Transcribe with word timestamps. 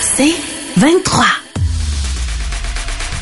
C'est 0.00 0.34
23. 0.76 1.24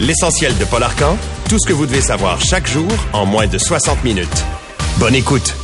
L'essentiel 0.00 0.56
de 0.58 0.64
Paul 0.64 0.82
Arcan, 0.82 1.16
tout 1.48 1.58
ce 1.58 1.66
que 1.66 1.72
vous 1.72 1.86
devez 1.86 2.00
savoir 2.00 2.40
chaque 2.40 2.66
jour 2.66 2.88
en 3.12 3.26
moins 3.26 3.46
de 3.46 3.58
60 3.58 4.04
minutes. 4.04 4.44
Bonne 4.98 5.14
écoute. 5.14 5.54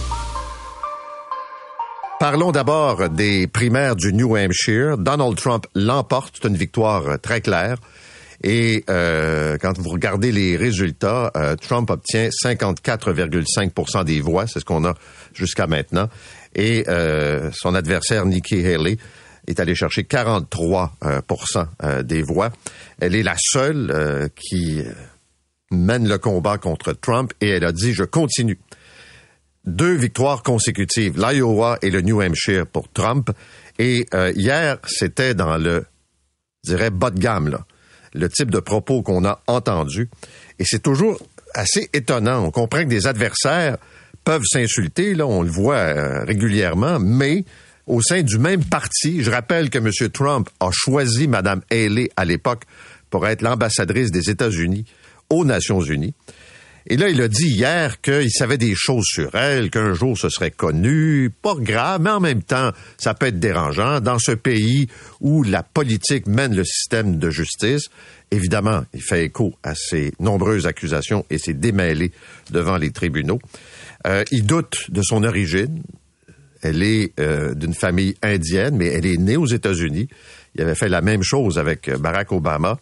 Parlons 2.21 2.53
d'abord 2.53 3.09
des 3.11 3.47
primaires 3.47 3.97
du 3.97 4.13
New 4.13 4.37
Hampshire. 4.37 4.97
Donald 4.99 5.37
Trump 5.37 5.67
l'emporte, 5.75 6.39
c'est 6.41 6.49
une 6.49 6.57
victoire 6.57 7.21
très 7.21 7.41
claire. 7.41 7.77
Et 8.43 8.85
euh, 8.91 9.57
quand 9.59 9.79
vous 9.79 9.89
regardez 9.89 10.31
les 10.31 10.57
résultats, 10.57 11.33
euh, 11.37 11.57
Trump 11.57 11.91
obtient 11.91 12.29
54,5 12.29 14.05
des 14.05 14.21
voix, 14.21 14.47
c'est 14.47 14.61
ce 14.61 14.65
qu'on 14.65 14.85
a 14.85 14.95
jusqu'à 15.33 15.67
maintenant. 15.67 16.09
Et 16.55 16.85
euh, 16.89 17.51
son 17.53 17.75
adversaire 17.75 18.27
Nikki 18.27 18.65
Haley 18.67 18.99
est 19.47 19.61
allé 19.61 19.75
chercher 19.75 20.03
43% 20.03 22.03
des 22.03 22.23
voix. 22.23 22.51
Elle 23.01 23.15
est 23.15 23.23
la 23.23 23.37
seule 23.39 24.31
qui 24.35 24.81
mène 25.71 26.09
le 26.09 26.19
combat 26.19 26.59
contre 26.59 26.93
Trump 26.93 27.33
et 27.41 27.51
elle 27.51 27.65
a 27.65 27.73
dit 27.73 27.93
je 27.93 28.05
continue. 28.05 28.59
Deux 29.65 29.95
victoires 29.95 30.43
consécutives, 30.43 31.19
l'Iowa 31.19 31.79
et 31.83 31.91
le 31.91 32.01
New 32.01 32.23
Hampshire 32.23 32.67
pour 32.67 32.91
Trump. 32.91 33.31
Et 33.79 34.07
hier, 34.35 34.79
c'était 34.87 35.35
dans 35.35 35.57
le, 35.57 35.85
je 36.65 36.71
dirais, 36.71 36.91
bas 36.91 37.11
de 37.11 37.19
gamme 37.19 37.49
là 37.49 37.67
le 38.15 38.29
type 38.29 38.51
de 38.51 38.61
propos 38.61 39.03
qu'on 39.03 39.25
a 39.25 39.41
entendu. 39.47 40.09
Et 40.59 40.65
c'est 40.65 40.83
toujours 40.83 41.21
assez 41.53 41.91
étonnant. 41.93 42.45
On 42.45 42.51
comprend 42.51 42.81
que 42.81 42.89
des 42.89 43.07
adversaires 43.07 43.77
peuvent 44.25 44.45
s'insulter, 44.45 45.15
là, 45.15 45.27
on 45.27 45.43
le 45.43 45.51
voit 45.51 45.77
euh, 45.77 46.25
régulièrement, 46.25 46.99
mais 46.99 47.45
au 47.87 48.01
sein 48.01 48.23
du 48.23 48.39
même 48.39 48.65
parti, 48.65 49.23
je 49.23 49.31
rappelle 49.31 49.71
que 49.71 49.79
M. 49.79 49.91
Trump 50.11 50.49
a 50.61 50.71
choisi 50.73 51.29
Mme 51.29 51.63
Haley 51.71 52.09
à 52.17 52.25
l'époque 52.25 52.63
pour 53.11 53.27
être 53.27 53.43
l'ambassadrice 53.43 54.11
des 54.11 54.31
États-Unis 54.31 54.85
aux 55.31 55.45
Nations 55.45 55.81
Unies. 55.81 56.15
Et 56.87 56.99
là, 56.99 57.09
il 57.09 57.21
a 57.23 57.29
dit 57.29 57.49
hier 57.49 58.01
qu'il 58.03 58.31
savait 58.31 58.59
des 58.59 58.75
choses 58.77 59.07
sur 59.07 59.35
elle, 59.35 59.71
qu'un 59.71 59.95
jour 59.95 60.19
ce 60.19 60.29
serait 60.29 60.51
connu, 60.51 61.31
pas 61.31 61.55
grave, 61.55 62.03
mais 62.03 62.11
en 62.11 62.21
même 62.21 62.43
temps, 62.43 62.73
ça 62.99 63.15
peut 63.15 63.27
être 63.27 63.41
dérangeant. 63.41 64.01
Dans 64.01 64.19
ce 64.19 64.33
pays 64.33 64.89
où 65.21 65.43
la 65.43 65.63
politique 65.63 66.27
mène 66.27 66.55
le 66.55 66.65
système 66.65 67.19
de 67.19 67.31
justice, 67.31 67.89
évidemment, 68.31 68.85
il 68.93 69.01
fait 69.01 69.25
écho 69.25 69.55
à 69.63 69.75
ces 69.75 70.13
nombreuses 70.21 70.67
accusations 70.67 71.25
et 71.31 71.39
s'est 71.39 71.55
démêlé 71.55 72.13
devant 72.51 72.77
les 72.77 72.91
tribunaux. 72.91 73.41
Euh, 74.07 74.25
il 74.31 74.45
doute 74.45 74.91
de 74.91 75.01
son 75.03 75.25
origine. 75.25 75.83
Elle 76.65 76.83
est 76.83 77.13
euh, 77.21 77.55
d'une 77.55 77.75
famille 77.75 78.17
indienne, 78.23 78.77
mais 78.77 78.87
elle 78.87 79.07
est 79.07 79.19
née 79.19 79.37
aux 79.37 79.47
États-Unis. 79.47 80.09
Il 80.55 80.63
avait 80.63 80.75
fait 80.75 80.89
la 80.89 81.03
même 81.03 81.23
chose 81.23 81.59
avec 81.59 81.91
Barack 81.91 82.33
Obama. 82.33 82.79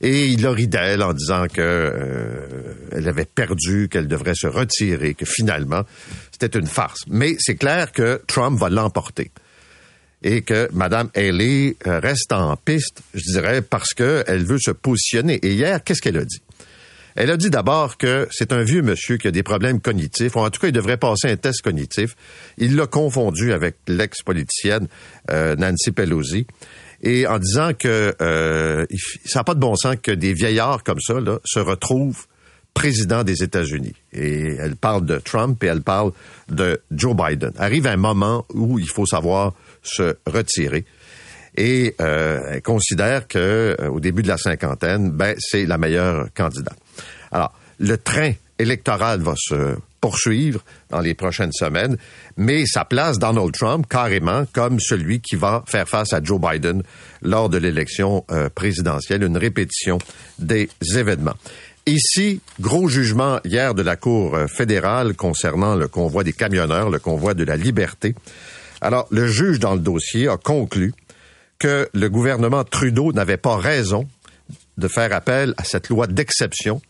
Et 0.00 0.26
il 0.26 0.46
ri 0.46 0.68
d'elle 0.68 1.02
en 1.02 1.14
disant 1.14 1.46
que 1.46 1.60
euh, 1.60 2.74
elle 2.92 3.08
avait 3.08 3.24
perdu, 3.24 3.88
qu'elle 3.90 4.06
devrait 4.06 4.34
se 4.34 4.46
retirer, 4.46 5.14
que 5.14 5.24
finalement 5.24 5.82
c'était 6.30 6.58
une 6.58 6.66
farce. 6.66 7.00
Mais 7.08 7.36
c'est 7.38 7.54
clair 7.54 7.90
que 7.92 8.20
Trump 8.26 8.58
va 8.58 8.68
l'emporter 8.68 9.30
et 10.22 10.42
que 10.42 10.68
Mme 10.72 11.08
Haley 11.14 11.76
euh, 11.86 12.00
reste 12.00 12.32
en 12.32 12.56
piste, 12.56 13.02
je 13.14 13.32
dirais, 13.32 13.62
parce 13.62 13.94
qu'elle 13.94 14.44
veut 14.44 14.58
se 14.58 14.72
positionner. 14.72 15.34
Et 15.42 15.52
hier, 15.52 15.82
qu'est-ce 15.82 16.02
qu'elle 16.02 16.18
a 16.18 16.24
dit? 16.24 16.42
Elle 17.16 17.30
a 17.30 17.36
dit 17.36 17.50
d'abord 17.50 17.96
que 17.96 18.26
c'est 18.30 18.52
un 18.52 18.62
vieux 18.62 18.82
monsieur 18.82 19.16
qui 19.16 19.28
a 19.28 19.30
des 19.30 19.42
problèmes 19.42 19.80
cognitifs, 19.80 20.34
ou 20.36 20.40
en 20.40 20.50
tout 20.50 20.60
cas, 20.60 20.68
il 20.68 20.72
devrait 20.72 20.96
passer 20.96 21.28
un 21.28 21.36
test 21.36 21.62
cognitif. 21.62 22.16
Il 22.58 22.76
l'a 22.76 22.86
confondu 22.86 23.52
avec 23.52 23.76
l'ex-politicienne 23.86 24.88
euh, 25.30 25.54
Nancy 25.56 25.92
Pelosi 25.92 26.46
et 27.02 27.26
en 27.26 27.38
disant 27.38 27.72
que 27.78 28.14
euh, 28.20 28.86
ça 29.24 29.40
n'a 29.40 29.44
pas 29.44 29.54
de 29.54 29.60
bon 29.60 29.76
sens 29.76 29.96
que 30.02 30.10
des 30.10 30.32
vieillards 30.32 30.82
comme 30.82 31.00
ça 31.00 31.20
là, 31.20 31.38
se 31.44 31.60
retrouvent 31.60 32.26
président 32.72 33.22
des 33.22 33.44
États-Unis. 33.44 33.94
Et 34.12 34.56
elle 34.58 34.74
parle 34.74 35.06
de 35.06 35.18
Trump 35.18 35.62
et 35.62 35.68
elle 35.68 35.82
parle 35.82 36.12
de 36.48 36.80
Joe 36.90 37.14
Biden. 37.14 37.52
Arrive 37.56 37.86
un 37.86 37.96
moment 37.96 38.44
où 38.52 38.78
il 38.78 38.88
faut 38.88 39.06
savoir 39.06 39.54
se 39.82 40.16
retirer. 40.26 40.84
Et 41.56 41.94
euh, 42.00 42.40
elle 42.50 42.62
considère 42.62 43.28
que 43.28 43.76
euh, 43.80 43.88
au 43.88 44.00
début 44.00 44.22
de 44.22 44.28
la 44.28 44.38
cinquantaine, 44.38 45.10
ben 45.10 45.36
c'est 45.38 45.66
la 45.66 45.78
meilleure 45.78 46.26
candidate. 46.34 46.76
Alors, 47.34 47.52
le 47.80 47.98
train 47.98 48.32
électoral 48.58 49.20
va 49.20 49.34
se 49.36 49.76
poursuivre 50.00 50.60
dans 50.90 51.00
les 51.00 51.14
prochaines 51.14 51.52
semaines, 51.52 51.96
mais 52.36 52.64
ça 52.66 52.84
place 52.84 53.18
Donald 53.18 53.52
Trump 53.52 53.86
carrément 53.88 54.44
comme 54.52 54.78
celui 54.78 55.20
qui 55.20 55.34
va 55.34 55.64
faire 55.66 55.88
face 55.88 56.12
à 56.12 56.22
Joe 56.22 56.40
Biden 56.40 56.82
lors 57.22 57.48
de 57.48 57.58
l'élection 57.58 58.24
euh, 58.30 58.48
présidentielle, 58.48 59.24
une 59.24 59.36
répétition 59.36 59.98
des 60.38 60.68
événements. 60.94 61.34
Ici, 61.86 62.40
gros 62.60 62.86
jugement 62.88 63.40
hier 63.44 63.74
de 63.74 63.82
la 63.82 63.96
Cour 63.96 64.36
euh, 64.36 64.46
fédérale 64.46 65.14
concernant 65.14 65.74
le 65.74 65.88
convoi 65.88 66.22
des 66.22 66.32
camionneurs, 66.32 66.90
le 66.90 67.00
convoi 67.00 67.34
de 67.34 67.44
la 67.44 67.56
liberté. 67.56 68.14
Alors, 68.80 69.08
le 69.10 69.26
juge 69.26 69.58
dans 69.58 69.74
le 69.74 69.80
dossier 69.80 70.28
a 70.28 70.36
conclu 70.36 70.94
que 71.58 71.88
le 71.92 72.08
gouvernement 72.08 72.62
Trudeau 72.62 73.12
n'avait 73.12 73.38
pas 73.38 73.56
raison 73.56 74.06
de 74.76 74.88
faire 74.88 75.12
appel 75.12 75.54
à 75.56 75.64
cette 75.64 75.88
loi 75.88 76.06
d'exception 76.06 76.80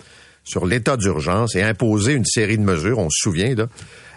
sur 0.45 0.67
l'état 0.67 0.97
d'urgence 0.97 1.57
et 1.57 1.63
imposer 1.63 2.13
une 2.13 2.25
série 2.25 2.59
de 2.59 2.63
mesures, 2.63 2.99
on 2.99 3.09
se 3.11 3.23
souvient, 3.23 3.55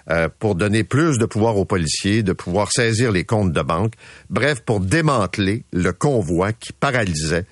euh, 0.10 0.30
pour 0.40 0.56
donner 0.56 0.84
plus 0.84 1.18
de 1.18 1.26
pouvoir 1.26 1.58
aux 1.58 1.66
policiers, 1.66 2.24
de 2.24 2.34
pouvoir 2.34 2.72
saisir 2.72 3.12
les 3.12 3.24
comptes 3.24 3.54
de 3.54 3.62
banque, 3.62 3.94
bref, 4.30 4.62
pour 4.62 4.80
démanteler 4.80 5.64
le 5.74 5.92
convoi 5.94 6.54
qui 6.54 6.74
paralysait 6.74 7.46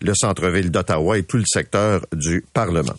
le 0.00 0.14
centre-ville 0.14 0.70
d'Ottawa 0.70 1.18
et 1.18 1.24
tout 1.24 1.36
le 1.36 1.44
secteur 1.46 2.06
du 2.12 2.44
Parlement. 2.52 2.96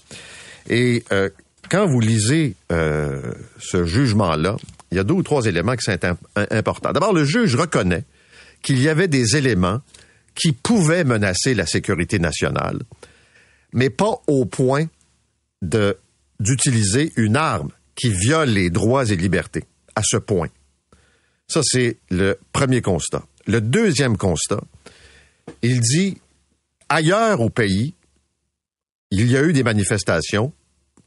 Et 0.69 1.03
euh, 1.11 1.29
quand 1.69 1.87
vous 1.87 1.99
lisez 1.99 2.55
euh, 2.71 3.33
ce 3.59 3.85
jugement-là, 3.85 4.57
il 4.91 4.97
y 4.97 4.99
a 4.99 5.03
deux 5.03 5.13
ou 5.13 5.23
trois 5.23 5.45
éléments 5.45 5.75
qui 5.75 5.83
sont 5.83 5.97
importants. 6.35 6.91
D'abord, 6.91 7.13
le 7.13 7.23
juge 7.23 7.55
reconnaît 7.55 8.03
qu'il 8.61 8.81
y 8.81 8.89
avait 8.89 9.07
des 9.07 9.37
éléments 9.37 9.79
qui 10.35 10.51
pouvaient 10.51 11.03
menacer 11.03 11.53
la 11.53 11.65
sécurité 11.65 12.19
nationale, 12.19 12.79
mais 13.73 13.89
pas 13.89 14.21
au 14.27 14.45
point 14.45 14.85
d'utiliser 15.61 17.11
une 17.15 17.35
arme 17.35 17.69
qui 17.95 18.09
viole 18.09 18.49
les 18.49 18.69
droits 18.69 19.09
et 19.09 19.15
libertés 19.15 19.65
à 19.95 20.01
ce 20.03 20.17
point. 20.17 20.49
Ça, 21.47 21.61
c'est 21.63 21.97
le 22.09 22.39
premier 22.53 22.81
constat. 22.81 23.23
Le 23.45 23.61
deuxième 23.61 24.17
constat, 24.17 24.61
il 25.61 25.81
dit, 25.81 26.17
ailleurs 26.89 27.41
au 27.41 27.49
pays, 27.49 27.93
il 29.11 29.29
y 29.29 29.37
a 29.37 29.43
eu 29.43 29.53
des 29.53 29.63
manifestations 29.63 30.53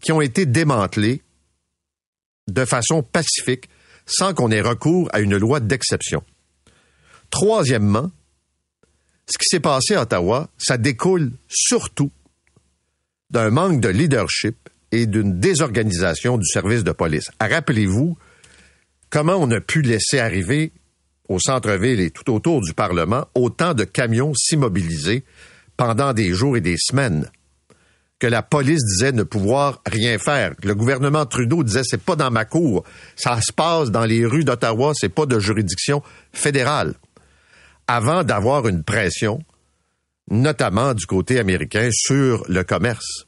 qui 0.00 0.12
ont 0.12 0.20
été 0.20 0.44
démantelées 0.44 1.22
de 2.48 2.64
façon 2.64 3.02
pacifique 3.02 3.68
sans 4.06 4.34
qu'on 4.34 4.50
ait 4.50 4.60
recours 4.60 5.08
à 5.12 5.20
une 5.20 5.36
loi 5.36 5.60
d'exception. 5.60 6.22
Troisièmement, 7.30 8.10
ce 9.26 9.38
qui 9.38 9.46
s'est 9.46 9.60
passé 9.60 9.94
à 9.94 10.02
Ottawa, 10.02 10.50
ça 10.58 10.76
découle 10.76 11.32
surtout 11.48 12.10
d'un 13.34 13.50
manque 13.50 13.80
de 13.80 13.88
leadership 13.88 14.56
et 14.92 15.06
d'une 15.06 15.40
désorganisation 15.40 16.38
du 16.38 16.46
service 16.46 16.84
de 16.84 16.92
police. 16.92 17.30
Rappelez-vous 17.40 18.16
comment 19.10 19.34
on 19.34 19.50
a 19.50 19.60
pu 19.60 19.82
laisser 19.82 20.20
arriver 20.20 20.72
au 21.28 21.40
centre-ville 21.40 22.00
et 22.00 22.10
tout 22.10 22.32
autour 22.32 22.60
du 22.60 22.74
Parlement 22.74 23.26
autant 23.34 23.74
de 23.74 23.82
camions 23.82 24.32
s'immobiliser 24.34 25.24
pendant 25.76 26.12
des 26.12 26.32
jours 26.32 26.56
et 26.56 26.60
des 26.60 26.76
semaines 26.78 27.28
que 28.20 28.28
la 28.28 28.42
police 28.42 28.84
disait 28.84 29.10
ne 29.10 29.24
pouvoir 29.24 29.82
rien 29.84 30.16
faire. 30.18 30.54
Le 30.62 30.76
gouvernement 30.76 31.26
Trudeau 31.26 31.64
disait 31.64 31.82
c'est 31.82 32.00
pas 32.00 32.14
dans 32.14 32.30
ma 32.30 32.44
cour, 32.44 32.84
ça 33.16 33.40
se 33.40 33.52
passe 33.52 33.90
dans 33.90 34.04
les 34.04 34.24
rues 34.24 34.44
d'Ottawa, 34.44 34.92
c'est 34.94 35.08
pas 35.08 35.26
de 35.26 35.40
juridiction 35.40 36.02
fédérale. 36.32 36.94
Avant 37.88 38.22
d'avoir 38.22 38.68
une 38.68 38.84
pression 38.84 39.40
notamment 40.30 40.94
du 40.94 41.06
côté 41.06 41.38
américain, 41.38 41.88
sur 41.92 42.44
le 42.48 42.64
commerce. 42.64 43.26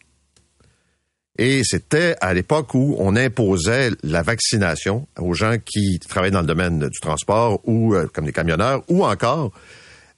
Et 1.39 1.63
c'était 1.65 2.17
à 2.21 2.33
l'époque 2.33 2.75
où 2.75 2.97
on 2.99 3.15
imposait 3.15 3.91
la 4.03 4.23
vaccination 4.23 5.07
aux 5.19 5.35
gens 5.35 5.57
qui 5.59 5.99
travaillaient 5.99 6.33
dans 6.33 6.41
le 6.41 6.47
domaine 6.47 6.89
du 6.89 7.01
transport 7.01 7.61
ou 7.65 7.95
euh, 7.95 8.07
comme 8.13 8.25
des 8.25 8.33
camionneurs 8.33 8.83
ou 8.89 9.05
encore 9.05 9.53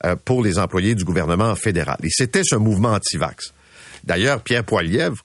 euh, 0.05 0.15
pour 0.15 0.45
les 0.45 0.59
employés 0.59 0.95
du 0.95 1.05
gouvernement 1.05 1.57
fédéral. 1.57 1.97
Et 2.05 2.11
c'était 2.11 2.45
ce 2.45 2.55
mouvement 2.55 2.91
anti-vax. 2.91 3.53
D'ailleurs, 4.05 4.43
Pierre 4.43 4.63
Poilièvre 4.63 5.25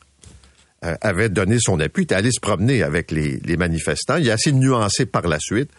euh, 0.84 0.96
avait 1.02 1.30
donné 1.30 1.58
son 1.60 1.80
appui, 1.80 2.04
était 2.04 2.16
allé 2.16 2.32
se 2.32 2.40
promener 2.40 2.82
avec 2.82 3.12
les, 3.12 3.40
manifestants. 3.56 4.18
Il 4.18 4.32
a 4.32 4.34
assez 4.34 4.52
nuancé 4.52 5.06
par 5.06 5.28
la 5.28 5.40
suite 5.40 5.70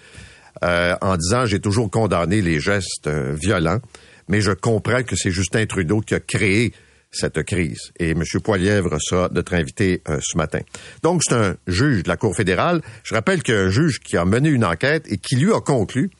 en 0.62 1.16
disant 1.16 1.44
j'ai 1.44 1.60
toujours 1.60 1.90
condamné 1.90 2.40
les 2.40 2.58
gestes 2.58 3.08
violents, 3.08 3.80
mais 4.28 4.40
je 4.40 4.52
comprends 4.52 5.02
que 5.02 5.16
c'est 5.16 5.30
Justin 5.30 5.66
Trudeau 5.66 6.00
qui 6.00 6.14
a 6.14 6.20
créé 6.20 6.72
cette 7.10 7.42
crise. 7.44 7.92
Et 7.98 8.10
M. 8.10 8.22
Poilièvre 8.42 8.96
sera 9.00 9.28
notre 9.32 9.54
invité 9.54 10.02
euh, 10.08 10.18
ce 10.20 10.36
matin. 10.36 10.60
Donc, 11.02 11.22
c'est 11.22 11.34
un 11.34 11.56
juge 11.66 12.02
de 12.02 12.08
la 12.08 12.16
Cour 12.16 12.34
fédérale. 12.34 12.82
Je 13.04 13.14
rappelle 13.14 13.42
qu'un 13.42 13.68
juge 13.68 14.00
qui 14.00 14.16
a 14.16 14.24
mené 14.24 14.48
une 14.48 14.64
enquête 14.64 15.06
et 15.10 15.18
qui 15.18 15.36
lui 15.36 15.52
a 15.52 15.60
conclu 15.60 16.10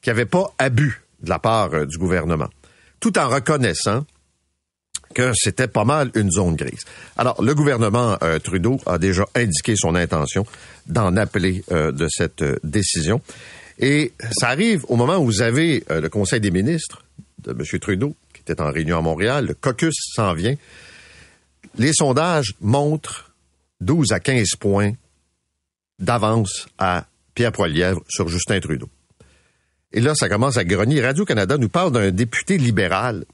qu'il 0.00 0.12
n'y 0.12 0.20
avait 0.20 0.26
pas 0.26 0.52
abus 0.58 1.02
de 1.22 1.28
la 1.28 1.38
part 1.38 1.74
euh, 1.74 1.86
du 1.86 1.98
gouvernement, 1.98 2.48
tout 3.00 3.18
en 3.18 3.28
reconnaissant 3.28 4.04
que 5.14 5.32
c'était 5.34 5.68
pas 5.68 5.84
mal 5.84 6.10
une 6.14 6.30
zone 6.30 6.54
grise. 6.54 6.84
Alors, 7.16 7.42
le 7.42 7.54
gouvernement 7.54 8.18
euh, 8.22 8.38
Trudeau 8.38 8.78
a 8.86 8.98
déjà 8.98 9.24
indiqué 9.34 9.74
son 9.74 9.94
intention 9.94 10.46
d'en 10.86 11.16
appeler 11.16 11.64
euh, 11.72 11.92
de 11.92 12.06
cette 12.10 12.44
décision. 12.62 13.20
Et 13.78 14.12
ça 14.32 14.48
arrive 14.48 14.84
au 14.88 14.96
moment 14.96 15.16
où 15.16 15.24
vous 15.24 15.40
avez 15.40 15.84
le 15.88 16.08
Conseil 16.08 16.40
des 16.40 16.50
ministres 16.50 17.04
de 17.42 17.52
M. 17.52 17.80
Trudeau, 17.80 18.14
qui 18.32 18.40
était 18.40 18.60
en 18.60 18.70
réunion 18.70 18.98
à 18.98 19.02
Montréal, 19.02 19.46
le 19.46 19.54
caucus 19.54 19.94
s'en 20.14 20.34
vient. 20.34 20.54
Les 21.76 21.92
sondages 21.92 22.54
montrent 22.60 23.32
12 23.80 24.12
à 24.12 24.20
15 24.20 24.56
points 24.58 24.92
d'avance 25.98 26.68
à 26.78 27.06
Pierre 27.34 27.52
Poilièvre 27.52 28.02
sur 28.08 28.28
Justin 28.28 28.60
Trudeau. 28.60 28.88
Et 29.92 30.00
là, 30.00 30.14
ça 30.14 30.28
commence 30.28 30.56
à 30.56 30.64
grogner. 30.64 31.00
Radio-Canada 31.00 31.56
nous 31.56 31.68
parle 31.68 31.92
d'un 31.92 32.10
député 32.10 32.58
libéral 32.58 33.24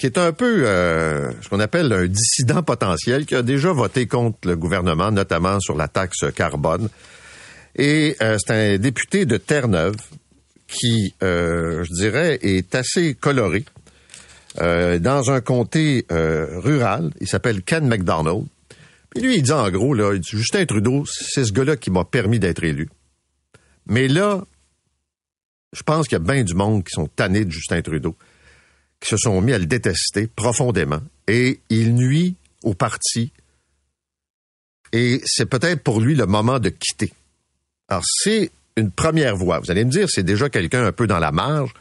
qui 0.00 0.06
est 0.06 0.16
un 0.16 0.32
peu 0.32 0.62
euh, 0.66 1.30
ce 1.42 1.50
qu'on 1.50 1.60
appelle 1.60 1.92
un 1.92 2.06
dissident 2.06 2.62
potentiel, 2.62 3.26
qui 3.26 3.34
a 3.34 3.42
déjà 3.42 3.70
voté 3.70 4.06
contre 4.06 4.48
le 4.48 4.56
gouvernement, 4.56 5.10
notamment 5.10 5.60
sur 5.60 5.76
la 5.76 5.88
taxe 5.88 6.24
carbone. 6.34 6.88
Et 7.76 8.16
euh, 8.22 8.38
c'est 8.38 8.52
un 8.54 8.78
député 8.78 9.26
de 9.26 9.36
Terre-Neuve 9.36 9.96
qui, 10.70 11.14
euh, 11.22 11.84
je 11.84 11.92
dirais, 11.92 12.38
est 12.42 12.74
assez 12.74 13.14
coloré. 13.14 13.64
Euh, 14.60 14.98
dans 14.98 15.30
un 15.30 15.40
comté 15.40 16.06
euh, 16.10 16.58
rural, 16.60 17.10
il 17.20 17.28
s'appelle 17.28 17.62
Ken 17.62 17.86
McDonald. 17.86 18.46
Puis 19.10 19.22
lui, 19.22 19.36
il 19.36 19.42
dit 19.42 19.52
en 19.52 19.68
gros, 19.70 19.94
là, 19.94 20.16
Justin 20.20 20.66
Trudeau, 20.66 21.04
c'est 21.06 21.44
ce 21.44 21.52
gars-là 21.52 21.76
qui 21.76 21.90
m'a 21.90 22.04
permis 22.04 22.38
d'être 22.38 22.62
élu. 22.62 22.88
Mais 23.86 24.08
là, 24.08 24.44
je 25.72 25.82
pense 25.82 26.06
qu'il 26.06 26.16
y 26.16 26.20
a 26.20 26.24
bien 26.24 26.44
du 26.44 26.54
monde 26.54 26.84
qui 26.84 26.90
sont 26.90 27.08
tannés 27.08 27.44
de 27.44 27.50
Justin 27.50 27.82
Trudeau, 27.82 28.16
qui 29.00 29.08
se 29.08 29.16
sont 29.16 29.40
mis 29.40 29.52
à 29.52 29.58
le 29.58 29.66
détester 29.66 30.26
profondément. 30.28 31.00
Et 31.26 31.60
il 31.70 31.94
nuit 31.94 32.36
au 32.62 32.74
parti. 32.74 33.32
Et 34.92 35.20
c'est 35.24 35.46
peut-être 35.46 35.82
pour 35.82 36.00
lui 36.00 36.14
le 36.14 36.26
moment 36.26 36.58
de 36.58 36.68
quitter. 36.68 37.12
Alors, 37.88 38.04
c'est 38.04 38.50
une 38.76 38.90
première 38.90 39.36
voie. 39.36 39.58
Vous 39.60 39.70
allez 39.70 39.84
me 39.84 39.90
dire, 39.90 40.08
c'est 40.08 40.22
déjà 40.22 40.48
quelqu'un 40.48 40.84
un 40.84 40.92
peu 40.92 41.06
dans 41.06 41.18
la 41.18 41.32
marge, 41.32 41.72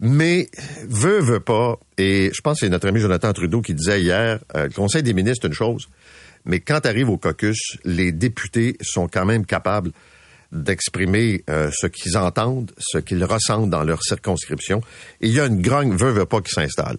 mais 0.00 0.48
veut, 0.88 1.20
veut 1.20 1.40
pas. 1.40 1.78
Et 1.96 2.30
je 2.34 2.40
pense 2.40 2.60
que 2.60 2.66
c'est 2.66 2.70
notre 2.70 2.88
ami 2.88 3.00
Jonathan 3.00 3.32
Trudeau 3.32 3.60
qui 3.60 3.74
disait 3.74 4.00
hier, 4.00 4.38
euh, 4.56 4.64
le 4.64 4.72
Conseil 4.72 5.02
des 5.02 5.14
ministres, 5.14 5.46
une 5.46 5.52
chose, 5.52 5.88
mais 6.44 6.60
quand 6.60 6.86
arrive 6.86 7.08
au 7.10 7.18
caucus, 7.18 7.78
les 7.84 8.12
députés 8.12 8.76
sont 8.80 9.08
quand 9.08 9.24
même 9.24 9.44
capables 9.44 9.90
d'exprimer 10.50 11.44
euh, 11.50 11.70
ce 11.72 11.86
qu'ils 11.86 12.16
entendent, 12.16 12.72
ce 12.78 12.98
qu'ils 12.98 13.22
ressentent 13.24 13.70
dans 13.70 13.82
leur 13.82 14.02
circonscription. 14.02 14.80
Et 15.20 15.28
il 15.28 15.34
y 15.34 15.40
a 15.40 15.46
une 15.46 15.60
grogne 15.60 15.94
veut, 15.94 16.10
veut 16.10 16.26
pas 16.26 16.40
qui 16.40 16.52
s'installe. 16.52 16.96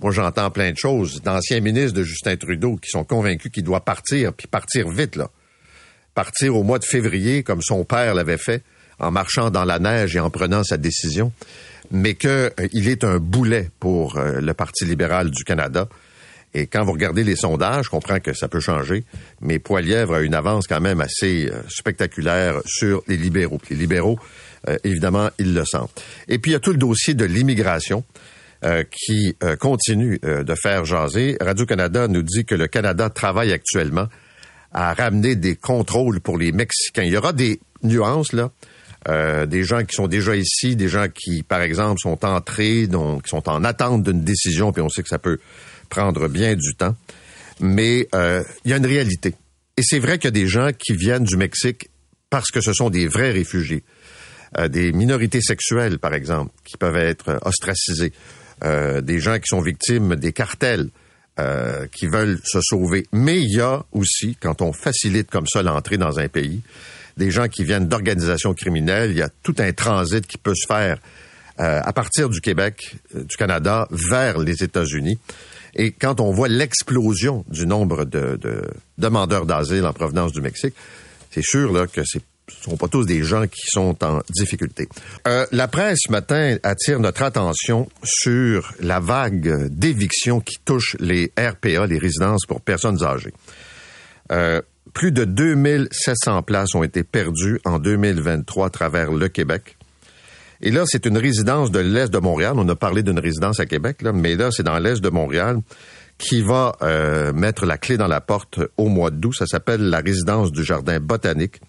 Moi, 0.00 0.12
j'entends 0.12 0.50
plein 0.50 0.72
de 0.72 0.76
choses 0.76 1.22
d'anciens 1.22 1.60
ministres 1.60 1.96
de 1.96 2.02
Justin 2.02 2.36
Trudeau 2.36 2.76
qui 2.76 2.90
sont 2.90 3.04
convaincus 3.04 3.50
qu'il 3.50 3.64
doit 3.64 3.84
partir, 3.84 4.32
puis 4.32 4.46
partir 4.46 4.88
vite, 4.88 5.16
là. 5.16 5.30
Partir 6.16 6.56
au 6.56 6.62
mois 6.62 6.78
de 6.78 6.84
février, 6.86 7.42
comme 7.42 7.60
son 7.60 7.84
père 7.84 8.14
l'avait 8.14 8.38
fait, 8.38 8.62
en 8.98 9.10
marchant 9.10 9.50
dans 9.50 9.66
la 9.66 9.78
neige 9.78 10.16
et 10.16 10.18
en 10.18 10.30
prenant 10.30 10.64
sa 10.64 10.78
décision, 10.78 11.30
mais 11.90 12.14
qu'il 12.14 12.30
euh, 12.30 12.48
est 12.72 13.04
un 13.04 13.18
boulet 13.18 13.68
pour 13.80 14.16
euh, 14.16 14.40
le 14.40 14.54
Parti 14.54 14.86
libéral 14.86 15.30
du 15.30 15.44
Canada. 15.44 15.86
Et 16.54 16.68
quand 16.68 16.84
vous 16.84 16.92
regardez 16.92 17.22
les 17.22 17.36
sondages, 17.36 17.84
je 17.84 17.90
comprends 17.90 18.18
que 18.18 18.32
ça 18.32 18.48
peut 18.48 18.60
changer, 18.60 19.04
mais 19.42 19.58
Poilièvre 19.58 20.14
a 20.14 20.20
une 20.22 20.34
avance 20.34 20.66
quand 20.66 20.80
même 20.80 21.02
assez 21.02 21.50
euh, 21.52 21.60
spectaculaire 21.68 22.62
sur 22.64 23.02
les 23.08 23.18
libéraux. 23.18 23.60
Les 23.68 23.76
libéraux, 23.76 24.18
évidemment, 24.84 25.28
ils 25.38 25.52
le 25.52 25.66
sentent. 25.66 26.02
Et 26.28 26.38
puis, 26.38 26.52
il 26.52 26.54
y 26.54 26.56
a 26.56 26.60
tout 26.60 26.72
le 26.72 26.78
dossier 26.78 27.12
de 27.12 27.26
l'immigration 27.26 28.04
qui 28.90 29.36
continue 29.60 30.18
de 30.18 30.54
faire 30.56 30.84
jaser. 30.84 31.36
Radio-Canada 31.40 32.08
nous 32.08 32.22
dit 32.22 32.44
que 32.44 32.56
le 32.56 32.66
Canada 32.66 33.08
travaille 33.10 33.52
actuellement 33.52 34.08
à 34.76 34.92
ramener 34.92 35.36
des 35.36 35.56
contrôles 35.56 36.20
pour 36.20 36.36
les 36.36 36.52
Mexicains. 36.52 37.04
Il 37.04 37.12
y 37.12 37.16
aura 37.16 37.32
des 37.32 37.60
nuances, 37.82 38.34
là. 38.34 38.52
Euh, 39.08 39.46
des 39.46 39.64
gens 39.64 39.82
qui 39.84 39.94
sont 39.94 40.06
déjà 40.06 40.36
ici, 40.36 40.76
des 40.76 40.88
gens 40.88 41.06
qui, 41.08 41.42
par 41.42 41.62
exemple, 41.62 41.98
sont 41.98 42.24
entrés, 42.26 42.86
donc 42.86 43.22
qui 43.22 43.30
sont 43.30 43.48
en 43.48 43.64
attente 43.64 44.02
d'une 44.02 44.22
décision, 44.22 44.72
puis 44.72 44.82
on 44.82 44.90
sait 44.90 45.02
que 45.02 45.08
ça 45.08 45.18
peut 45.18 45.38
prendre 45.88 46.28
bien 46.28 46.54
du 46.54 46.74
temps. 46.74 46.94
Mais 47.58 48.06
euh, 48.14 48.42
il 48.64 48.70
y 48.70 48.74
a 48.74 48.76
une 48.76 48.86
réalité. 48.86 49.34
Et 49.78 49.82
c'est 49.82 49.98
vrai 49.98 50.18
qu'il 50.18 50.26
y 50.26 50.28
a 50.28 50.42
des 50.42 50.46
gens 50.46 50.70
qui 50.76 50.94
viennent 50.94 51.24
du 51.24 51.38
Mexique 51.38 51.88
parce 52.28 52.50
que 52.50 52.60
ce 52.60 52.74
sont 52.74 52.90
des 52.90 53.06
vrais 53.06 53.30
réfugiés. 53.30 53.82
Euh, 54.58 54.68
des 54.68 54.92
minorités 54.92 55.40
sexuelles, 55.40 55.98
par 55.98 56.12
exemple, 56.12 56.52
qui 56.64 56.76
peuvent 56.76 56.96
être 56.96 57.38
ostracisées. 57.42 58.12
Des 58.62 59.20
gens 59.20 59.38
qui 59.38 59.48
sont 59.48 59.60
victimes 59.60 60.16
des 60.16 60.32
cartels, 60.32 60.88
euh, 61.38 61.86
qui 61.92 62.06
veulent 62.06 62.38
se 62.44 62.60
sauver. 62.62 63.06
Mais 63.12 63.38
il 63.38 63.56
y 63.56 63.60
a 63.60 63.84
aussi, 63.92 64.36
quand 64.40 64.62
on 64.62 64.72
facilite 64.72 65.30
comme 65.30 65.46
ça 65.46 65.62
l'entrée 65.62 65.98
dans 65.98 66.18
un 66.18 66.28
pays, 66.28 66.62
des 67.16 67.30
gens 67.30 67.48
qui 67.48 67.64
viennent 67.64 67.88
d'organisations 67.88 68.54
criminelles. 68.54 69.10
Il 69.10 69.16
y 69.16 69.22
a 69.22 69.30
tout 69.42 69.54
un 69.58 69.72
transit 69.72 70.26
qui 70.26 70.38
peut 70.38 70.54
se 70.54 70.66
faire 70.66 70.98
euh, 71.58 71.80
à 71.82 71.92
partir 71.92 72.28
du 72.28 72.40
Québec, 72.40 72.96
euh, 73.14 73.24
du 73.24 73.36
Canada, 73.36 73.88
vers 73.90 74.38
les 74.38 74.62
États-Unis. 74.62 75.18
Et 75.74 75.92
quand 75.92 76.20
on 76.20 76.30
voit 76.30 76.48
l'explosion 76.48 77.44
du 77.48 77.66
nombre 77.66 78.04
de, 78.04 78.36
de 78.36 78.62
demandeurs 78.98 79.46
d'asile 79.46 79.86
en 79.86 79.92
provenance 79.92 80.32
du 80.32 80.40
Mexique, 80.40 80.74
c'est 81.30 81.44
sûr 81.44 81.72
là, 81.72 81.86
que 81.86 82.02
ce 82.48 82.58
ne 82.58 82.72
sont 82.72 82.76
pas 82.76 82.88
tous 82.88 83.04
des 83.04 83.24
gens 83.24 83.46
qui 83.46 83.66
sont 83.66 84.04
en 84.04 84.20
difficulté. 84.30 84.88
Euh, 85.26 85.46
la 85.50 85.66
presse 85.66 85.98
ce 86.06 86.12
matin 86.12 86.56
attire 86.62 87.00
notre 87.00 87.22
attention 87.22 87.88
sur 88.04 88.72
la 88.80 89.00
vague 89.00 89.68
d'éviction 89.68 90.40
qui 90.40 90.56
touche 90.64 90.96
les 91.00 91.32
RPA, 91.36 91.86
les 91.86 91.98
résidences 91.98 92.46
pour 92.46 92.60
personnes 92.60 93.02
âgées. 93.02 93.34
Euh, 94.30 94.62
plus 94.92 95.10
de 95.10 95.24
2700 95.24 96.42
places 96.42 96.74
ont 96.74 96.84
été 96.84 97.02
perdues 97.02 97.60
en 97.64 97.78
2023 97.78 98.66
à 98.66 98.70
travers 98.70 99.10
le 99.12 99.28
Québec. 99.28 99.76
Et 100.62 100.70
là, 100.70 100.84
c'est 100.86 101.04
une 101.04 101.18
résidence 101.18 101.70
de 101.70 101.80
l'Est 101.80 102.12
de 102.12 102.18
Montréal. 102.18 102.54
On 102.56 102.68
a 102.68 102.76
parlé 102.76 103.02
d'une 103.02 103.18
résidence 103.18 103.60
à 103.60 103.66
Québec, 103.66 104.02
là, 104.02 104.12
mais 104.12 104.36
là, 104.36 104.50
c'est 104.50 104.62
dans 104.62 104.78
l'Est 104.78 105.02
de 105.02 105.10
Montréal 105.10 105.58
qui 106.18 106.40
va 106.40 106.76
euh, 106.80 107.32
mettre 107.32 107.66
la 107.66 107.76
clé 107.76 107.98
dans 107.98 108.06
la 108.06 108.20
porte 108.20 108.60
au 108.78 108.88
mois 108.88 109.10
d'août. 109.10 109.34
Ça 109.36 109.46
s'appelle 109.46 109.82
la 109.82 109.98
résidence 109.98 110.50
du 110.50 110.64
Jardin 110.64 110.98
botanique. 110.98 111.60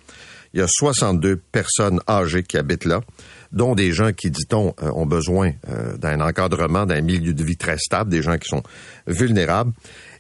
Il 0.54 0.60
y 0.60 0.64
a 0.64 0.68
62 0.68 1.38
personnes 1.52 2.00
âgées 2.08 2.44
qui 2.44 2.58
habitent 2.58 2.86
là, 2.86 3.02
dont 3.52 3.76
des 3.76 3.92
gens 3.92 4.12
qui, 4.14 4.32
dit-on, 4.32 4.74
euh, 4.82 4.92
ont 4.92 5.06
besoin 5.06 5.52
euh, 5.70 5.98
d'un 5.98 6.22
encadrement, 6.22 6.86
d'un 6.86 7.02
milieu 7.02 7.34
de 7.34 7.44
vie 7.44 7.58
très 7.58 7.78
stable, 7.78 8.10
des 8.10 8.22
gens 8.22 8.38
qui 8.38 8.48
sont 8.48 8.64
vulnérables 9.08 9.72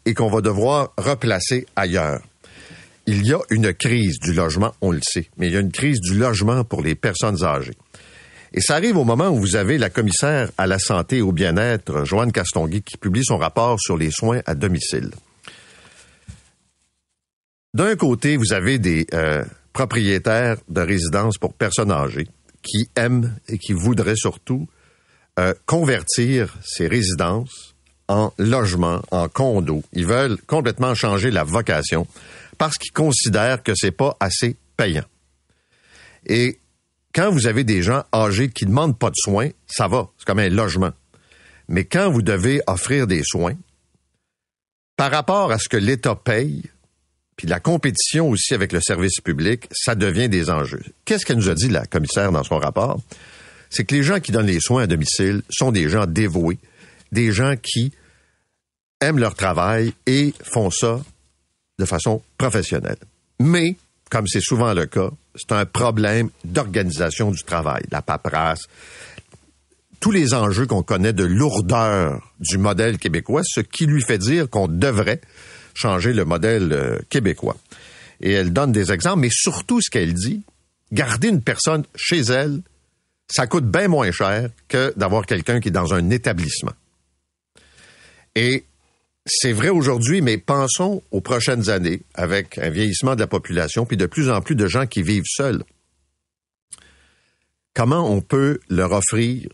et 0.06 0.14
qu'on 0.14 0.30
va 0.30 0.42
devoir 0.42 0.94
replacer 0.98 1.66
ailleurs. 1.76 2.22
Il 3.06 3.26
y 3.26 3.34
a 3.34 3.40
une 3.50 3.74
crise 3.74 4.20
du 4.20 4.34
logement, 4.34 4.74
on 4.82 4.92
le 4.92 5.00
sait, 5.02 5.30
mais 5.38 5.48
il 5.48 5.54
y 5.54 5.58
a 5.58 5.62
une 5.62 5.72
crise 5.72 6.00
du 6.02 6.18
logement 6.18 6.64
pour 6.64 6.82
les 6.82 6.96
personnes 6.96 7.44
âgées. 7.44 7.76
Et 8.54 8.62
ça 8.62 8.76
arrive 8.76 8.98
au 8.98 9.04
moment 9.04 9.30
où 9.30 9.38
vous 9.38 9.56
avez 9.56 9.78
la 9.78 9.90
commissaire 9.90 10.50
à 10.58 10.68
la 10.68 10.80
santé 10.80 11.18
et 11.18 11.22
au 11.22 11.32
bien-être, 11.32 12.06
Joanne 12.06 12.32
Castonguay, 12.32 12.82
qui 12.82 12.98
publie 12.98 13.24
son 13.24 13.38
rapport 13.38 13.80
sur 13.80 13.98
les 13.98 14.12
soins 14.12 14.42
à 14.46 14.56
domicile. 14.56 15.12
D'un 17.74 17.96
côté, 17.96 18.38
vous 18.38 18.54
avez 18.54 18.80
des 18.80 19.06
euh, 19.14 19.44
propriétaires 19.78 20.58
de 20.70 20.82
résidences 20.82 21.38
pour 21.38 21.54
personnes 21.54 21.92
âgées 21.92 22.28
qui 22.64 22.90
aiment 22.96 23.38
et 23.48 23.60
qui 23.60 23.74
voudraient 23.74 24.16
surtout 24.16 24.68
euh, 25.38 25.54
convertir 25.68 26.58
ces 26.66 26.88
résidences 26.88 27.76
en 28.08 28.34
logement, 28.40 29.04
en 29.12 29.30
condo. 29.30 29.84
Ils 29.94 30.08
veulent 30.08 30.42
complètement 30.48 30.96
changer 30.96 31.30
la 31.30 31.44
vocation 31.44 32.08
parce 32.58 32.80
qu'ils 32.80 32.92
considèrent 32.92 33.62
que 33.62 33.74
c'est 33.76 33.92
pas 33.92 34.18
assez 34.20 34.56
payant. 34.78 35.06
Et 36.26 36.58
quand 37.14 37.30
vous 37.30 37.46
avez 37.46 37.64
des 37.64 37.84
gens 37.84 38.04
âgés 38.12 38.50
qui 38.50 38.66
ne 38.66 38.72
demandent 38.72 38.98
pas 38.98 39.12
de 39.12 39.16
soins, 39.16 39.50
ça 39.68 39.88
va, 39.88 40.10
c'est 40.18 40.26
comme 40.26 40.40
un 40.40 40.50
logement. 40.50 40.92
Mais 41.68 41.86
quand 41.86 42.10
vous 42.10 42.24
devez 42.24 42.62
offrir 42.66 43.06
des 43.06 43.22
soins, 43.24 43.56
par 44.96 45.12
rapport 45.12 45.52
à 45.52 45.60
ce 45.60 45.70
que 45.70 45.78
l'État 45.78 46.16
paye, 46.16 46.64
puis 47.38 47.48
la 47.48 47.60
compétition 47.60 48.30
aussi 48.30 48.54
avec 48.54 48.74
le 48.74 48.82
service 48.82 49.22
public, 49.24 49.68
ça 49.72 49.96
devient 49.96 50.28
des 50.28 50.50
enjeux. 50.50 50.84
Qu'est-ce 51.06 51.26
qu'elle 51.26 51.38
nous 51.38 51.50
a 51.50 51.56
dit, 51.56 51.70
la 51.70 51.86
commissaire, 51.86 52.32
dans 52.32 52.44
son 52.44 52.58
rapport? 52.58 53.00
c'est 53.70 53.86
que 53.86 53.96
les 53.96 54.04
gens 54.04 54.20
qui 54.20 54.32
donnent 54.32 54.48
les 54.48 54.60
soins 54.60 54.84
à 54.84 54.88
domicile 54.88 55.42
sont 55.50 55.72
des 55.72 55.90
gens 55.90 56.06
dévoués, 56.06 56.60
des 57.12 57.32
gens 57.32 57.56
qui 57.62 57.92
aiment 59.02 59.20
leur 59.20 59.36
travail 59.36 59.94
et 60.06 60.34
font 60.44 60.72
ça 60.72 61.02
de 61.80 61.86
façon 61.86 62.22
professionnelle. 62.38 62.98
Mais, 63.40 63.76
comme 64.10 64.28
c'est 64.28 64.42
souvent 64.42 64.74
le 64.74 64.86
cas, 64.86 65.10
c'est 65.36 65.52
un 65.52 65.66
problème 65.66 66.30
d'organisation 66.44 67.32
du 67.32 67.44
travail, 67.44 67.84
la 67.92 68.02
paperasse, 68.02 68.64
tous 70.00 70.12
les 70.12 70.34
enjeux 70.34 70.66
qu'on 70.66 70.84
connaît 70.84 71.14
de 71.14 71.24
lourdeur 71.24 72.34
du 72.40 72.58
modèle 72.58 72.98
québécois, 72.98 73.42
ce 73.44 73.62
qui 73.62 73.86
lui 73.86 74.02
fait 74.02 74.18
dire 74.18 74.50
qu'on 74.50 74.68
devrait 74.68 75.22
changer 75.78 76.12
le 76.12 76.26
modèle 76.26 76.74
euh, 76.74 76.98
québécois. 77.10 77.58
Et 78.20 78.32
elle 78.32 78.52
donne 78.52 78.72
des 78.72 78.92
exemples, 78.92 79.20
mais 79.20 79.30
surtout 79.32 79.80
ce 79.82 79.90
qu'elle 79.92 80.14
dit, 80.14 80.42
garder 80.92 81.30
une 81.30 81.42
personne 81.42 81.84
chez 81.96 82.20
elle, 82.22 82.62
ça 83.30 83.46
coûte 83.46 83.66
bien 83.66 83.88
moins 83.88 84.12
cher 84.12 84.50
que 84.68 84.94
d'avoir 84.98 85.26
quelqu'un 85.26 85.60
qui 85.60 85.68
est 85.68 85.72
dans 85.72 85.94
un 85.94 86.10
établissement. 86.10 86.74
Et 88.36 88.66
c'est 89.26 89.52
vrai 89.52 89.70
aujourd'hui, 89.70 90.22
mais 90.22 90.38
pensons 90.38 91.04
aux 91.12 91.22
prochaines 91.22 91.70
années 91.70 92.02
avec 92.16 92.58
un 92.58 92.70
vieillissement 92.70 93.16
de 93.16 93.20
la 93.20 93.28
population, 93.28 93.86
puis 93.86 93.98
de 93.98 94.06
plus 94.06 94.30
en 94.30 94.42
plus 94.42 94.56
de 94.56 94.68
gens 94.68 94.88
qui 94.88 95.04
vivent 95.04 95.26
seuls. 95.28 95.64
Comment 97.76 98.12
on 98.12 98.22
peut 98.22 98.60
leur 98.70 98.94
offrir 98.94 99.50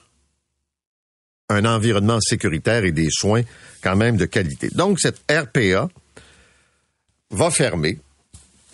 un 1.50 1.66
environnement 1.66 2.20
sécuritaire 2.22 2.86
et 2.86 2.92
des 2.92 3.10
soins 3.10 3.42
quand 3.82 3.98
même 3.98 4.16
de 4.16 4.26
qualité? 4.26 4.70
Donc, 4.70 5.00
cette 5.00 5.20
RPA 5.30 5.90
va 7.34 7.50
fermer. 7.50 8.00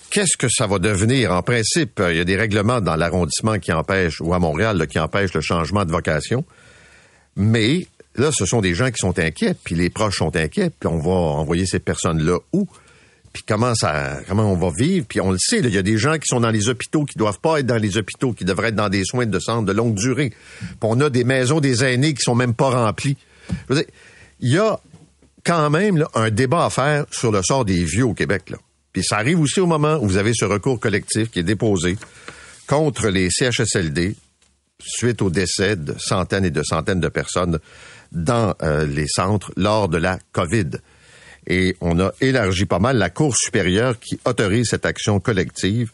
Qu'est-ce 0.09 0.37
que 0.37 0.47
ça 0.49 0.67
va 0.67 0.79
devenir? 0.79 1.31
En 1.31 1.41
principe, 1.43 2.01
il 2.09 2.17
y 2.17 2.19
a 2.19 2.23
des 2.23 2.35
règlements 2.35 2.81
dans 2.81 2.95
l'arrondissement 2.95 3.59
qui 3.59 3.71
empêchent, 3.71 4.21
ou 4.21 4.33
à 4.33 4.39
Montréal, 4.39 4.87
qui 4.87 4.99
empêchent 4.99 5.33
le 5.33 5.41
changement 5.41 5.85
de 5.85 5.91
vocation. 5.91 6.43
Mais 7.35 7.87
là, 8.15 8.31
ce 8.31 8.45
sont 8.45 8.61
des 8.61 8.73
gens 8.73 8.89
qui 8.91 8.97
sont 8.97 9.17
inquiets, 9.19 9.55
puis 9.63 9.75
les 9.75 9.89
proches 9.89 10.17
sont 10.17 10.35
inquiets, 10.35 10.71
puis 10.71 10.87
on 10.87 10.97
va 10.97 11.11
envoyer 11.11 11.65
ces 11.65 11.79
personnes-là 11.79 12.39
où? 12.53 12.67
Puis 13.31 13.43
comment 13.47 13.75
ça, 13.75 14.17
comment 14.27 14.51
on 14.51 14.55
va 14.55 14.71
vivre? 14.75 15.05
Puis 15.07 15.21
on 15.21 15.31
le 15.31 15.37
sait, 15.37 15.59
il 15.59 15.69
y 15.69 15.77
a 15.77 15.83
des 15.83 15.97
gens 15.97 16.15
qui 16.15 16.25
sont 16.25 16.39
dans 16.39 16.49
les 16.49 16.67
hôpitaux, 16.67 17.05
qui 17.05 17.17
doivent 17.17 17.39
pas 17.39 17.59
être 17.59 17.67
dans 17.67 17.77
les 17.77 17.97
hôpitaux, 17.97 18.33
qui 18.33 18.43
devraient 18.43 18.69
être 18.69 18.75
dans 18.75 18.89
des 18.89 19.03
soins 19.05 19.27
de 19.27 19.39
centre 19.39 19.65
de 19.65 19.71
longue 19.71 19.93
durée. 19.93 20.31
Puis 20.59 20.77
on 20.81 20.99
a 20.99 21.11
des 21.11 21.23
maisons 21.23 21.59
des 21.59 21.83
aînés 21.83 22.15
qui 22.15 22.23
sont 22.23 22.33
même 22.33 22.55
pas 22.55 22.71
remplies. 22.71 23.17
Il 23.69 24.49
y 24.49 24.57
a 24.57 24.79
quand 25.49 25.71
même 25.71 25.97
là, 25.97 26.07
un 26.13 26.29
débat 26.29 26.65
à 26.65 26.69
faire 26.69 27.05
sur 27.09 27.31
le 27.31 27.41
sort 27.41 27.65
des 27.65 27.83
vieux 27.83 28.05
au 28.05 28.13
Québec. 28.13 28.53
Puis 28.93 29.03
ça 29.03 29.17
arrive 29.17 29.39
aussi 29.39 29.59
au 29.59 29.65
moment 29.65 29.95
où 29.95 30.07
vous 30.07 30.17
avez 30.17 30.33
ce 30.35 30.45
recours 30.45 30.79
collectif 30.79 31.31
qui 31.31 31.39
est 31.39 31.43
déposé 31.43 31.97
contre 32.67 33.07
les 33.07 33.29
CHSLD 33.31 34.15
suite 34.79 35.23
au 35.23 35.31
décès 35.31 35.75
de 35.75 35.95
centaines 35.97 36.45
et 36.45 36.51
de 36.51 36.61
centaines 36.61 36.99
de 36.99 37.07
personnes 37.07 37.57
dans 38.11 38.53
euh, 38.61 38.85
les 38.85 39.07
centres 39.07 39.51
lors 39.57 39.89
de 39.89 39.97
la 39.97 40.19
COVID. 40.33 40.69
Et 41.47 41.75
on 41.81 41.99
a 41.99 42.11
élargi 42.21 42.65
pas 42.65 42.77
mal 42.77 42.97
la 42.97 43.09
Cour 43.09 43.35
supérieure 43.35 43.99
qui 43.99 44.19
autorise 44.25 44.67
cette 44.69 44.85
action 44.85 45.19
collective 45.19 45.91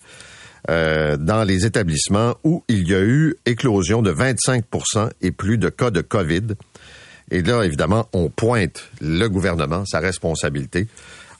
euh, 0.69 1.15
dans 1.15 1.45
les 1.45 1.65
établissements 1.65 2.35
où 2.43 2.65
il 2.67 2.89
y 2.89 2.93
a 2.93 2.99
eu 2.99 3.37
éclosion 3.45 4.01
de 4.01 4.11
25% 4.11 5.11
et 5.21 5.31
plus 5.31 5.57
de 5.57 5.69
cas 5.69 5.91
de 5.91 6.01
COVID. 6.01 6.55
Et 7.31 7.41
là, 7.41 7.63
évidemment, 7.63 8.07
on 8.13 8.29
pointe 8.29 8.89
le 9.01 9.27
gouvernement, 9.27 9.85
sa 9.85 9.99
responsabilité, 9.99 10.87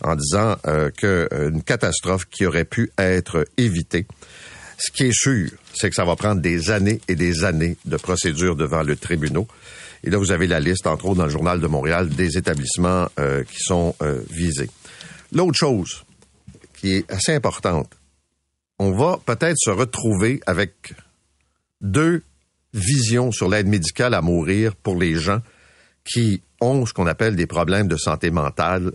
en 0.04 0.16
disant 0.16 0.56
euh, 0.68 0.90
qu'une 0.92 1.62
catastrophe 1.64 2.26
qui 2.26 2.46
aurait 2.46 2.66
pu 2.66 2.92
être 2.98 3.48
évitée. 3.58 4.06
Ce 4.78 4.92
qui 4.92 5.04
est 5.04 5.14
sûr, 5.14 5.50
c'est 5.74 5.90
que 5.90 5.96
ça 5.96 6.04
va 6.04 6.16
prendre 6.16 6.42
des 6.42 6.70
années 6.70 7.00
et 7.08 7.16
des 7.16 7.44
années 7.44 7.78
de 7.86 7.98
procédure 7.98 8.56
devant 8.56 8.84
le 8.84 8.96
tribunal. 8.96 9.46
Et 10.04 10.10
là, 10.10 10.18
vous 10.18 10.32
avez 10.32 10.48
la 10.48 10.60
liste, 10.60 10.86
entre 10.86 11.06
autres, 11.06 11.18
dans 11.18 11.26
le 11.26 11.32
Journal 11.32 11.60
de 11.60 11.68
Montréal, 11.68 12.10
des 12.10 12.38
établissements 12.38 13.08
euh, 13.20 13.44
qui 13.44 13.58
sont 13.60 13.96
euh, 14.02 14.22
visés. 14.30 14.70
L'autre 15.32 15.58
chose 15.58 16.04
qui 16.76 16.94
est 16.94 17.12
assez 17.12 17.34
importante, 17.34 17.90
on 18.78 18.92
va 18.92 19.20
peut-être 19.26 19.58
se 19.58 19.70
retrouver 19.70 20.42
avec 20.46 20.94
deux 21.82 22.22
visions 22.74 23.32
sur 23.32 23.50
l'aide 23.50 23.68
médicale 23.68 24.14
à 24.14 24.22
mourir 24.22 24.76
pour 24.76 24.98
les 24.98 25.16
gens 25.16 25.40
qui 26.06 26.42
ont 26.62 26.86
ce 26.86 26.94
qu'on 26.94 27.08
appelle 27.08 27.36
des 27.36 27.48
problèmes 27.48 27.88
de 27.88 27.98
santé 27.98 28.32
mentale 28.32 28.94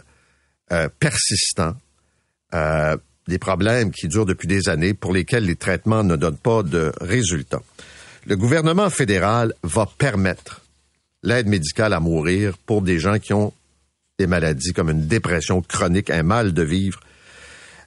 euh, 0.72 0.88
persistants, 0.98 1.74
des 3.28 3.38
problèmes 3.38 3.92
qui 3.92 4.08
durent 4.08 4.26
depuis 4.26 4.48
des 4.48 4.68
années 4.68 4.92
pour 4.92 5.12
lesquels 5.12 5.44
les 5.44 5.54
traitements 5.54 6.02
ne 6.02 6.16
donnent 6.16 6.36
pas 6.36 6.64
de 6.64 6.92
résultats. 7.00 7.62
Le 8.26 8.36
gouvernement 8.36 8.90
fédéral 8.90 9.54
va 9.62 9.86
permettre 9.86 10.62
l'aide 11.22 11.46
médicale 11.46 11.92
à 11.92 12.00
mourir 12.00 12.56
pour 12.66 12.82
des 12.82 12.98
gens 12.98 13.18
qui 13.18 13.32
ont 13.32 13.52
des 14.18 14.26
maladies 14.26 14.72
comme 14.72 14.90
une 14.90 15.06
dépression 15.06 15.62
chronique, 15.62 16.10
un 16.10 16.22
mal 16.22 16.52
de 16.52 16.62
vivre, 16.62 17.00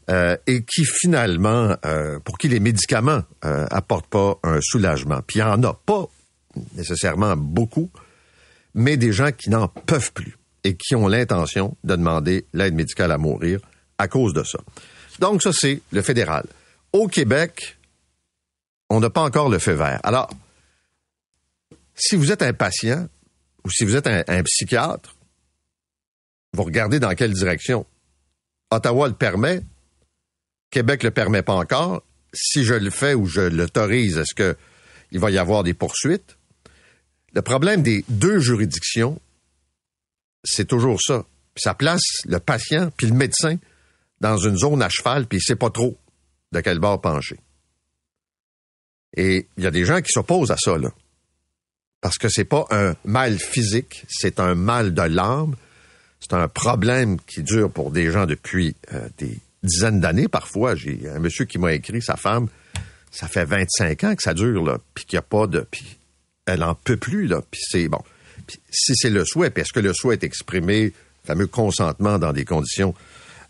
euh, 0.09 0.35
et 0.47 0.63
qui 0.63 0.83
finalement, 0.83 1.75
euh, 1.85 2.19
pour 2.19 2.37
qui 2.37 2.49
les 2.49 2.59
médicaments 2.59 3.21
euh, 3.45 3.65
apportent 3.69 4.07
pas 4.07 4.37
un 4.43 4.59
soulagement. 4.61 5.21
Puis 5.25 5.39
il 5.39 5.41
y 5.41 5.43
en 5.43 5.63
a 5.63 5.73
pas 5.73 6.07
nécessairement 6.75 7.35
beaucoup, 7.37 7.89
mais 8.73 8.97
des 8.97 9.11
gens 9.11 9.31
qui 9.31 9.49
n'en 9.49 9.67
peuvent 9.67 10.11
plus 10.13 10.37
et 10.63 10.75
qui 10.75 10.95
ont 10.95 11.07
l'intention 11.07 11.77
de 11.83 11.95
demander 11.95 12.45
l'aide 12.53 12.73
médicale 12.73 13.11
à 13.11 13.17
mourir 13.17 13.59
à 13.97 14.07
cause 14.07 14.33
de 14.33 14.43
ça. 14.43 14.59
Donc 15.19 15.41
ça, 15.43 15.51
c'est 15.53 15.81
le 15.91 16.01
fédéral. 16.01 16.45
Au 16.91 17.07
Québec, 17.07 17.77
on 18.89 18.99
n'a 18.99 19.09
pas 19.09 19.21
encore 19.21 19.49
le 19.49 19.59
feu 19.59 19.73
vert. 19.73 19.99
Alors, 20.03 20.29
si 21.95 22.15
vous 22.15 22.31
êtes 22.31 22.41
un 22.41 22.53
patient, 22.53 23.07
ou 23.63 23.69
si 23.69 23.85
vous 23.85 23.95
êtes 23.95 24.07
un, 24.07 24.43
psychiatre, 24.43 25.15
vous 26.53 26.63
regardez 26.63 26.99
dans 26.99 27.13
quelle 27.15 27.33
direction. 27.33 27.85
Ottawa 28.71 29.07
le 29.07 29.13
permet, 29.13 29.61
Québec 30.69 31.03
le 31.03 31.11
permet 31.11 31.41
pas 31.41 31.53
encore. 31.53 32.03
Si 32.33 32.63
je 32.63 32.73
le 32.73 32.89
fais 32.89 33.13
ou 33.13 33.25
je 33.25 33.41
l'autorise, 33.41 34.17
est-ce 34.17 34.33
que 34.35 34.57
il 35.11 35.19
va 35.19 35.29
y 35.29 35.37
avoir 35.37 35.63
des 35.63 35.73
poursuites? 35.73 36.37
Le 37.33 37.41
problème 37.41 37.81
des 37.81 38.05
deux 38.09 38.39
juridictions, 38.39 39.19
c'est 40.43 40.67
toujours 40.67 41.01
ça. 41.01 41.25
ça 41.55 41.73
place 41.73 42.03
le 42.25 42.39
patient 42.39 42.91
puis 42.95 43.07
le 43.07 43.13
médecin 43.13 43.57
dans 44.21 44.37
une 44.37 44.57
zone 44.57 44.81
à 44.81 44.89
cheval, 44.89 45.25
puis 45.25 45.39
il 45.39 45.41
sait 45.41 45.55
pas 45.55 45.69
trop 45.69 45.97
de 46.51 46.59
quel 46.61 46.79
bord 46.79 47.01
pencher. 47.01 47.39
Et 49.15 49.47
il 49.57 49.63
y 49.63 49.67
a 49.67 49.71
des 49.71 49.85
gens 49.85 50.01
qui 50.01 50.11
s'opposent 50.11 50.51
à 50.51 50.57
ça, 50.57 50.77
là 50.77 50.89
parce 52.03 52.17
que 52.17 52.27
c'est 52.27 52.43
pas 52.43 52.67
un 52.69 52.95
mal 53.05 53.39
physique, 53.39 54.03
c'est 54.09 54.41
un 54.41 54.55
mal 54.55 54.93
de 54.93 55.03
l'âme. 55.03 55.55
C'est 56.19 56.33
un 56.33 56.49
problème 56.49 57.17
qui 57.25 57.41
dure 57.43 57.71
pour 57.71 57.91
des 57.91 58.11
gens 58.11 58.25
depuis 58.25 58.75
euh, 58.93 59.07
des 59.17 59.39
dizaines 59.63 60.01
d'années 60.01 60.27
parfois. 60.27 60.75
J'ai 60.75 61.09
un 61.09 61.19
monsieur 61.19 61.45
qui 61.45 61.57
m'a 61.57 61.71
écrit, 61.71 62.01
sa 62.01 62.17
femme, 62.17 62.49
ça 63.09 63.29
fait 63.29 63.45
25 63.45 64.03
ans 64.03 64.15
que 64.15 64.21
ça 64.21 64.33
dure, 64.33 64.65
là, 64.65 64.79
puis 64.93 65.05
qu'il 65.05 65.15
n'y 65.15 65.19
a 65.19 65.23
pas 65.23 65.47
de... 65.47 65.65
elle 66.45 66.63
en 66.63 66.75
peut 66.75 66.97
plus, 66.97 67.27
là, 67.27 67.41
puis 67.49 67.61
c'est... 67.63 67.87
Bon, 67.87 68.01
si 68.69 68.93
c'est 68.95 69.09
le 69.09 69.23
souhait, 69.25 69.49
puis 69.49 69.61
est-ce 69.61 69.73
que 69.73 69.79
le 69.79 69.93
souhait 69.93 70.15
est 70.15 70.23
exprimé, 70.23 70.93
fameux 71.25 71.47
consentement 71.47 72.19
dans 72.19 72.33
des 72.33 72.45
conditions 72.45 72.93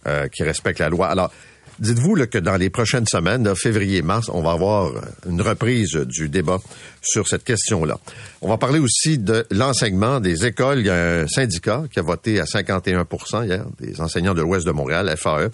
euh, 0.06 0.28
qui 0.28 0.44
respectent 0.44 0.80
la 0.80 0.90
loi. 0.90 1.08
Alors, 1.08 1.32
Dites-vous 1.80 2.16
que 2.28 2.38
dans 2.38 2.56
les 2.56 2.70
prochaines 2.70 3.08
semaines, 3.08 3.56
février-mars, 3.56 4.30
on 4.32 4.42
va 4.42 4.52
avoir 4.52 4.92
une 5.28 5.42
reprise 5.42 5.94
du 6.06 6.30
débat 6.30 6.60
sur 7.02 7.28
cette 7.28 7.44
question-là. 7.44 8.00
On 8.42 8.50
va 8.50 8.58
parler 8.58 8.80
aussi 8.80 9.18
de 9.18 9.46
l'enseignement 9.50 10.20
des 10.20 10.46
écoles. 10.46 10.80
Il 10.80 10.86
y 10.86 10.90
a 10.90 11.22
un 11.22 11.28
syndicat 11.28 11.84
qui 11.92 12.00
a 12.00 12.04
voté 12.04 12.40
à 12.40 12.44
51% 12.44 13.46
hier, 13.46 13.66
des 13.80 14.00
enseignants 14.02 14.36
de 14.36 14.42
l'Ouest 14.42 14.68
de 14.68 14.72
Montréal, 14.72 15.12
FAE, 15.18 15.50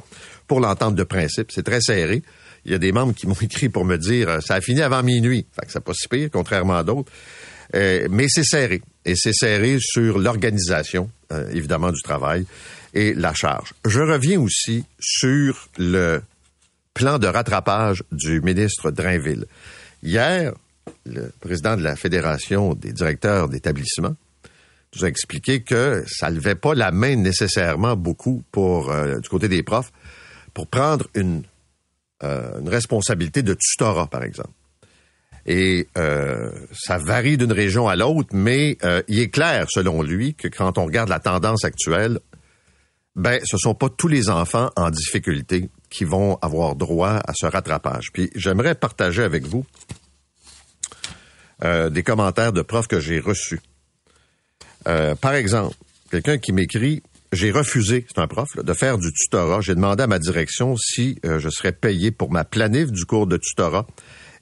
pour 0.46 0.60
l'entente 0.60 0.96
de 0.96 1.04
principe. 1.04 1.52
C'est 1.54 1.64
très 1.64 1.80
serré. 1.80 2.22
Il 2.70 2.74
y 2.74 2.76
a 2.76 2.80
des 2.80 2.92
membres 2.92 3.14
qui 3.14 3.28
m'ont 3.28 3.34
écrit 3.42 3.70
pour 3.70 3.84
me 3.84 3.98
dire 3.98 4.30
euh, 4.30 4.40
ça 4.40 4.56
a 4.56 4.62
fini 4.62 4.82
avant 4.82 5.04
minuit. 5.04 5.46
Fait 5.54 5.66
que 5.66 5.72
c'est 5.72 5.84
pas 5.84 5.94
si 5.94 6.08
pire, 6.08 6.30
contrairement 6.32 6.78
à 6.78 6.84
d'autres. 6.84 7.12
Euh, 7.76 8.08
mais 8.10 8.28
c'est 8.30 8.46
serré. 8.46 8.82
Et 9.06 9.16
c'est 9.16 9.34
serré 9.34 9.78
sur 9.80 10.20
l'organisation, 10.20 11.10
évidemment, 11.52 11.92
du 11.92 12.02
travail 12.02 12.46
et 12.94 13.14
la 13.14 13.34
charge. 13.34 13.74
Je 13.86 14.02
reviens 14.02 14.40
aussi 14.40 14.84
sur 15.00 15.70
le 15.78 16.22
plan 16.94 17.18
de 17.18 17.28
rattrapage 17.28 18.04
du 18.12 18.42
ministre 18.42 18.92
Drainville. 18.92 19.46
Hier, 20.04 20.54
le 21.06 21.32
président 21.40 21.78
de 21.78 21.84
la 21.84 21.96
Fédération 21.96 22.74
des 22.74 22.92
directeurs 22.92 23.50
d'établissements 23.50 24.16
nous 24.96 25.06
a 25.06 25.08
expliqué 25.08 25.62
que 25.62 26.04
ça 26.08 26.30
ne 26.30 26.36
levait 26.36 26.56
pas 26.56 26.74
la 26.74 26.92
main 26.92 27.16
nécessairement 27.16 27.96
beaucoup 27.96 28.44
pour 28.52 28.92
euh, 28.92 29.20
du 29.20 29.30
côté 29.30 29.48
des 29.48 29.64
profs 29.64 29.92
pour 30.54 30.68
prendre 30.68 31.08
une, 31.14 31.44
euh, 32.24 32.60
une 32.60 32.70
responsabilité 32.70 33.44
de 33.44 33.54
tutorat, 33.54 34.08
par 34.08 34.24
exemple. 34.24 34.52
Et 35.46 35.88
euh, 35.98 36.52
ça 36.74 36.98
varie 36.98 37.38
d'une 37.38 37.54
région 37.54 37.88
à 37.88 37.96
l'autre, 37.96 38.30
mais 38.34 38.78
il 39.08 39.20
est 39.20 39.30
clair, 39.30 39.68
selon 39.70 40.02
lui, 40.04 40.36
que 40.36 40.48
quand 40.48 40.78
on 40.78 40.86
regarde 40.86 41.10
la 41.10 41.20
tendance 41.20 41.64
actuelle, 41.64 42.20
ben, 43.16 43.40
ce 43.44 43.58
sont 43.58 43.74
pas 43.74 43.90
tous 43.90 44.08
les 44.08 44.30
enfants 44.30 44.70
en 44.76 44.90
difficulté 44.90 45.70
qui 45.90 46.06
vont 46.06 46.38
avoir 46.42 46.76
droit 46.76 47.20
à 47.26 47.34
ce 47.36 47.48
rattrapage. 47.48 48.12
Puis 48.14 48.30
j'aimerais 48.36 48.76
partager 48.76 49.24
avec 49.24 49.46
vous 49.46 49.66
euh, 51.64 51.90
des 51.90 52.04
commentaires 52.04 52.54
de 52.54 52.62
profs 52.62 52.88
que 52.88 53.02
j'ai 53.02 53.20
reçus. 53.20 53.60
Euh, 54.88 55.16
par 55.16 55.34
exemple, 55.34 55.76
quelqu'un 56.10 56.38
qui 56.38 56.54
m'écrit 56.54 57.04
j'ai 57.32 57.52
refusé, 57.52 58.06
c'est 58.08 58.20
un 58.20 58.28
prof, 58.28 58.48
de 58.56 58.74
faire 58.74 58.98
du 58.98 59.12
tutorat. 59.14 59.62
J'ai 59.62 59.76
demandé 59.76 60.04
à 60.04 60.08
ma 60.08 60.20
direction 60.20 60.76
si 60.78 61.20
euh, 61.26 61.40
je 61.40 61.50
serais 61.50 61.72
payé 61.72 62.12
pour 62.12 62.32
ma 62.32 62.44
planif 62.44 62.92
du 62.92 63.06
cours 63.06 63.28
de 63.28 63.38
tutorat 63.38 63.86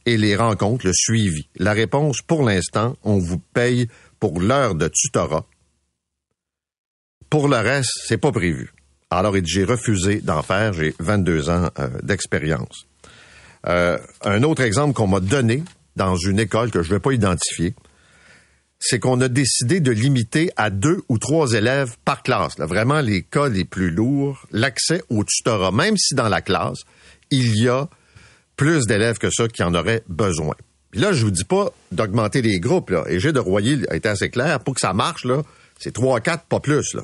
et 0.06 0.16
les 0.16 0.36
rencontres, 0.38 0.86
le 0.86 0.94
suivi. 0.94 1.50
La 1.58 1.74
réponse, 1.74 2.22
pour 2.22 2.44
l'instant, 2.44 2.96
on 3.04 3.18
vous 3.18 3.40
paye 3.40 3.90
pour 4.20 4.40
l'heure 4.40 4.76
de 4.76 4.88
tutorat. 4.88 5.46
Pour 7.30 7.50
le 7.50 7.58
reste, 7.58 7.92
c'est 8.06 8.18
pas 8.18 8.32
prévu. 8.32 8.72
Alors, 9.10 9.36
j'ai 9.44 9.66
refusé 9.66 10.22
d'en 10.22 10.42
faire. 10.42 10.72
J'ai 10.72 10.96
22 11.00 11.50
ans 11.50 11.70
euh, 11.80 11.90
d'expérience. 12.04 12.88
Euh, 13.68 13.98
un 14.24 14.44
autre 14.44 14.62
exemple 14.62 14.94
qu'on 14.94 15.08
m'a 15.08 15.20
donné 15.20 15.64
dans 15.98 16.16
une 16.16 16.40
école 16.40 16.72
que 16.72 16.84
je 16.84 16.90
ne 16.90 16.96
vais 16.96 17.00
pas 17.02 17.12
identifier, 17.12 17.74
c'est 18.80 19.00
qu'on 19.00 19.20
a 19.22 19.28
décidé 19.28 19.80
de 19.80 19.92
limiter 19.92 20.52
à 20.56 20.70
deux 20.70 21.02
ou 21.10 21.18
trois 21.18 21.54
élèves 21.54 21.96
par 22.06 22.22
classe, 22.24 22.58
vraiment 22.58 23.02
les 23.02 23.24
cas 23.24 23.50
les 23.50 23.66
plus 23.66 23.90
lourds, 23.90 24.46
l'accès 24.52 25.02
au 25.10 25.24
tutorat, 25.24 25.72
même 25.72 25.98
si 25.98 26.14
dans 26.14 26.30
la 26.30 26.42
classe, 26.42 26.80
il 27.32 27.58
y 27.60 27.68
a 27.68 27.90
plus 28.56 28.86
d'élèves 28.86 29.18
que 29.18 29.30
ça 29.32 29.48
qui 29.48 29.64
en 29.64 29.74
auraient 29.74 30.04
besoin. 30.08 30.56
Puis 30.92 31.02
là, 31.02 31.12
je 31.12 31.24
vous 31.26 31.32
dis 31.32 31.44
pas 31.44 31.72
d'augmenter 31.92 32.42
les 32.42 32.60
groupes, 32.60 32.92
là, 32.92 33.04
et 33.08 33.20
j'ai 33.20 33.32
de 33.32 33.40
Royer 33.40 33.80
a 33.90 33.96
été 33.96 34.10
assez 34.10 34.30
clair, 34.30 34.60
pour 34.60 34.76
que 34.76 34.82
ça 34.82 34.94
marche, 34.94 35.26
là, 35.26 35.44
c'est 35.80 35.94
trois, 35.94 36.22
quatre, 36.22 36.46
pas 36.46 36.60
plus, 36.60 36.94
là. 36.94 37.04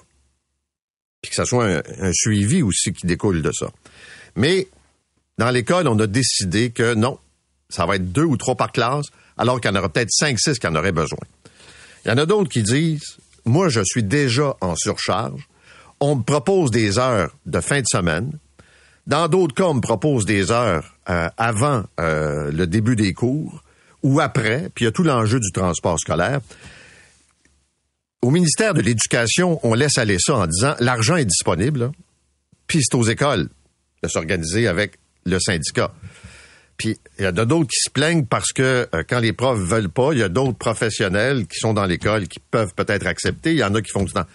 Puis 1.21 1.29
que 1.29 1.35
ça 1.35 1.45
soit 1.45 1.65
un, 1.65 1.81
un 1.99 2.11
suivi 2.13 2.61
aussi 2.61 2.91
qui 2.91 3.07
découle 3.07 3.41
de 3.41 3.51
ça. 3.51 3.67
Mais 4.35 4.67
dans 5.37 5.49
l'école, 5.51 5.87
on 5.87 5.97
a 5.99 6.07
décidé 6.07 6.71
que 6.71 6.93
non, 6.93 7.17
ça 7.69 7.85
va 7.85 7.95
être 7.95 8.11
deux 8.11 8.23
ou 8.23 8.37
trois 8.37 8.55
par 8.55 8.71
classe, 8.71 9.07
alors 9.37 9.59
qu'il 9.59 9.71
y 9.71 9.73
en 9.73 9.77
aura 9.77 9.89
peut-être 9.89 10.11
cinq, 10.11 10.39
six 10.39 10.59
qui 10.59 10.67
en 10.67 10.75
auraient 10.75 10.91
besoin. 10.91 11.19
Il 12.05 12.09
y 12.09 12.11
en 12.11 12.17
a 12.17 12.25
d'autres 12.25 12.49
qui 12.49 12.63
disent, 12.63 13.17
moi, 13.45 13.69
je 13.69 13.81
suis 13.83 14.03
déjà 14.03 14.55
en 14.61 14.75
surcharge. 14.75 15.47
On 15.99 16.15
me 16.15 16.23
propose 16.23 16.71
des 16.71 16.99
heures 16.99 17.33
de 17.45 17.61
fin 17.61 17.79
de 17.79 17.87
semaine. 17.87 18.31
Dans 19.07 19.27
d'autres 19.27 19.55
cas, 19.55 19.65
on 19.65 19.75
me 19.75 19.81
propose 19.81 20.25
des 20.25 20.51
heures 20.51 20.95
euh, 21.09 21.29
avant 21.37 21.83
euh, 21.99 22.51
le 22.51 22.67
début 22.67 22.95
des 22.95 23.13
cours 23.13 23.63
ou 24.01 24.19
après, 24.19 24.69
puis 24.75 24.83
il 24.83 24.85
y 24.85 24.89
a 24.89 24.91
tout 24.91 25.03
l'enjeu 25.03 25.39
du 25.39 25.51
transport 25.51 25.99
scolaire. 25.99 26.41
Au 28.21 28.31
ministère 28.31 28.73
de 28.73 28.81
l'Éducation, 28.81 29.59
on 29.63 29.73
laisse 29.73 29.97
aller 29.97 30.17
ça 30.19 30.35
en 30.35 30.47
disant 30.47 30.75
l'argent 30.79 31.15
est 31.15 31.25
disponible, 31.25 31.91
puis 32.67 32.79
c'est 32.81 32.95
aux 32.95 33.03
écoles 33.03 33.49
de 34.01 34.07
s'organiser 34.09 34.67
avec 34.67 34.97
le 35.25 35.39
syndicat. 35.39 35.93
Puis 36.77 36.97
il 37.19 37.23
y 37.23 37.27
a 37.27 37.31
d'autres 37.31 37.69
qui 37.69 37.79
se 37.79 37.89
plaignent 37.89 38.25
parce 38.25 38.51
que 38.51 38.87
euh, 38.93 39.03
quand 39.07 39.19
les 39.19 39.33
profs 39.33 39.59
veulent 39.59 39.89
pas, 39.89 40.09
il 40.13 40.19
y 40.19 40.23
a 40.23 40.29
d'autres 40.29 40.57
professionnels 40.57 41.45
qui 41.47 41.59
sont 41.59 41.73
dans 41.73 41.85
l'école 41.85 42.27
qui 42.27 42.39
peuvent 42.39 42.73
peut-être 42.75 43.05
accepter. 43.05 43.51
Il 43.51 43.57
y 43.57 43.63
en 43.63 43.75
a 43.75 43.81
qui 43.81 43.91
font 43.91 44.03
du 44.03 44.13
temps. 44.13 44.25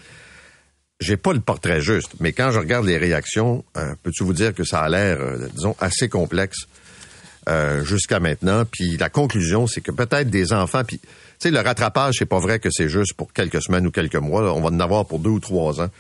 J'ai 1.00 1.16
pas 1.16 1.33
le 1.33 1.40
portrait 1.40 1.80
juste, 1.80 2.14
mais 2.18 2.33
quand 2.33 2.50
je 2.50 2.59
regarde 2.59 2.85
les 2.85 2.99
réactions, 2.99 3.64
euh, 3.76 3.95
peux-tu 4.02 4.25
vous 4.25 4.33
dire 4.33 4.52
que 4.52 4.64
ça 4.64 4.80
a 4.80 4.88
l'air, 4.88 5.18
euh, 5.21 5.49
disons, 5.54 5.76
assez 5.78 6.09
complexe 6.09 6.66
euh, 7.49 7.85
jusqu'à 7.85 8.18
maintenant? 8.18 8.64
Puis 8.64 8.97
la 8.97 9.09
conclusion, 9.09 9.68
c'est 9.68 9.80
que 9.80 9.92
peut-être 9.92 10.28
des 10.28 10.52
enfants, 10.52 10.83
puis 10.83 10.99
tu 10.99 11.09
sais, 11.38 11.50
le 11.52 11.61
rattrapage, 11.61 12.16
c'est 12.18 12.26
pas 12.26 12.40
vrai 12.40 12.59
que 12.59 12.68
c'est 12.73 12.88
juste 12.88 13.14
pour 13.14 13.33
quelques 13.33 13.62
semaines 13.62 13.87
ou 13.87 13.92
quelques 13.92 14.16
mois. 14.16 14.52
On 14.52 14.61
va 14.61 14.71
en 14.71 14.80
avoir 14.80 15.07
pour 15.07 15.21
deux 15.21 15.30
ou 15.30 15.38
trois 15.38 15.80
ans 15.80 15.90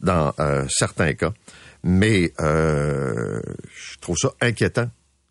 dans 0.00 0.34
euh, 0.40 0.64
certains 0.68 1.14
cas. 1.14 1.32
Mais 1.84 2.32
je 2.40 3.98
trouve 4.00 4.16
ça 4.16 4.32
inquiétant. 4.40 4.90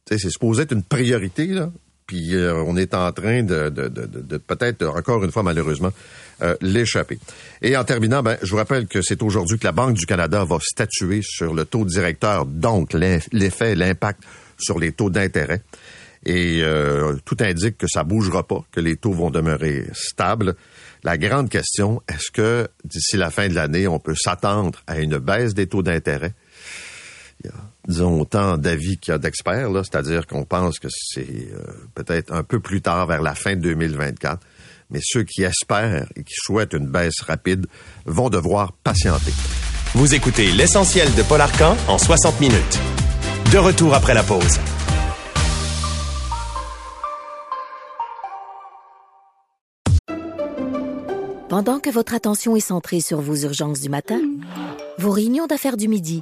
C'est 0.10 0.30
supposé 0.30 0.64
être 0.64 0.72
une 0.72 0.84
priorité, 0.84 1.48
là. 1.48 1.70
Puis 2.06 2.36
euh, 2.36 2.54
on 2.66 2.78
est 2.78 2.94
en 2.94 3.12
train 3.12 3.44
de, 3.44 3.68
de, 3.70 3.90
de, 3.90 4.06
de- 4.06 4.38
peut-être, 4.38 4.86
encore 4.88 5.22
une 5.26 5.32
fois, 5.32 5.44
malheureusement, 5.44 5.92
euh, 6.42 6.56
l'échapper. 6.62 7.20
Et 7.62 7.76
en 7.76 7.84
terminant, 7.84 8.24
ben, 8.24 8.38
je 8.42 8.50
vous 8.52 8.56
rappelle 8.56 8.88
que 8.88 9.02
c'est 9.02 9.22
aujourd'hui 9.22 9.60
que 9.60 9.66
la 9.66 9.74
Banque 9.74 9.96
du 9.96 10.06
Canada 10.06 10.46
va 10.46 10.58
statuer 10.62 11.20
sur 11.22 11.54
le 11.54 11.66
taux 11.66 11.84
directeur, 11.84 12.46
donc 12.46 12.94
l'eff- 12.94 13.28
l'effet, 13.34 13.76
l'impact 13.76 14.24
sur 14.58 14.80
les 14.80 14.94
taux 14.94 15.10
d'intérêt. 15.10 15.62
Et 16.26 16.62
euh, 16.62 17.16
tout 17.26 17.38
indique 17.42 17.78
que 17.78 17.88
ça 17.88 18.06
bougera 18.06 18.48
pas, 18.48 18.64
que 18.72 18.80
les 18.80 18.96
taux 18.96 19.12
vont 19.14 19.30
demeurer 19.30 19.86
stables. 19.92 20.56
La 21.04 21.18
grande 21.18 21.50
question, 21.50 22.02
est-ce 22.08 22.32
que 22.32 22.68
d'ici 22.86 23.18
la 23.18 23.30
fin 23.32 23.50
de 23.50 23.54
l'année, 23.54 23.86
on 23.88 24.00
peut 24.00 24.16
s'attendre 24.18 24.80
à 24.88 25.00
une 25.00 25.18
baisse 25.18 25.54
des 25.54 25.68
taux 25.68 25.84
d'intérêt? 25.84 26.34
Disons, 27.88 28.22
autant 28.22 28.58
d'avis 28.58 28.98
qu'il 28.98 29.12
y 29.12 29.16
a 29.16 29.18
d'experts, 29.18 29.70
là, 29.72 29.82
c'est-à-dire 29.84 30.28
qu'on 30.28 30.44
pense 30.44 30.80
que 30.80 30.88
c'est 30.92 31.50
euh, 31.54 31.64
peut-être 31.96 32.34
un 32.34 32.44
peu 32.44 32.60
plus 32.60 32.82
tard, 32.82 33.08
vers 33.08 33.22
la 33.22 33.34
fin 33.34 33.56
de 33.56 33.62
2024. 33.62 34.40
Mais 34.90 35.00
ceux 35.02 35.24
qui 35.24 35.44
espèrent 35.44 36.08
et 36.16 36.24
qui 36.24 36.34
souhaitent 36.36 36.74
une 36.74 36.88
baisse 36.88 37.22
rapide 37.22 37.68
vont 38.06 38.30
devoir 38.30 38.74
patienter. 38.74 39.34
Vous 39.94 40.14
écoutez 40.14 40.52
l'essentiel 40.52 41.14
de 41.16 41.24
Paul 41.24 41.42
Arcan 41.42 41.76
en 41.88 41.98
60 41.98 42.40
minutes. 42.40 42.80
De 43.52 43.58
retour 43.58 43.94
après 43.94 44.14
la 44.14 44.24
pause. 44.24 44.60
Pendant 51.50 51.80
que 51.80 51.90
votre 51.90 52.14
attention 52.14 52.58
est 52.58 52.60
centrée 52.60 53.00
sur 53.00 53.22
vos 53.22 53.36
urgences 53.36 53.80
du 53.80 53.90
matin, 53.90 54.20
vos 55.00 55.12
réunions 55.12 55.48
d'affaires 55.48 55.78
du 55.78 55.88
midi, 55.88 56.22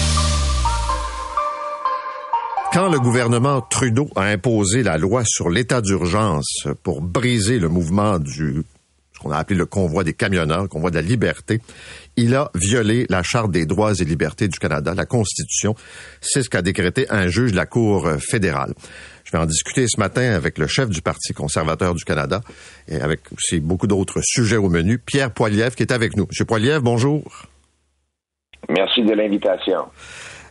Quand 2.73 2.89
le 2.89 2.99
gouvernement 2.99 3.59
Trudeau 3.59 4.07
a 4.15 4.23
imposé 4.23 4.81
la 4.81 4.97
loi 4.97 5.23
sur 5.25 5.49
l'état 5.49 5.81
d'urgence 5.81 6.67
pour 6.83 7.01
briser 7.01 7.59
le 7.59 7.67
mouvement 7.67 8.17
du 8.17 8.63
ce 9.11 9.19
qu'on 9.19 9.31
a 9.31 9.37
appelé 9.37 9.59
le 9.59 9.65
convoi 9.65 10.05
des 10.05 10.13
camionneurs, 10.13 10.61
le 10.61 10.67
convoi 10.69 10.89
de 10.89 10.95
la 10.95 11.01
liberté, 11.01 11.59
il 12.15 12.33
a 12.33 12.49
violé 12.55 13.05
la 13.09 13.23
Charte 13.23 13.51
des 13.51 13.65
droits 13.65 13.93
et 13.93 14.05
libertés 14.05 14.47
du 14.47 14.57
Canada, 14.57 14.93
la 14.95 15.05
Constitution. 15.05 15.75
C'est 16.21 16.43
ce 16.43 16.49
qu'a 16.49 16.61
décrété 16.61 17.07
un 17.09 17.27
juge 17.27 17.51
de 17.51 17.57
la 17.57 17.65
Cour 17.65 18.09
fédérale. 18.19 18.73
Je 19.25 19.33
vais 19.33 19.37
en 19.37 19.45
discuter 19.45 19.85
ce 19.89 19.99
matin 19.99 20.31
avec 20.31 20.57
le 20.57 20.65
chef 20.65 20.87
du 20.87 21.01
Parti 21.01 21.33
conservateur 21.33 21.93
du 21.93 22.05
Canada 22.05 22.39
et 22.87 23.01
avec 23.01 23.19
aussi 23.33 23.59
beaucoup 23.59 23.85
d'autres 23.85 24.21
sujets 24.23 24.55
au 24.55 24.69
menu, 24.69 24.97
Pierre 24.97 25.31
Poilievre, 25.31 25.75
qui 25.75 25.83
est 25.83 25.91
avec 25.91 26.15
nous. 26.15 26.25
Monsieur 26.27 26.45
Poilievre, 26.45 26.81
bonjour. 26.81 27.49
Merci 28.69 29.03
de 29.03 29.11
l'invitation. 29.13 29.87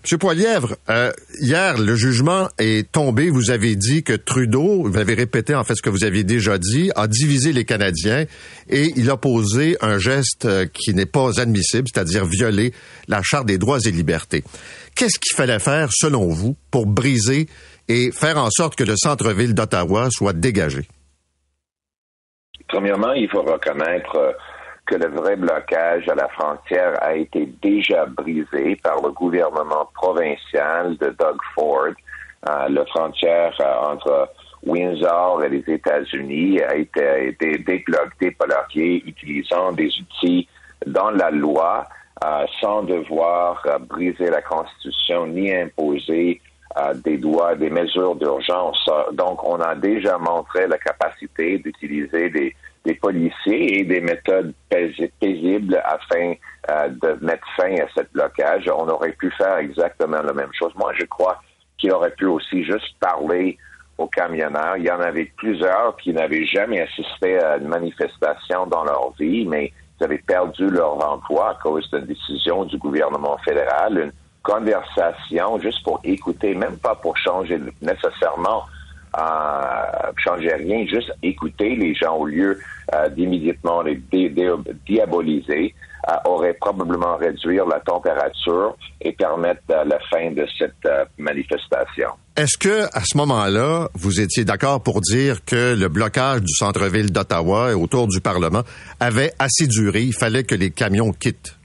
Monsieur 0.03 0.17
Poilièvre, 0.17 0.77
euh, 0.89 1.13
hier, 1.41 1.77
le 1.77 1.95
jugement 1.95 2.49
est 2.59 2.91
tombé. 2.91 3.29
Vous 3.29 3.51
avez 3.51 3.77
dit 3.77 4.03
que 4.03 4.15
Trudeau, 4.15 4.85
vous 4.85 4.97
avez 4.97 5.13
répété 5.13 5.55
en 5.55 5.63
fait 5.63 5.75
ce 5.75 5.83
que 5.83 5.91
vous 5.91 6.05
aviez 6.05 6.25
déjà 6.25 6.57
dit, 6.57 6.91
a 6.97 7.07
divisé 7.07 7.53
les 7.53 7.67
Canadiens 7.67 8.25
et 8.71 8.93
il 8.97 9.11
a 9.11 9.19
posé 9.19 9.77
un 9.83 9.99
geste 9.99 10.47
euh, 10.47 10.65
qui 10.65 10.95
n'est 10.95 11.05
pas 11.05 11.39
admissible, 11.39 11.87
c'est-à-dire 11.93 12.25
violer 12.25 12.73
la 13.09 13.21
Charte 13.23 13.45
des 13.45 13.59
droits 13.59 13.79
et 13.85 13.91
libertés. 13.91 14.43
Qu'est-ce 14.95 15.19
qu'il 15.19 15.37
fallait 15.37 15.59
faire, 15.59 15.91
selon 15.93 16.29
vous, 16.29 16.57
pour 16.71 16.87
briser 16.87 17.47
et 17.89 18.11
faire 18.11 18.39
en 18.39 18.49
sorte 18.51 18.77
que 18.77 18.85
le 18.85 18.95
centre-ville 18.97 19.53
d'Ottawa 19.53 20.09
soit 20.11 20.33
dégagé? 20.33 20.89
Premièrement, 22.69 23.13
il 23.13 23.29
faut 23.29 23.43
reconnaître 23.43 24.17
euh, 24.17 24.33
que 24.91 24.97
le 24.97 25.07
vrai 25.07 25.37
blocage 25.37 26.09
à 26.09 26.17
la 26.17 26.27
frontière 26.29 27.01
a 27.01 27.15
été 27.15 27.47
déjà 27.63 28.07
brisé 28.07 28.75
par 28.83 29.01
le 29.01 29.13
gouvernement 29.13 29.89
provincial 29.95 30.97
de 30.97 31.11
Doug 31.11 31.39
Ford. 31.55 31.95
Euh, 32.49 32.69
la 32.69 32.85
frontière 32.87 33.55
euh, 33.61 33.93
entre 33.93 34.29
Windsor 34.65 35.45
et 35.45 35.49
les 35.49 35.65
États-Unis 35.75 36.61
a 36.63 36.75
été, 36.75 37.37
débloquée, 37.39 38.09
débloquée 38.21 39.03
utilisant 39.07 39.71
des 39.73 39.91
outils 40.01 40.49
dans 40.87 41.11
la 41.11 41.31
loi 41.31 41.87
euh, 42.25 42.45
sans 42.61 42.83
devoir 42.83 43.65
briser 43.89 44.29
la 44.29 44.43
Constitution 44.43 45.29
ni 45.29 45.55
imposer 45.55 46.41
des 47.05 47.19
droits, 47.19 47.57
des 47.57 47.71
mesures 47.71 48.15
d'urgence. 48.15 48.89
Donc, 49.13 49.43
on 49.43 49.61
a 49.61 49.75
déjà 49.75 50.19
montré 50.19 50.69
la 50.69 50.79
capacité 50.79 51.59
d'utiliser 51.59 52.31
des, 52.31 52.55
des 52.91 52.97
policiers 52.97 53.79
et 53.79 53.85
des 53.85 54.01
méthodes 54.01 54.53
pais- 54.69 55.13
paisibles 55.21 55.81
afin 55.85 56.35
euh, 56.71 56.89
de 56.89 57.25
mettre 57.25 57.47
fin 57.57 57.73
à 57.77 57.87
ce 57.95 58.03
blocage. 58.13 58.69
On 58.69 58.89
aurait 58.89 59.13
pu 59.13 59.31
faire 59.39 59.59
exactement 59.59 60.21
la 60.23 60.33
même 60.33 60.53
chose. 60.59 60.73
Moi, 60.75 60.93
je 60.99 61.05
crois 61.05 61.41
qu'il 61.79 61.93
aurait 61.93 62.17
pu 62.21 62.27
aussi 62.27 62.65
juste 62.65 62.99
parler 62.99 63.57
aux 63.97 64.09
camionneurs. 64.09 64.77
Il 64.77 64.85
y 64.85 64.91
en 64.91 65.01
avait 65.01 65.31
plusieurs 65.37 65.97
qui 65.99 66.13
n'avaient 66.13 66.47
jamais 66.47 66.81
assisté 66.81 67.39
à 67.39 67.59
une 67.59 67.69
manifestation 67.69 68.67
dans 68.67 68.85
leur 68.85 69.13
vie, 69.21 69.47
mais 69.47 69.73
qui 69.97 70.05
avaient 70.05 70.27
perdu 70.37 70.69
leur 70.69 70.95
emploi 71.09 71.51
à 71.51 71.55
cause 71.63 71.89
d'une 71.91 72.07
décision 72.07 72.65
du 72.65 72.77
gouvernement 72.79 73.39
fédéral, 73.45 73.99
une 73.99 74.13
conversation 74.43 75.61
juste 75.61 75.85
pour 75.85 76.01
écouter, 76.03 76.55
même 76.55 76.79
pas 76.79 76.97
pour 76.97 77.17
changer 77.17 77.61
nécessairement 77.81 78.65
euh, 79.19 80.13
changer 80.19 80.53
rien, 80.55 80.87
juste 80.87 81.13
écouter 81.23 81.77
les 81.77 81.95
gens 81.95 82.17
au 82.17 82.27
lieu 82.27 82.59
euh, 82.95 83.09
d'immédiatement 83.09 83.83
les 83.83 84.01
diaboliser, 84.87 85.75
euh, 86.09 86.13
aurait 86.25 86.55
probablement 86.55 87.17
réduire 87.17 87.67
la 87.67 87.81
température 87.81 88.77
et 89.01 89.13
permettre 89.13 89.63
euh, 89.71 89.85
la 89.85 89.99
fin 90.11 90.31
de 90.31 90.47
cette 90.59 90.89
manifestation. 91.19 92.09
Est-ce 92.37 92.57
que 92.57 92.85
à 92.97 93.03
ce 93.05 93.17
moment-là, 93.19 93.89
vous 93.95 94.21
étiez 94.21 94.45
d'accord 94.45 94.83
pour 94.83 95.01
dire 95.01 95.45
que 95.45 95.75
le 95.79 95.89
blocage 95.89 96.41
du 96.41 96.55
centre-ville 96.55 97.13
d'Ottawa 97.13 97.73
et 97.73 97.75
autour 97.75 98.07
du 98.07 98.21
Parlement 98.21 98.63
avait 98.99 99.33
assez 99.39 99.67
duré, 99.67 100.03
il 100.03 100.15
fallait 100.15 100.45
que 100.45 100.55
les 100.55 100.71
camions 100.71 101.13
quittent? 101.13 101.57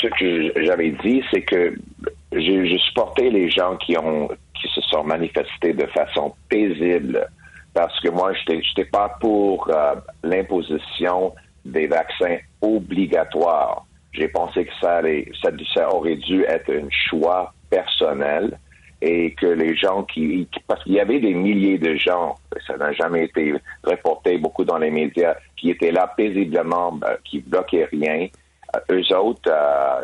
Ce 0.00 0.06
que 0.06 0.64
j'avais 0.64 0.90
dit, 1.02 1.22
c'est 1.32 1.42
que 1.42 1.74
j'ai 2.32 2.78
supporté 2.78 3.30
les 3.30 3.50
gens 3.50 3.76
qui 3.76 3.96
ont 3.98 4.28
se 4.68 4.80
sont 4.82 5.04
manifestés 5.04 5.72
de 5.72 5.86
façon 5.86 6.34
paisible 6.48 7.26
parce 7.74 7.98
que 8.00 8.08
moi, 8.08 8.32
je 8.32 8.52
n'étais 8.52 8.84
pas 8.84 9.16
pour 9.20 9.68
euh, 9.68 9.96
l'imposition 10.22 11.34
des 11.64 11.88
vaccins 11.88 12.38
obligatoires. 12.62 13.84
J'ai 14.12 14.28
pensé 14.28 14.64
que 14.64 14.72
ça, 14.80 15.92
aurait 15.92 16.16
dû 16.16 16.44
être 16.44 16.70
un 16.72 16.88
choix 16.90 17.52
personnel 17.68 18.56
et 19.02 19.34
que 19.34 19.46
les 19.46 19.76
gens 19.76 20.04
qui, 20.04 20.48
parce 20.68 20.82
qu'il 20.84 20.92
y 20.92 21.00
avait 21.00 21.18
des 21.18 21.34
milliers 21.34 21.78
de 21.78 21.96
gens, 21.96 22.36
ça 22.64 22.76
n'a 22.76 22.92
jamais 22.92 23.24
été 23.24 23.54
reporté 23.82 24.38
beaucoup 24.38 24.64
dans 24.64 24.78
les 24.78 24.90
médias, 24.90 25.34
qui 25.56 25.70
étaient 25.70 25.90
là 25.90 26.12
paisiblement, 26.16 26.98
euh, 27.04 27.16
qui 27.24 27.40
bloquaient 27.40 27.88
rien. 27.90 28.28
Euh, 28.76 29.00
eux 29.00 29.16
autres, 29.16 29.52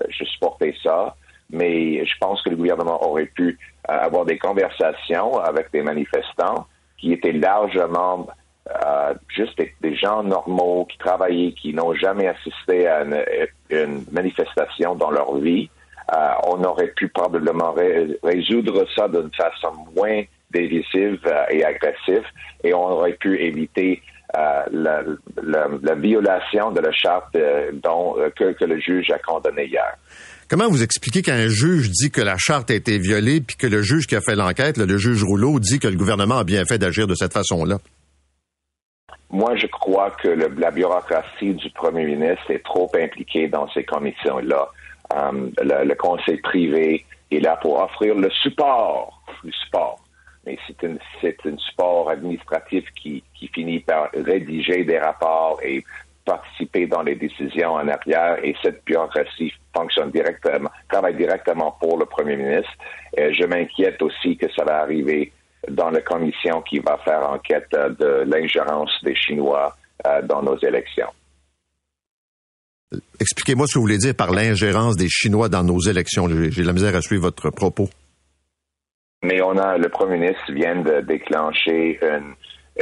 je 0.09 0.25
supportais 0.25 0.75
ça 0.83 1.15
mais 1.53 2.05
je 2.05 2.15
pense 2.21 2.43
que 2.43 2.51
le 2.51 2.57
gouvernement 2.57 3.03
aurait 3.05 3.27
pu 3.27 3.59
euh, 3.89 3.99
avoir 3.99 4.25
des 4.25 4.39
conversations 4.39 5.39
avec 5.39 5.71
des 5.73 5.83
manifestants 5.83 6.67
qui 6.99 7.13
étaient 7.13 7.33
largement 7.33 8.29
euh, 8.69 9.15
juste 9.29 9.61
des, 9.81 9.95
gens 9.97 10.23
normaux 10.23 10.87
qui 10.87 10.99
travaillaient, 10.99 11.53
qui 11.53 11.73
n'ont 11.75 11.95
jamais 11.95 12.29
assisté 12.29 12.87
à 12.87 13.03
une, 13.71 14.05
manifestation 14.13 14.95
dans 14.95 15.11
leur 15.11 15.37
vie. 15.39 15.71
Euh, 16.13 16.29
on 16.45 16.63
aurait 16.65 16.89
pu 16.89 17.09
probablement 17.09 17.75
résoudre 18.23 18.87
ça 18.95 19.09
d'une 19.09 19.31
façon 19.33 19.73
moins 19.97 20.23
divisive 20.53 21.21
et 21.51 21.65
agressive 21.65 22.25
et 22.65 22.75
on 22.75 22.91
aurait 22.91 23.15
pu 23.15 23.41
éviter 23.41 24.03
la, 24.33 25.95
violation 25.97 26.71
de 26.71 26.81
la 26.81 26.93
charte 26.93 27.37
dont, 27.83 28.17
que, 28.37 28.53
que, 28.53 28.65
le 28.65 28.79
juge 28.79 29.11
a 29.11 29.19
condamné 29.19 29.67
hier. 29.67 29.97
Comment 30.51 30.69
vous 30.69 30.83
expliquez 30.83 31.23
qu'un 31.23 31.47
juge 31.47 31.91
dit 31.91 32.11
que 32.11 32.21
la 32.21 32.37
charte 32.37 32.73
a 32.73 32.75
été 32.75 32.99
violée, 32.99 33.41
puis 33.41 33.55
que 33.55 33.69
le 33.69 33.83
juge 33.83 34.09
qui 34.09 34.17
a 34.17 34.21
fait 34.21 34.35
l'enquête, 34.35 34.79
le 34.79 34.99
juge 34.99 35.23
Rouleau, 35.23 35.61
dit 35.61 35.79
que 35.79 35.87
le 35.87 35.95
gouvernement 35.95 36.39
a 36.39 36.45
bien 36.45 36.65
fait 36.65 36.77
d'agir 36.77 37.07
de 37.07 37.15
cette 37.15 37.33
façon-là? 37.33 37.79
Moi, 39.31 39.55
je 39.55 39.69
crois 39.69 40.11
que 40.11 40.27
la 40.27 40.71
bureaucratie 40.73 41.55
du 41.55 41.71
premier 41.71 42.05
ministre 42.05 42.51
est 42.51 42.65
trop 42.65 42.91
impliquée 42.97 43.47
dans 43.47 43.71
ces 43.71 43.85
commissions-là. 43.85 44.69
Euh, 45.15 45.51
le, 45.63 45.95
conseil 45.95 46.39
privé 46.39 47.07
est 47.31 47.39
là 47.39 47.57
pour 47.63 47.81
offrir 47.81 48.17
le 48.17 48.29
support, 48.43 49.23
le 49.45 49.53
support. 49.53 50.01
Mais 50.45 50.59
c'est 50.67 51.47
un 51.47 51.59
support 51.59 52.11
administratif 52.11 52.85
qui, 53.01 53.23
qui 53.39 53.47
finit 53.55 53.79
par 53.79 54.11
rédiger 54.15 54.83
des 54.83 54.99
rapports 54.99 55.61
et 55.63 55.85
participer 56.31 56.87
dans 56.87 57.03
les 57.03 57.17
décisions 57.17 57.73
en 57.73 57.89
arrière 57.89 58.39
et 58.45 58.55
cette 58.63 58.85
bureaucratie 58.85 59.53
fonctionne 59.75 60.11
directement, 60.13 60.71
travaille 60.89 61.17
directement 61.17 61.77
pour 61.81 61.99
le 61.99 62.07
premier 62.07 62.37
ministre. 62.37 62.71
Et 63.17 63.35
je 63.35 63.45
m'inquiète 63.45 64.01
aussi 64.01 64.37
que 64.37 64.47
ça 64.57 64.65
va 64.65 64.83
arriver 64.83 65.33
dans 65.69 65.91
la 65.91 66.01
commission 66.01 66.63
qui 66.63 66.79
va 66.79 66.99
faire 67.05 67.29
enquête 67.29 67.71
de 67.73 68.25
l'ingérence 68.27 68.93
des 69.03 69.17
Chinois 69.17 69.75
euh, 70.07 70.23
dans 70.23 70.43
nos 70.43 70.57
élections. 70.59 71.11
Expliquez-moi 73.21 73.67
ce 73.67 73.75
que 73.75 73.79
vous 73.79 73.87
voulez 73.87 73.99
dire 73.99 74.15
par 74.15 74.31
l'ingérence 74.31 74.97
des 74.97 75.09
Chinois 75.09 75.49
dans 75.49 75.65
nos 75.65 75.81
élections. 75.81 76.29
J'ai 76.29 76.63
la 76.63 76.73
misère 76.73 76.95
à 76.95 77.03
suivre 77.03 77.23
votre 77.23 77.51
propos. 77.51 77.89
Mais 79.23 79.43
on 79.43 79.57
a, 79.59 79.77
le 79.77 79.89
premier 79.89 80.19
ministre 80.19 80.51
vient 80.53 80.81
de 80.81 81.01
déclencher 81.03 81.99
une 82.03 82.35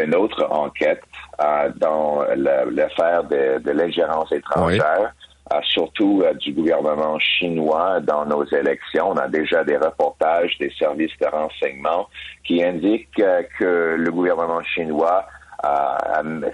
une 0.04 0.14
autre 0.14 0.46
enquête 0.50 1.02
euh, 1.40 1.70
dans 1.76 2.24
l'affaire 2.37 3.24
de, 3.24 3.58
de 3.58 3.70
l'ingérence 3.70 4.30
étrangère. 4.32 5.12
Euh, 5.50 5.61
surtout 5.62 6.22
euh, 6.22 6.34
du 6.34 6.52
gouvernement 6.52 7.18
chinois 7.18 8.00
dans 8.00 8.26
nos 8.26 8.44
élections. 8.44 9.12
On 9.12 9.16
a 9.16 9.28
déjà 9.28 9.64
des 9.64 9.78
reportages 9.78 10.58
des 10.58 10.70
services 10.78 11.16
de 11.18 11.26
renseignement 11.26 12.06
qui 12.44 12.62
indiquent 12.62 13.22
que 13.58 13.96
le 13.98 14.11
gouvernement 14.11 14.62
chinois 14.62 15.24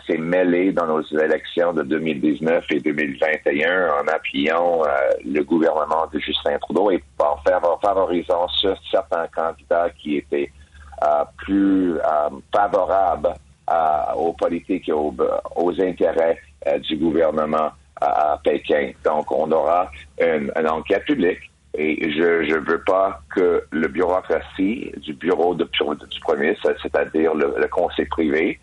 s'est 0.07 0.16
mêlé 0.16 0.72
dans 0.72 0.87
nos 0.87 1.02
élections 1.02 1.72
de 1.72 1.83
2019 1.83 2.64
et 2.70 2.80
2021 2.80 3.88
en 4.00 4.09
appuyant 4.09 4.83
le 5.24 5.42
gouvernement 5.42 6.07
de 6.11 6.18
Justin 6.18 6.57
Trudeau 6.59 6.90
et 6.90 7.02
en 7.18 7.37
favorisant 7.83 8.46
certains 8.90 9.26
candidats 9.35 9.90
qui 10.00 10.16
étaient 10.16 10.50
plus 11.38 11.96
euh, 11.96 12.30
favorable 12.54 13.35
aux 14.16 14.33
politiques 14.35 14.88
et 14.88 14.92
aux, 14.92 15.14
intérêts 15.80 16.38
euh, 16.66 16.78
du 16.78 16.96
gouvernement 16.96 17.70
à 18.00 18.38
Pékin. 18.44 18.92
Donc, 19.04 19.30
on 19.33 19.50
aura 19.50 19.90
une, 20.20 20.50
enquête 20.68 21.04
publique 21.04 21.50
et 21.76 22.11
je 22.12 22.54
ne 22.54 22.70
veux 22.70 22.83
pas 22.83 23.20
que 23.35 23.64
le 23.70 23.88
bureaucratie 23.88 24.92
du 24.98 25.14
bureau 25.14 25.54
du 25.54 25.64
premier 26.20 26.57
c'est-à-dire 26.62 27.35
le, 27.35 27.66
conseil 27.68 28.07
privé, 28.07 28.61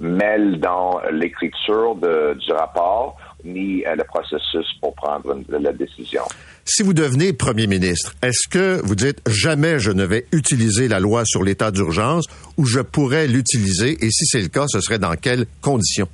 mêle 0.00 0.58
dans 0.58 1.00
l'écriture 1.12 1.96
du 1.96 2.52
rapport 2.52 3.16
ni 3.44 3.82
le 3.82 4.04
processus 4.04 4.66
pour 4.80 4.94
prendre 4.94 5.40
la 5.48 5.72
décision. 5.72 6.22
Si 6.64 6.82
vous 6.82 6.94
devenez 6.94 7.32
premier 7.32 7.66
ministre, 7.66 8.14
est-ce 8.22 8.48
que 8.48 8.80
vous 8.84 8.94
dites 8.94 9.20
jamais 9.26 9.78
je 9.78 9.90
ne 9.90 10.04
vais 10.04 10.26
utiliser 10.32 10.88
la 10.88 11.00
loi 11.00 11.22
sur 11.24 11.42
l'état 11.42 11.70
d'urgence 11.70 12.26
ou 12.56 12.64
je 12.64 12.80
pourrais 12.80 13.26
l'utiliser? 13.26 13.92
Et 14.04 14.10
si 14.10 14.26
c'est 14.26 14.42
le 14.42 14.48
cas, 14.48 14.66
ce 14.68 14.80
serait 14.80 14.98
dans 14.98 15.14
quelles 15.16 15.46
conditions? 15.60 16.08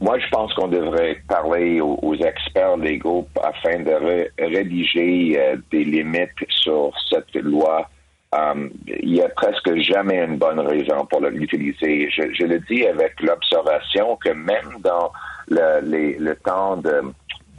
Moi, 0.00 0.18
je 0.18 0.28
pense 0.30 0.52
qu'on 0.54 0.68
devrait 0.68 1.18
parler 1.28 1.80
aux, 1.80 2.14
experts 2.14 2.78
légaux 2.78 3.28
afin 3.42 3.80
de 3.80 4.30
rédiger 4.38 5.38
euh, 5.38 5.56
des 5.70 5.84
limites 5.84 6.30
sur 6.48 6.92
cette 7.10 7.34
loi. 7.34 7.88
Euh, 8.32 8.68
il 8.86 9.12
n'y 9.12 9.22
a 9.22 9.28
presque 9.28 9.74
jamais 9.78 10.22
une 10.24 10.36
bonne 10.36 10.60
raison 10.60 11.04
pour 11.06 11.20
l'utiliser. 11.20 12.08
Je, 12.10 12.44
le 12.44 12.60
dis 12.60 12.86
avec 12.86 13.20
l'observation 13.20 14.16
que 14.16 14.30
même 14.30 14.76
dans 14.80 15.12
le 15.48 16.34
temps 16.34 16.76
de 16.76 17.02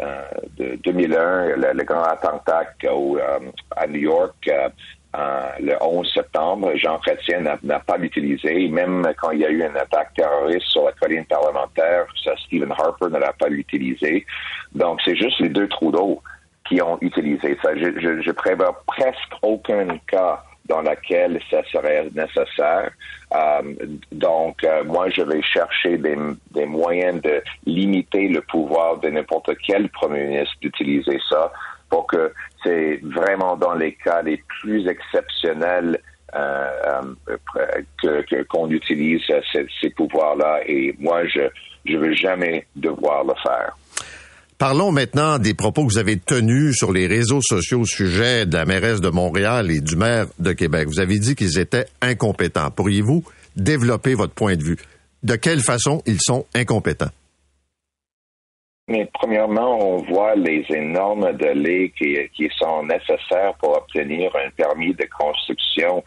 euh, 0.01 0.23
de 0.57 0.77
2001, 0.83 1.57
le, 1.57 1.83
grand 1.83 2.03
attentat 2.03 2.63
euh, 2.85 3.39
à 3.75 3.85
New 3.85 3.99
York 3.99 4.49
euh, 4.49 5.49
le 5.59 5.75
11 5.81 6.09
septembre, 6.13 6.71
Jean 6.75 6.97
Chrétien 6.99 7.41
n'a 7.61 7.79
pas 7.79 7.97
l'utilisé. 7.97 8.69
Même 8.69 9.05
quand 9.19 9.31
il 9.31 9.39
y 9.39 9.45
a 9.45 9.49
eu 9.49 9.63
une 9.63 9.77
attaque 9.77 10.13
terroriste 10.15 10.67
sur 10.67 10.85
la 10.85 10.93
colline 10.93 11.25
parlementaire, 11.25 12.05
ça, 12.23 12.31
Stephen 12.45 12.71
Harper 12.71 13.07
ne 13.11 13.19
l'a 13.19 13.33
pas 13.33 13.49
utilisé. 13.49 14.25
Donc, 14.73 15.01
c'est 15.03 15.17
juste 15.17 15.39
les 15.39 15.49
deux 15.49 15.67
trous 15.67 15.91
d'eau 15.91 16.21
qui 16.67 16.81
ont 16.81 16.97
utilisé 17.01 17.57
ça. 17.61 17.75
Je, 17.75 17.99
je, 17.99 18.21
je 18.21 18.31
prévois 18.31 18.81
presque 18.87 19.33
aucun 19.41 19.97
cas 20.07 20.41
dans 20.65 20.81
laquelle 20.81 21.39
ça 21.49 21.63
serait 21.71 22.07
nécessaire. 22.13 22.91
Euh, 23.33 23.75
donc, 24.11 24.63
euh, 24.63 24.83
moi, 24.83 25.09
je 25.09 25.21
vais 25.21 25.41
chercher 25.41 25.97
des, 25.97 26.17
des, 26.51 26.65
moyens 26.65 27.21
de 27.21 27.41
limiter 27.65 28.27
le 28.27 28.41
pouvoir 28.41 28.97
de 28.97 29.09
n'importe 29.09 29.51
quel 29.65 29.89
premier 29.89 30.25
ministre 30.25 30.55
d'utiliser 30.61 31.19
ça 31.29 31.51
pour 31.89 32.07
que 32.07 32.31
c'est 32.63 32.99
vraiment 33.03 33.55
dans 33.57 33.73
les 33.73 33.93
cas 33.93 34.21
les 34.21 34.41
plus 34.61 34.87
exceptionnels 34.87 35.99
euh, 36.35 37.01
que 38.01 38.43
qu'on 38.43 38.69
utilise 38.69 39.21
ces, 39.51 39.65
ces 39.81 39.89
pouvoirs-là. 39.89 40.61
Et 40.65 40.95
moi, 40.99 41.25
je 41.25 41.49
je 41.85 41.97
veux 41.97 42.13
jamais 42.13 42.65
devoir 42.75 43.23
le 43.23 43.33
faire. 43.41 43.75
Parlons 44.61 44.91
maintenant 44.91 45.39
des 45.39 45.55
propos 45.55 45.87
que 45.87 45.91
vous 45.91 45.97
avez 45.97 46.19
tenus 46.19 46.75
sur 46.77 46.93
les 46.93 47.07
réseaux 47.07 47.41
sociaux 47.41 47.79
au 47.79 47.85
sujet 47.85 48.45
de 48.45 48.53
la 48.53 48.65
mairesse 48.65 49.01
de 49.01 49.09
Montréal 49.09 49.71
et 49.71 49.81
du 49.81 49.95
maire 49.95 50.27
de 50.37 50.53
Québec. 50.53 50.87
Vous 50.87 50.99
avez 50.99 51.17
dit 51.17 51.33
qu'ils 51.33 51.57
étaient 51.57 51.85
incompétents. 51.99 52.69
Pourriez-vous 52.69 53.23
développer 53.55 54.13
votre 54.13 54.35
point 54.35 54.55
de 54.55 54.61
vue? 54.61 54.77
De 55.23 55.35
quelle 55.35 55.61
façon 55.61 56.03
ils 56.05 56.21
sont 56.21 56.45
incompétents? 56.53 57.09
Mais 58.87 59.09
premièrement, 59.11 59.79
on 59.79 60.03
voit 60.03 60.35
les 60.35 60.63
énormes 60.69 61.35
délais 61.37 61.91
qui, 61.97 62.47
sont 62.55 62.83
nécessaires 62.83 63.55
pour 63.59 63.75
obtenir 63.75 64.31
un 64.35 64.51
permis 64.51 64.93
de 64.93 65.07
construction. 65.17 66.03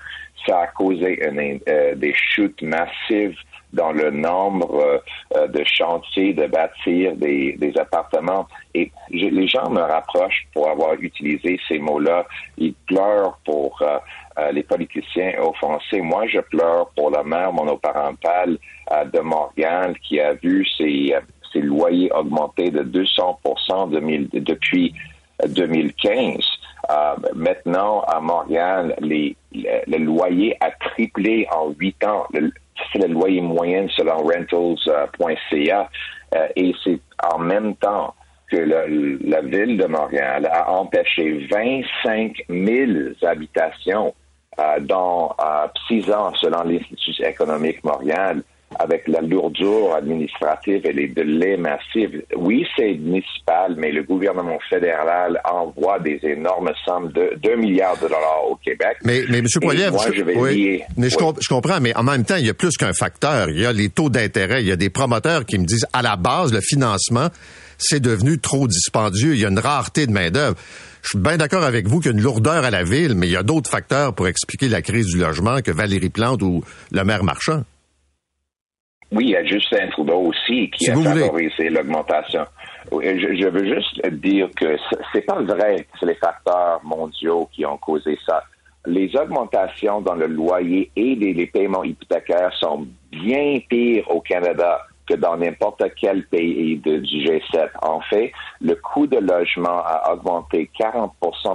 Ça 0.46 0.60
a 0.60 0.66
causé 0.68 1.20
euh, 1.26 1.94
des 1.96 2.14
chutes 2.14 2.62
massives 2.62 3.34
dans 3.74 3.92
le 3.92 4.10
nombre 4.10 5.02
euh, 5.36 5.48
de 5.48 5.62
chantiers 5.64 6.32
de 6.32 6.46
bâtir 6.46 7.14
des, 7.16 7.72
appartements. 7.78 8.46
Et 8.74 8.90
les 9.10 9.46
gens 9.46 9.68
me 9.70 9.80
rapprochent 9.80 10.46
pour 10.54 10.68
avoir 10.70 10.94
utilisé 10.94 11.58
ces 11.68 11.78
mots-là. 11.78 12.26
Ils 12.56 12.74
pleurent 12.86 13.38
pour 13.44 13.80
euh, 13.82 13.98
euh, 14.38 14.52
les 14.52 14.62
politiciens 14.62 15.32
offensés. 15.40 16.00
Moi, 16.00 16.26
je 16.28 16.40
pleure 16.40 16.88
pour 16.96 17.10
la 17.10 17.22
mère 17.22 17.52
monoparentale 17.52 18.58
euh, 18.92 19.04
de 19.04 19.20
Montréal 19.20 19.94
qui 20.02 20.20
a 20.20 20.34
vu 20.34 20.66
ses, 20.76 21.14
euh, 21.14 21.20
ses 21.52 21.60
loyers 21.60 22.12
augmenter 22.12 22.70
de 22.70 22.82
200 22.82 23.40
de 23.90 24.40
depuis 24.40 24.94
euh, 25.42 25.48
2015. 25.48 26.44
Euh, 26.90 27.14
maintenant, 27.34 28.00
à 28.02 28.20
Montréal, 28.20 28.94
les, 29.00 29.36
le, 29.52 29.98
loyer 29.98 30.56
a 30.60 30.70
triplé 30.72 31.46
en 31.50 31.70
huit 31.78 32.02
ans. 32.04 32.26
C'est 32.92 33.06
le 33.06 33.12
loyer 33.14 33.40
moyen 33.40 33.86
selon 33.96 34.16
rentals.ca 34.18 35.88
euh, 36.34 36.48
et 36.56 36.74
c'est 36.82 36.98
en 37.32 37.38
même 37.38 37.76
temps 37.76 38.14
que 38.50 38.56
le- 38.56 39.18
la 39.24 39.40
ville 39.40 39.76
de 39.76 39.86
Montréal 39.86 40.46
a 40.52 40.70
empêché 40.70 41.46
25 41.50 42.42
000 42.48 42.90
habitations 43.22 44.14
euh, 44.58 44.80
dans 44.80 45.34
euh, 45.40 45.66
six 45.88 46.10
ans 46.12 46.32
selon 46.34 46.62
l'Institut 46.64 47.22
économique 47.24 47.82
Montréal 47.84 48.42
avec 48.78 49.06
la 49.08 49.20
lourdeur 49.20 49.94
administrative 49.96 50.82
et 50.84 50.92
les 50.92 51.08
délais 51.08 51.56
massifs. 51.56 52.10
Oui, 52.36 52.66
c'est 52.76 52.94
municipal, 52.94 53.74
mais 53.76 53.92
le 53.92 54.02
gouvernement 54.02 54.58
fédéral 54.68 55.40
envoie 55.50 55.98
des 56.00 56.18
énormes 56.22 56.70
sommes 56.84 57.10
de 57.12 57.32
2 57.42 57.56
milliards 57.56 57.96
de 57.96 58.02
dollars 58.02 58.44
au 58.50 58.56
Québec. 58.56 58.96
Mais, 59.04 59.22
mais 59.28 59.38
M. 59.38 59.46
Poiliev, 59.60 59.92
moi, 59.92 60.04
je 60.14 60.22
vais 60.22 60.36
oui, 60.36 60.54
lier- 60.56 60.84
mais 60.96 61.08
je, 61.10 61.16
Oui. 61.18 61.32
je 61.40 61.48
comprends, 61.48 61.80
mais 61.80 61.96
en 61.96 62.02
même 62.02 62.24
temps, 62.24 62.36
il 62.36 62.46
y 62.46 62.50
a 62.50 62.54
plus 62.54 62.76
qu'un 62.76 62.92
facteur. 62.92 63.48
Il 63.50 63.60
y 63.60 63.66
a 63.66 63.72
les 63.72 63.88
taux 63.90 64.10
d'intérêt. 64.10 64.62
Il 64.62 64.68
y 64.68 64.72
a 64.72 64.76
des 64.76 64.90
promoteurs 64.90 65.44
qui 65.44 65.58
me 65.58 65.64
disent, 65.64 65.86
à 65.92 66.02
la 66.02 66.16
base, 66.16 66.52
le 66.52 66.60
financement, 66.60 67.28
c'est 67.78 68.00
devenu 68.00 68.38
trop 68.38 68.66
dispendieux. 68.68 69.34
Il 69.34 69.40
y 69.40 69.44
a 69.44 69.48
une 69.48 69.58
rareté 69.58 70.06
de 70.06 70.12
main-d'œuvre. 70.12 70.56
Je 71.02 71.10
suis 71.10 71.18
bien 71.18 71.36
d'accord 71.36 71.64
avec 71.64 71.86
vous 71.86 72.00
qu'il 72.00 72.12
y 72.12 72.14
a 72.14 72.16
une 72.16 72.22
lourdeur 72.22 72.64
à 72.64 72.70
la 72.70 72.82
ville, 72.82 73.14
mais 73.14 73.26
il 73.26 73.32
y 73.32 73.36
a 73.36 73.42
d'autres 73.42 73.68
facteurs 73.70 74.14
pour 74.14 74.26
expliquer 74.26 74.68
la 74.68 74.80
crise 74.80 75.06
du 75.06 75.18
logement 75.18 75.60
que 75.60 75.70
Valérie 75.70 76.08
Plante 76.08 76.40
ou 76.42 76.64
le 76.92 77.04
maire 77.04 77.24
Marchand. 77.24 77.62
Oui, 79.14 79.24
il 79.26 79.30
y 79.30 79.36
a 79.36 79.44
Justin 79.44 79.88
Trudeau 79.88 80.18
aussi 80.28 80.70
qui 80.70 80.84
Si 80.86 80.90
a 80.90 80.94
favorisé 81.26 81.68
l'augmentation. 81.70 82.44
Oui, 82.92 83.04
Je, 83.18 83.34
je 83.34 83.48
veux 83.48 83.64
juste 83.74 84.06
dire 84.12 84.48
que 84.56 84.76
c'est 85.12 85.22
pas 85.22 85.40
vrai 85.40 85.76
que 85.84 85.98
c'est 86.00 86.06
les 86.06 86.14
facteurs 86.16 86.80
mondiaux 86.84 87.48
qui 87.52 87.64
ont 87.64 87.78
causé 87.78 88.18
ça. 88.26 88.42
Les 88.86 89.10
augmentations 89.16 90.00
dans 90.02 90.14
le 90.14 90.26
loyer 90.26 90.90
et 90.94 91.14
les, 91.14 91.32
les 91.32 91.46
paiements 91.46 91.84
hypothécaires 91.84 92.52
sont 92.60 92.86
bien 93.10 93.58
pires 93.68 94.10
au 94.10 94.20
Canada 94.20 94.80
que 95.06 95.14
dans 95.14 95.36
n'importe 95.36 95.82
quel 96.00 96.26
pays 96.26 96.76
de- 96.78 96.98
du 96.98 97.24
G7. 97.24 97.68
En 97.82 98.00
fait, 98.00 98.32
le 98.60 98.74
coût 98.76 99.06
de 99.06 99.18
logement 99.18 99.82
a 99.84 100.12
augmenté 100.12 100.70
40 100.78 101.12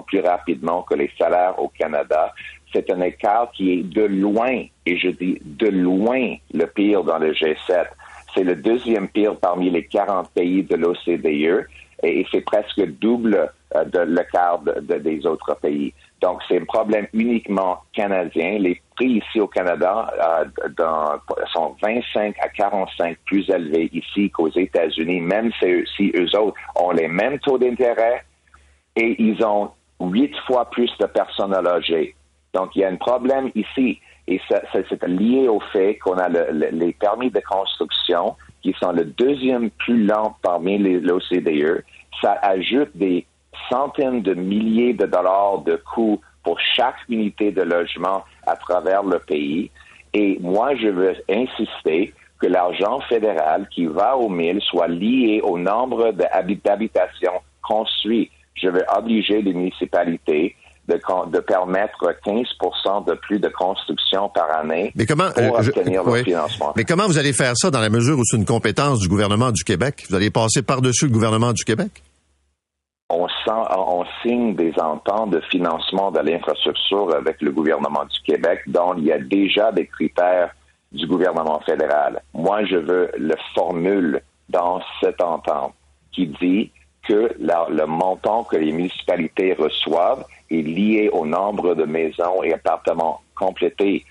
plus 0.08 0.20
rapidement 0.22 0.84
que 0.84 0.94
les 0.96 1.12
salaires 1.20 1.60
au 1.60 1.68
Canada. 1.70 2.34
C'est 2.74 2.90
un 2.92 3.02
écart 3.02 3.52
qui 3.52 3.74
est 3.74 3.84
de 3.84 4.04
loin, 4.04 4.64
et 4.86 4.98
je 4.98 5.10
dis 5.10 5.40
de 5.44 5.68
loin, 5.68 6.36
le 6.54 6.66
pire 6.66 7.04
dans 7.04 7.18
le 7.18 7.34
G7. 7.34 7.86
C'est 8.36 8.44
le 8.44 8.56
deuxième 8.56 9.08
pire 9.08 9.36
parmi 9.38 9.70
les 9.72 9.86
40 9.86 10.30
pays 10.32 10.64
de 10.64 10.76
l'OCDE 10.76 11.66
et, 12.04 12.26
c'est 12.32 12.42
presque 12.42 12.80
double 13.00 13.52
euh, 13.76 13.84
de 13.86 14.00
l'écart 14.02 14.60
de- 14.60 14.80
de- 14.82 15.00
des 15.00 15.26
autres 15.26 15.56
pays. 15.62 15.94
Donc, 16.22 16.40
c'est 16.48 16.60
un 16.62 16.66
problème 16.66 17.08
uniquement 17.14 17.80
canadien. 17.94 18.58
Les 18.60 18.80
prix 18.96 19.14
ici 19.24 19.40
au 19.42 19.48
Canada 19.48 20.10
euh, 20.80 21.18
sont 21.54 21.76
25 21.82 22.36
à 22.40 22.50
45 22.50 23.18
plus 23.26 23.50
élevés 23.50 23.90
ici 23.94 24.30
qu'aux 24.30 24.50
États-Unis, 24.50 25.22
même 25.22 25.52
si 25.60 26.12
eux 26.16 26.38
autres 26.38 26.58
ont 26.76 26.92
les 26.92 27.08
mêmes 27.08 27.40
taux 27.40 27.58
d'intérêt 27.58 28.24
et 28.96 29.16
ils 29.22 29.44
ont 29.44 29.72
huit 30.02 30.34
fois 30.48 30.70
plus 30.70 30.92
de 31.00 31.06
personnes 31.08 31.54
à 31.54 31.62
loger. 31.62 32.16
Donc, 32.54 32.76
il 32.76 32.80
y 32.80 32.84
a 32.84 32.90
un 32.90 32.96
problème 32.96 33.52
ici. 33.56 34.00
Et 34.28 34.40
ça, 34.48 34.62
c'est 34.72 35.04
lié 35.08 35.48
au 35.48 35.60
fait 35.60 35.96
qu'on 35.98 36.18
a 36.18 36.30
le- 36.30 36.48
le- 36.52 36.70
les 36.72 36.94
permis 36.94 37.32
de 37.32 37.40
construction 37.40 38.36
qui 38.62 38.76
sont 38.80 38.92
le 38.92 39.06
deuxième 39.06 39.70
plus 39.72 40.06
lent 40.06 40.36
parmi 40.42 40.78
l'OCDE. 40.78 41.84
Ça 42.22 42.34
ajoute 42.42 42.92
des 42.96 43.26
centaines 43.70 44.22
de 44.22 44.34
milliers 44.34 44.94
de 44.94 45.06
dollars 45.06 45.60
de 45.60 45.76
coûts 45.78 46.22
pour 46.44 46.60
chaque 46.60 46.98
unité 47.10 47.52
de 47.52 47.62
logement 47.62 48.24
à 48.46 48.56
travers 48.56 49.04
le 49.04 49.20
pays. 49.20 49.72
Et 50.14 50.38
moi, 50.42 50.76
je 50.76 50.88
veux 50.88 51.16
insister 51.30 52.14
que 52.40 52.48
l'argent 52.48 53.00
fédéral 53.02 53.68
qui 53.70 53.86
va 53.86 54.16
au 54.18 54.30
mille 54.30 54.62
soit 54.62 54.88
lié 54.88 55.42
au 55.44 55.58
nombre 55.58 56.12
d'habi- 56.12 56.60
d'habitations 56.64 57.42
construites. 57.62 58.32
Je 58.56 58.70
veux 58.70 58.86
obliger 58.96 59.42
les 59.42 59.54
municipalités 59.54 60.56
de, 60.90 61.40
permettre 61.40 62.14
15 62.26 63.06
de 63.08 63.14
plus 63.16 63.40
de 63.40 63.48
construction 63.50 64.30
par 64.30 64.50
année 64.58 64.92
Mais 64.96 65.06
comment, 65.06 65.30
pour 65.32 65.58
euh, 65.60 65.62
je- 65.62 65.70
obtenir 65.70 66.04
le 66.04 66.24
financement. 66.24 66.74
Mais 66.76 66.84
comment 66.84 67.08
vous 67.08 67.18
allez 67.18 67.34
faire 67.34 67.54
ça 67.56 67.70
dans 67.72 67.80
la 67.82 67.90
mesure 67.90 68.18
où 68.20 68.24
c'est 68.26 68.38
une 68.38 68.46
compétence 68.46 69.00
du 69.00 69.08
gouvernement 69.08 69.52
du 69.52 69.64
Québec? 69.64 70.06
Vous 70.10 70.16
allez 70.16 70.30
passer 70.30 70.62
par-dessus 70.62 71.06
le 71.06 71.12
gouvernement 71.12 71.54
du 71.54 71.64
Québec? 71.64 72.04
on, 73.12 73.28
sent- 73.28 73.74
on 73.76 74.06
signe 74.22 74.56
des 74.56 74.72
ententes 74.80 75.32
de 75.32 75.42
financement 75.50 76.12
de 76.12 76.20
l'infrastructure 76.20 77.16
avec 77.16 77.42
le 77.42 77.52
gouvernement 77.52 78.06
du 78.06 78.20
Québec, 78.22 78.60
dont 78.68 78.94
il 78.98 79.06
y 79.06 79.12
a 79.12 79.18
déjà 79.18 79.72
des 79.72 79.88
critères 79.88 80.52
du 80.92 81.08
gouvernement 81.08 81.60
fédéral. 81.66 82.22
Moi, 82.36 82.66
je 82.66 82.76
veux 82.76 83.10
le 83.18 83.34
formule 83.56 84.22
dans 84.50 84.80
cette 85.02 85.22
entente 85.22 85.74
qui 86.12 86.28
dit 86.28 86.72
que 87.08 87.32
la- 87.40 87.66
le 87.70 87.88
montant 87.88 88.44
que 88.44 88.58
les 88.58 88.72
municipalités 88.72 89.54
reçoivent 89.54 90.26
est 90.52 90.62
lié 90.62 91.10
au 91.12 91.26
nombre 91.26 91.76
de 91.76 91.86
maisons 91.86 92.44
et 92.44 92.54
appartements 92.54 93.22
complétés. 93.36 94.06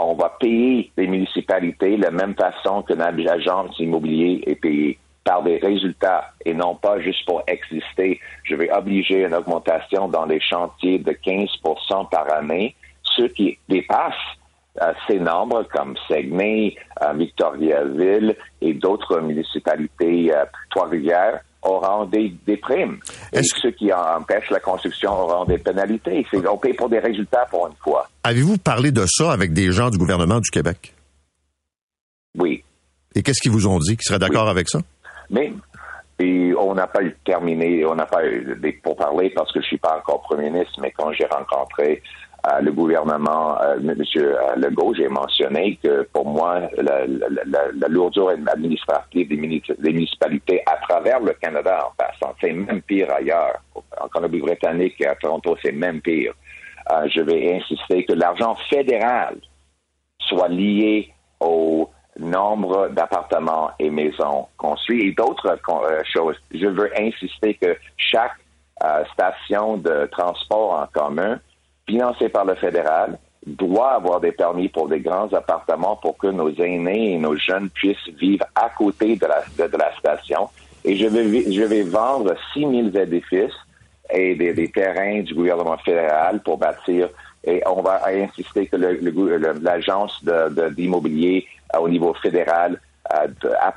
On 0.00 0.14
va 0.14 0.30
payer 0.40 0.90
les 0.96 1.06
municipalités 1.06 1.96
de 1.96 2.02
la 2.02 2.10
même 2.10 2.34
façon 2.34 2.82
qu'une 2.82 3.00
agence 3.00 3.78
immobilier 3.78 4.42
est 4.46 4.56
payée 4.56 4.98
par 5.24 5.42
des 5.42 5.56
résultats 5.56 6.32
et 6.44 6.52
non 6.52 6.74
pas 6.74 7.00
juste 7.00 7.24
pour 7.26 7.42
exister. 7.46 8.20
Je 8.44 8.54
vais 8.56 8.70
obliger 8.70 9.24
une 9.24 9.34
augmentation 9.34 10.08
dans 10.08 10.26
les 10.26 10.40
chantiers 10.40 10.98
de 10.98 11.12
15 11.12 11.48
par 12.10 12.32
année, 12.32 12.74
ceux 13.02 13.28
qui 13.28 13.58
dépassent 13.68 14.14
euh, 14.82 14.92
ces 15.06 15.20
nombres 15.20 15.62
comme 15.72 15.94
Saguenay, 16.08 16.74
euh, 17.02 17.12
Victoriaville 17.12 18.36
et 18.60 18.74
d'autres 18.74 19.20
municipalités, 19.20 20.34
euh, 20.34 20.44
Trois-Rivières, 20.70 21.40
auront 21.64 22.04
des, 22.04 22.34
des 22.46 22.56
primes. 22.56 22.98
Et 23.32 23.42
ceux 23.42 23.70
qui 23.72 23.92
empêchent 23.92 24.50
la 24.50 24.60
construction 24.60 25.12
auront 25.12 25.44
des 25.44 25.58
pénalités. 25.58 26.26
On 26.48 26.56
paye 26.56 26.74
pour 26.74 26.88
des 26.88 26.98
résultats 26.98 27.46
pour 27.50 27.66
une 27.66 27.76
fois. 27.82 28.08
Avez-vous 28.22 28.58
parlé 28.58 28.92
de 28.92 29.04
ça 29.06 29.32
avec 29.32 29.52
des 29.52 29.72
gens 29.72 29.90
du 29.90 29.98
gouvernement 29.98 30.40
du 30.40 30.50
Québec? 30.50 30.94
Oui. 32.38 32.62
Et 33.14 33.22
qu'est-ce 33.22 33.40
qu'ils 33.40 33.52
vous 33.52 33.66
ont 33.66 33.78
dit? 33.78 33.96
Qu'ils 33.96 34.06
seraient 34.06 34.18
d'accord 34.18 34.48
avec 34.48 34.68
ça? 34.68 34.80
Mais 35.30 35.52
et 36.20 36.54
on 36.56 36.74
n'a 36.74 36.86
pas 36.86 37.02
eu 37.02 37.16
terminé, 37.24 37.84
on 37.84 37.96
n'a 37.96 38.06
pas 38.06 38.24
eu 38.24 38.56
des 38.60 38.72
pourparlers 38.72 39.30
parce 39.30 39.50
que 39.52 39.60
je 39.60 39.66
suis 39.66 39.78
pas 39.78 39.98
encore 39.98 40.22
premier 40.22 40.48
ministre, 40.48 40.80
mais 40.80 40.92
quand 40.92 41.12
j'ai 41.12 41.26
rencontré 41.26 42.02
le 42.60 42.72
gouvernement, 42.72 43.58
euh, 43.62 43.76
M. 43.78 43.94
euh, 44.16 44.54
Legault, 44.56 44.92
j'ai 44.94 45.08
mentionné 45.08 45.78
que 45.82 46.02
pour 46.12 46.26
moi, 46.26 46.60
la, 46.76 47.06
la, 47.06 47.28
la- 47.46 47.72
la 47.74 47.88
lourdeur 47.88 48.28
administrative 48.30 49.28
des, 49.28 49.36
muni- 49.36 49.62
des 49.78 49.92
municipalités 49.92 50.62
à 50.66 50.76
travers 50.86 51.20
le 51.20 51.32
Canada, 51.34 51.86
en 51.88 51.92
passant, 51.96 52.34
c'est 52.40 52.52
même 52.52 52.82
pire 52.82 53.10
ailleurs. 53.12 53.56
En 54.00 54.08
Colombie-Britannique 54.08 55.00
et 55.00 55.06
à 55.06 55.14
Toronto, 55.14 55.56
c'est 55.62 55.72
même 55.72 56.00
pire. 56.02 56.34
Euh, 56.92 57.08
je 57.08 57.22
vais 57.22 57.54
insister 57.56 58.04
que 58.04 58.12
l'argent 58.12 58.54
fédéral 58.68 59.36
soit 60.18 60.48
lié 60.48 61.12
au 61.40 61.88
nombre 62.18 62.88
d'appartements 62.88 63.70
et 63.78 63.88
maisons 63.90 64.46
construits 64.58 65.08
et 65.08 65.12
d'autres 65.12 65.56
euh, 65.70 66.02
choses. 66.12 66.36
Je 66.52 66.66
veux 66.66 66.90
insister 67.00 67.54
que 67.54 67.76
chaque 67.96 68.36
euh, 68.84 69.02
station 69.14 69.78
de 69.78 70.06
transport 70.12 70.74
en 70.82 70.86
commun 70.92 71.40
financée 71.86 72.28
par 72.28 72.44
le 72.44 72.54
fédéral 72.54 73.18
doit 73.46 73.92
avoir 73.92 74.20
des 74.20 74.32
permis 74.32 74.68
pour 74.68 74.88
des 74.88 75.00
grands 75.00 75.30
appartements 75.32 75.96
pour 75.96 76.16
que 76.16 76.28
nos 76.28 76.50
aînés 76.54 77.12
et 77.12 77.18
nos 77.18 77.36
jeunes 77.36 77.68
puissent 77.70 78.08
vivre 78.18 78.44
à 78.54 78.70
côté 78.70 79.16
de 79.16 79.26
la, 79.26 79.42
de, 79.68 79.76
la 79.76 79.92
station. 79.98 80.48
Et 80.84 80.96
je 80.96 81.06
vais, 81.06 81.52
je 81.52 81.62
vais 81.62 81.82
vendre 81.82 82.34
6 82.54 82.60
000 82.60 82.72
édifices 82.96 83.52
et 84.10 84.34
des, 84.34 84.54
des 84.54 84.70
terrains 84.70 85.20
du 85.20 85.34
gouvernement 85.34 85.76
fédéral 85.78 86.40
pour 86.42 86.56
bâtir. 86.56 87.08
Et 87.46 87.62
on 87.66 87.82
va 87.82 88.00
insister 88.08 88.66
que 88.66 88.76
le- 88.76 88.94
le 88.94 89.10
le- 89.36 89.58
l'agence 89.60 90.24
d'immobilier 90.76 91.46
euh, 91.74 91.80
au 91.80 91.88
niveau 91.90 92.14
fédéral 92.14 92.80
euh, 93.14 93.26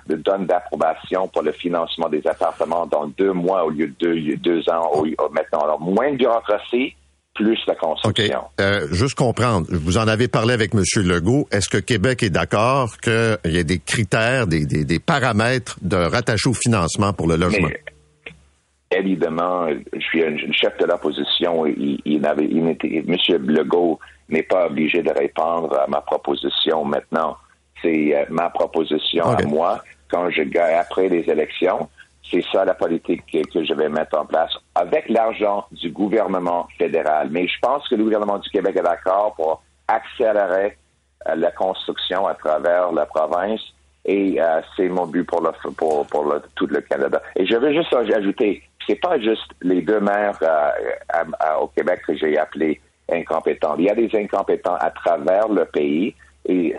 donne 0.07 0.45
d'approbation 0.45 1.27
pour 1.27 1.41
le 1.41 1.51
financement 1.51 2.07
des 2.07 2.25
appartements 2.25 2.85
dans 2.85 3.07
deux 3.07 3.33
mois 3.33 3.65
au 3.65 3.69
lieu 3.69 3.87
de 3.87 3.95
deux, 3.99 4.35
deux 4.37 4.69
ans 4.69 4.89
maintenant. 5.31 5.59
Alors, 5.59 5.81
moins 5.81 6.11
de 6.13 6.17
bureaucratie, 6.17 6.95
plus 7.37 7.59
la 7.67 7.73
OK. 7.73 7.79
construction. 7.79 8.41
Euh, 8.59 8.87
juste 8.91 9.15
comprendre, 9.15 9.67
vous 9.69 9.97
en 9.97 10.07
avez 10.07 10.27
parlé 10.27 10.53
avec 10.53 10.73
M. 10.73 10.81
Legault. 11.03 11.47
Est-ce 11.51 11.69
que 11.69 11.77
Québec 11.77 12.23
est 12.23 12.31
d'accord 12.31 12.97
qu'il 12.97 13.37
y 13.45 13.57
ait 13.57 13.63
des 13.63 13.79
critères, 13.79 14.47
des, 14.47 14.65
des, 14.65 14.83
des 14.83 14.99
paramètres 14.99 15.77
de 15.81 15.95
rattacher 15.95 16.49
au 16.49 16.53
financement 16.53 17.13
pour 17.13 17.27
le 17.27 17.35
logement? 17.35 17.69
Mais, 17.69 18.97
évidemment, 18.97 19.67
je 19.93 19.99
suis 19.99 20.23
un 20.23 20.33
un 20.33 20.51
chef 20.51 20.77
de 20.79 20.85
l'opposition. 20.85 21.65
Il, 21.67 22.01
il 22.05 22.21
il 22.41 23.05
M. 23.07 23.45
Legault 23.45 23.99
n'est 24.29 24.43
pas 24.43 24.65
obligé 24.67 25.03
de 25.03 25.11
répondre 25.11 25.77
à 25.79 25.87
ma 25.87 26.01
proposition 26.01 26.83
maintenant. 26.83 27.37
C'est 27.81 28.15
euh, 28.15 28.25
ma 28.29 28.49
proposition 28.49 29.25
à 29.25 29.41
moi 29.43 29.83
quand 30.09 30.29
je 30.31 30.41
gagne 30.41 30.75
après 30.75 31.07
les 31.07 31.29
élections. 31.29 31.87
C'est 32.29 32.43
ça 32.51 32.65
la 32.65 32.73
politique 32.73 33.23
que, 33.31 33.63
je 33.63 33.73
vais 33.73 33.89
mettre 33.89 34.17
en 34.17 34.25
place 34.25 34.51
avec 34.75 35.07
l'argent 35.09 35.65
du 35.71 35.91
gouvernement 35.91 36.67
fédéral. 36.77 37.29
Mais 37.31 37.47
je 37.47 37.57
pense 37.61 37.87
que 37.87 37.95
le 37.95 38.03
gouvernement 38.03 38.37
du 38.39 38.49
Québec 38.49 38.75
est 38.77 38.83
d'accord 38.83 39.33
pour 39.35 39.61
accélérer 39.87 40.77
euh, 41.27 41.35
la 41.35 41.51
construction 41.51 42.27
à 42.27 42.33
travers 42.35 42.91
la 42.91 43.05
province 43.05 43.61
et 44.05 44.41
euh, 44.41 44.61
c'est 44.75 44.89
mon 44.89 45.05
but 45.07 45.23
pour 45.23 45.41
le 45.41 45.51
pour, 45.71 46.05
pour 46.07 46.25
le- 46.25 46.41
tout 46.55 46.67
le 46.67 46.81
Canada. 46.81 47.21
Et 47.35 47.45
je 47.45 47.55
veux 47.55 47.73
juste 47.73 47.93
ajouter, 47.93 48.61
c'est 48.85 48.95
pas 48.99 49.17
juste 49.19 49.49
les 49.61 49.81
deux 49.81 49.99
maires 49.99 50.37
euh, 50.41 51.59
au 51.61 51.67
Québec 51.67 52.01
que 52.05 52.15
j'ai 52.15 52.37
appelés 52.37 52.79
incompétents. 53.11 53.75
Il 53.77 53.85
y 53.85 53.89
a 53.89 53.95
des 53.95 54.09
incompétents 54.15 54.75
à 54.75 54.91
travers 54.91 55.47
le 55.47 55.65
pays 55.65 56.13
et, 56.45 56.75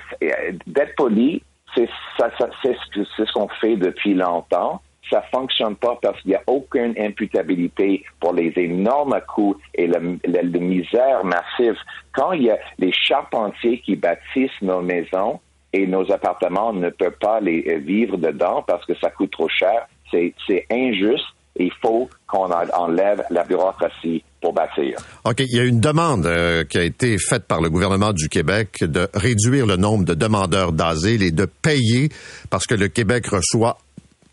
d'être 0.67 0.95
poli, 0.97 1.43
c'est 1.75 1.89
ce 2.27 3.33
qu'on 3.33 3.49
fait 3.61 3.77
depuis 3.77 4.15
longtemps. 4.15 4.81
Ça 5.11 5.23
fonctionne 5.33 5.75
pas 5.77 5.99
parce 6.03 6.21
qu'il 6.23 6.31
n'y 6.31 6.37
a 6.37 6.43
aucune 6.47 6.95
imputabilité 6.99 8.05
pour 8.21 8.33
les 8.33 8.53
énormes 8.57 9.19
coûts 9.27 9.57
et 9.75 9.87
la, 9.87 9.99
la- 10.25 10.43
la 10.43 10.59
misère 10.59 11.25
massive. 11.25 11.77
Quand 12.13 12.33
il 12.33 12.45
y 12.45 12.51
a 12.51 12.59
les 12.79 12.93
charpentiers 12.93 13.81
qui 13.81 13.97
bâtissent 13.97 14.61
nos 14.63 14.81
maisons 14.83 15.41
et 15.73 15.87
nos 15.87 16.11
appartements 16.13 16.73
ne 16.73 16.91
peuvent 16.91 17.19
pas 17.21 17.41
les 17.41 17.65
euh, 17.69 17.79
vivre 17.79 18.17
dedans 18.17 18.63
parce 18.67 18.85
que 18.87 18.93
ça 19.01 19.11
coûte 19.11 19.31
trop 19.33 19.49
cher, 19.49 19.87
c'est 20.11 20.33
injuste. 20.71 21.25
Il 21.61 21.73
faut 21.83 22.09
qu'on 22.29 22.51
en- 22.53 22.69
enlève 22.75 23.25
la 23.31 23.43
bureaucratie 23.43 24.23
pour 24.41 24.53
bâtir. 24.53 24.97
OK. 25.25 25.41
Il 25.41 25.57
y 25.57 25.61
a 25.61 25.65
une 25.65 25.81
demande 25.81 26.25
euh, 26.27 26.63
qui 26.65 26.79
a 26.79 26.85
été 26.85 27.19
faite 27.19 27.47
par 27.49 27.61
le 27.61 27.69
gouvernement 27.69 28.13
du 28.13 28.29
Québec 28.29 28.77
de 28.81 29.09
réduire 29.13 29.67
le 29.67 29.77
nombre 29.77 30.05
de 30.05 30.15
demandeurs 30.15 30.73
d'asile 30.73 31.23
et 31.25 31.33
de 31.33 31.47
payer 31.47 32.11
parce 32.49 32.65
que 32.67 32.75
le 32.77 32.87
Québec 32.89 33.27
reçoit 33.27 33.77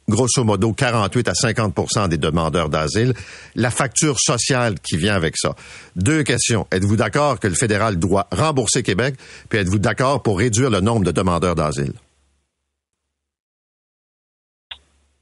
grosso 0.08 0.44
modo 0.44 0.74
48 0.74 1.28
à 1.28 1.34
50% 1.34 2.10
des 2.10 2.18
demandeurs 2.18 2.70
d'asile, 2.70 3.13
la 3.56 3.72
facture 3.72 4.20
sociale 4.20 4.80
qui 4.80 4.98
vient 4.98 5.15
avec 5.15 5.38
ça. 5.38 5.56
Deux 5.96 6.24
questions. 6.24 6.68
Êtes-vous 6.72 6.96
d'accord 6.96 7.39
que 7.39 7.48
le 7.48 7.56
fédéral 7.56 7.98
doit 7.98 8.28
rembourser 8.32 8.84
Québec? 8.84 9.15
Puis 9.50 9.60
êtes-vous 9.60 9.80
d'accord 9.80 10.22
pour 10.22 10.38
réduire 10.38 10.70
le 10.70 10.82
nombre 10.82 11.06
de 11.06 11.12
demandeurs 11.12 11.56
d'asile? 11.56 11.94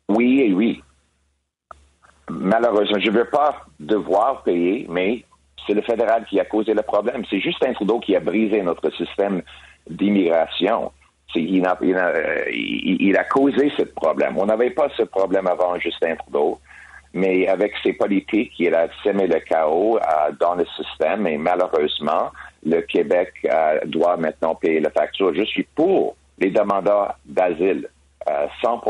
Oui 0.10 0.42
et 0.42 0.54
oui. 0.54 0.84
Malheureusement, 2.30 3.00
je 3.00 3.10
ne 3.10 3.18
veux 3.18 3.30
pas 3.30 3.66
devoir 3.80 4.44
payer, 4.44 4.86
mais 4.90 5.24
c'est 5.66 5.74
le 5.74 5.82
fédéral 5.82 6.26
qui 6.30 6.40
a 6.40 6.46
causé 6.46 6.74
le 6.74 6.82
problème. 6.82 7.24
C'est 7.30 7.40
Justin 7.40 7.74
Trudeau 7.74 8.00
qui 8.00 8.16
a 8.16 8.20
brisé 8.20 8.62
notre 8.62 8.90
système 8.92 9.42
d'immigration. 9.90 10.92
Il 11.36 11.66
a, 11.66 11.78
euh, 11.82 13.24
causé 13.32 13.72
ce 13.78 13.84
problème. 13.84 14.38
On 14.38 14.46
n'avait 14.46 14.70
pas 14.72 14.88
ce 14.96 15.04
problème 15.04 15.48
avant 15.48 15.78
Justin 15.80 16.16
Trudeau, 16.16 16.60
mais 17.14 17.48
avec 17.48 17.74
ses 17.84 17.94
politiques, 17.94 18.54
il 18.60 18.74
a 18.74 18.88
semé 19.04 19.28
le 19.28 19.40
chaos 19.40 19.98
euh, 19.98 20.32
dans 20.40 20.56
le 20.56 20.66
système 20.76 21.28
et 21.28 21.38
malheureusement, 21.38 22.32
le 22.66 22.82
Québec 22.82 23.32
euh, 23.46 23.80
doit 23.86 24.18
maintenant 24.18 24.56
payer 24.56 24.80
la 24.80 24.90
facture. 24.90 25.34
Je 25.34 25.44
suis 25.44 25.64
pour 25.76 26.16
les 26.40 26.50
demandeurs 26.50 27.16
d'asile, 27.26 27.88
euh, 28.30 28.48
100 28.62 28.82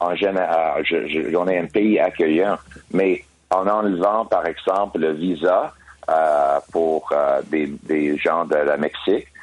en 0.00 0.14
général. 0.14 0.84
Je, 0.84 1.06
je- 1.08 1.34
on 1.36 1.46
est 1.48 1.58
un 1.58 1.66
pays 1.66 1.98
accueillant, 1.98 2.56
mais 2.92 3.22
en 3.50 3.66
enlevant, 3.68 4.24
par 4.26 4.46
exemple, 4.46 4.98
le 4.98 5.12
visa 5.12 5.72
euh, 6.10 6.58
pour 6.72 7.08
euh, 7.12 7.40
des, 7.46 7.66
des 7.84 8.16
gens 8.18 8.44
de 8.44 8.56
la 8.56 8.76
Mexique, 8.76 9.26
euh, 9.28 9.33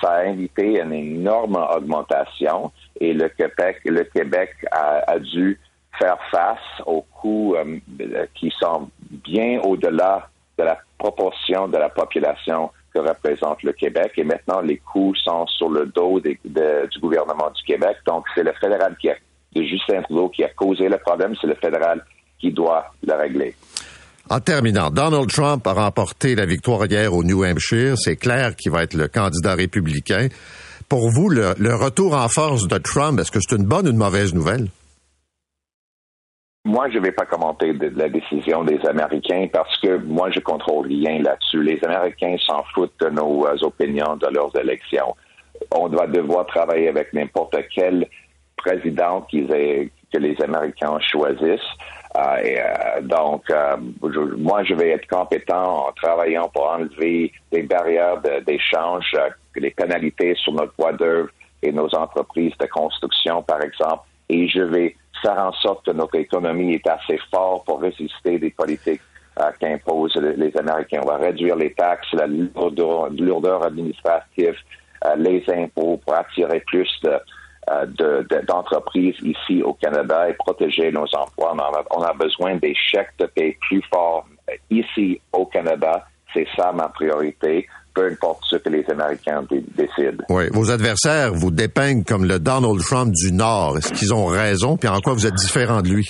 ça 0.00 0.10
a 0.10 0.20
invité 0.24 0.80
une 0.80 0.92
énorme 0.92 1.56
augmentation 1.56 2.72
et 3.00 3.12
le 3.12 3.28
Québec, 3.28 3.80
le 3.84 4.04
Québec 4.04 4.50
a, 4.72 5.04
a 5.10 5.18
dû 5.18 5.58
faire 5.98 6.18
face 6.30 6.58
aux 6.86 7.02
coûts 7.02 7.54
euh, 7.56 8.26
qui 8.34 8.52
sont 8.58 8.88
bien 9.10 9.60
au-delà 9.62 10.28
de 10.58 10.64
la 10.64 10.78
proportion 10.98 11.68
de 11.68 11.76
la 11.76 11.88
population 11.88 12.70
que 12.92 12.98
représente 12.98 13.62
le 13.62 13.72
Québec. 13.72 14.12
Et 14.16 14.24
maintenant, 14.24 14.60
les 14.60 14.78
coûts 14.78 15.14
sont 15.14 15.46
sur 15.46 15.68
le 15.68 15.86
dos 15.86 16.20
de- 16.20 16.86
du 16.88 16.98
gouvernement 16.98 17.50
du 17.54 17.62
Québec. 17.62 17.96
Donc, 18.06 18.24
c'est 18.34 18.42
le 18.42 18.52
fédéral 18.60 18.96
qui 19.00 19.10
a, 19.10 19.14
de 19.54 19.62
Justin 19.62 20.02
Trudeau 20.02 20.28
qui 20.28 20.42
a 20.44 20.48
causé 20.48 20.88
le 20.88 20.98
problème. 20.98 21.34
C'est 21.40 21.46
le 21.46 21.54
fédéral 21.54 22.04
qui 22.40 22.50
doit 22.50 22.86
le 23.06 23.14
régler. 23.14 23.54
En 24.32 24.38
terminant, 24.38 24.90
Donald 24.90 25.28
Trump 25.28 25.66
a 25.66 25.72
remporté 25.72 26.36
la 26.36 26.46
victoire 26.46 26.86
hier 26.86 27.12
au 27.12 27.24
New 27.24 27.44
Hampshire. 27.44 27.98
C'est 27.98 28.14
clair 28.14 28.54
qu'il 28.54 28.70
va 28.70 28.84
être 28.84 28.94
le 28.94 29.08
candidat 29.08 29.56
républicain. 29.56 30.28
Pour 30.88 31.10
vous, 31.10 31.28
le, 31.28 31.74
retour 31.74 32.14
en 32.14 32.28
force 32.28 32.68
de 32.68 32.78
Trump, 32.78 33.18
est-ce 33.18 33.32
que 33.32 33.40
c'est 33.40 33.56
une 33.56 33.64
bonne 33.64 33.88
ou 33.88 33.90
une 33.90 33.96
mauvaise 33.96 34.32
nouvelle? 34.32 34.68
Moi, 36.64 36.88
je 36.90 36.98
ne 36.98 37.02
vais 37.02 37.10
pas 37.10 37.26
commenter 37.26 37.72
la 37.72 38.08
décision 38.08 38.62
des 38.62 38.78
Américains 38.88 39.48
parce 39.52 39.76
que 39.80 39.96
moi, 39.96 40.30
je 40.30 40.38
contrôle 40.38 40.86
rien 40.86 41.20
là-dessus. 41.20 41.64
Les 41.64 41.80
Américains 41.84 42.36
s'en 42.46 42.62
foutent 42.72 43.00
de 43.00 43.08
nos 43.08 43.48
euh, 43.48 43.56
opinions, 43.62 44.16
de 44.16 44.28
leurs 44.32 44.56
élections. 44.56 45.16
On 45.74 45.88
doit 45.88 46.06
devoir 46.06 46.46
travailler 46.46 46.88
avec 46.88 47.12
n'importe 47.14 47.56
quel 47.74 48.06
président 48.56 49.26
que 49.32 50.18
les 50.18 50.36
Américains 50.40 51.00
choisissent. 51.00 51.74
Euh, 52.16 52.36
et, 52.42 52.60
euh, 52.60 53.00
donc, 53.02 53.48
euh, 53.50 53.76
je- 54.02 54.34
moi, 54.36 54.64
je 54.64 54.74
vais 54.74 54.90
être 54.90 55.06
compétent 55.08 55.86
en 55.88 55.92
travaillant 55.92 56.48
pour 56.48 56.68
enlever 56.68 57.32
les 57.52 57.62
barrières 57.62 58.20
d'échange, 58.46 59.14
euh, 59.14 59.28
les 59.56 59.70
pénalités 59.70 60.34
sur 60.34 60.52
notre 60.52 60.74
bois 60.76 60.92
d'œuvre 60.92 61.28
et 61.62 61.70
nos 61.70 61.92
entreprises 61.94 62.56
de 62.58 62.66
construction, 62.66 63.42
par 63.42 63.62
exemple. 63.62 64.02
Et 64.28 64.48
je 64.48 64.60
vais 64.62 64.96
faire 65.22 65.38
en 65.38 65.52
sorte 65.52 65.84
que 65.86 65.92
notre 65.92 66.16
économie 66.16 66.74
est 66.74 66.88
assez 66.88 67.18
forte 67.30 67.66
pour 67.66 67.80
résister 67.80 68.38
des 68.38 68.50
politiques 68.50 69.02
euh, 69.38 69.50
qu'imposent 69.60 70.16
les, 70.16 70.34
les 70.34 70.56
Américains. 70.56 71.00
On 71.04 71.08
va 71.08 71.16
réduire 71.18 71.54
les 71.56 71.72
taxes, 71.74 72.12
la 72.12 72.26
lourdeur, 72.26 73.10
lourdeur 73.10 73.64
administrative, 73.64 74.56
euh, 75.04 75.14
les 75.16 75.44
impôts 75.48 75.98
pour 76.04 76.14
attirer 76.14 76.60
plus 76.66 76.90
de, 77.04 77.12
euh, 77.68 77.84
de- 77.86 78.26
de- 78.30 78.44
d'entreprises 78.46 79.16
ici 79.22 79.62
au 79.62 79.74
Canada 79.74 80.28
et 80.28 80.32
protéger 80.34 80.90
nos 80.90 81.04
emplois. 81.14 81.52
On 81.54 81.58
a, 81.58 81.84
on 81.90 82.02
a 82.02 82.12
besoin 82.14 82.56
des 82.56 82.74
chèques 82.74 83.12
de 83.18 83.26
paie 83.26 83.56
plus 83.60 83.82
forts 83.92 84.26
euh, 84.48 84.54
ici 84.70 85.20
au 85.32 85.44
Canada. 85.46 86.06
C'est 86.32 86.46
ça 86.56 86.72
ma 86.72 86.88
priorité, 86.88 87.66
peu 87.94 88.06
importe 88.06 88.44
ce 88.48 88.56
que 88.56 88.68
les 88.70 88.88
Américains 88.88 89.42
dé- 89.50 89.64
décident. 89.76 90.24
Oui. 90.30 90.44
Vos 90.52 90.70
adversaires 90.70 91.32
vous 91.34 91.50
dépeignent 91.50 92.04
comme 92.04 92.24
le 92.24 92.38
Donald 92.38 92.80
Trump 92.80 93.12
du 93.12 93.32
Nord. 93.32 93.76
Est-ce 93.78 93.92
qu'ils 93.92 94.14
ont 94.14 94.26
raison? 94.26 94.76
Puis 94.76 94.88
en 94.88 95.00
quoi 95.00 95.12
vous 95.12 95.26
êtes 95.26 95.34
différent 95.34 95.82
de 95.82 95.88
lui? 95.88 96.08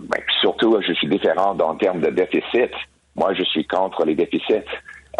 Ben, 0.00 0.22
surtout, 0.40 0.78
je 0.86 0.92
suis 0.92 1.08
différent 1.08 1.56
en 1.58 1.74
termes 1.74 2.00
de 2.00 2.10
déficit. 2.10 2.70
Moi, 3.16 3.34
je 3.34 3.42
suis 3.44 3.66
contre 3.66 4.04
les 4.04 4.14
déficits. 4.14 4.62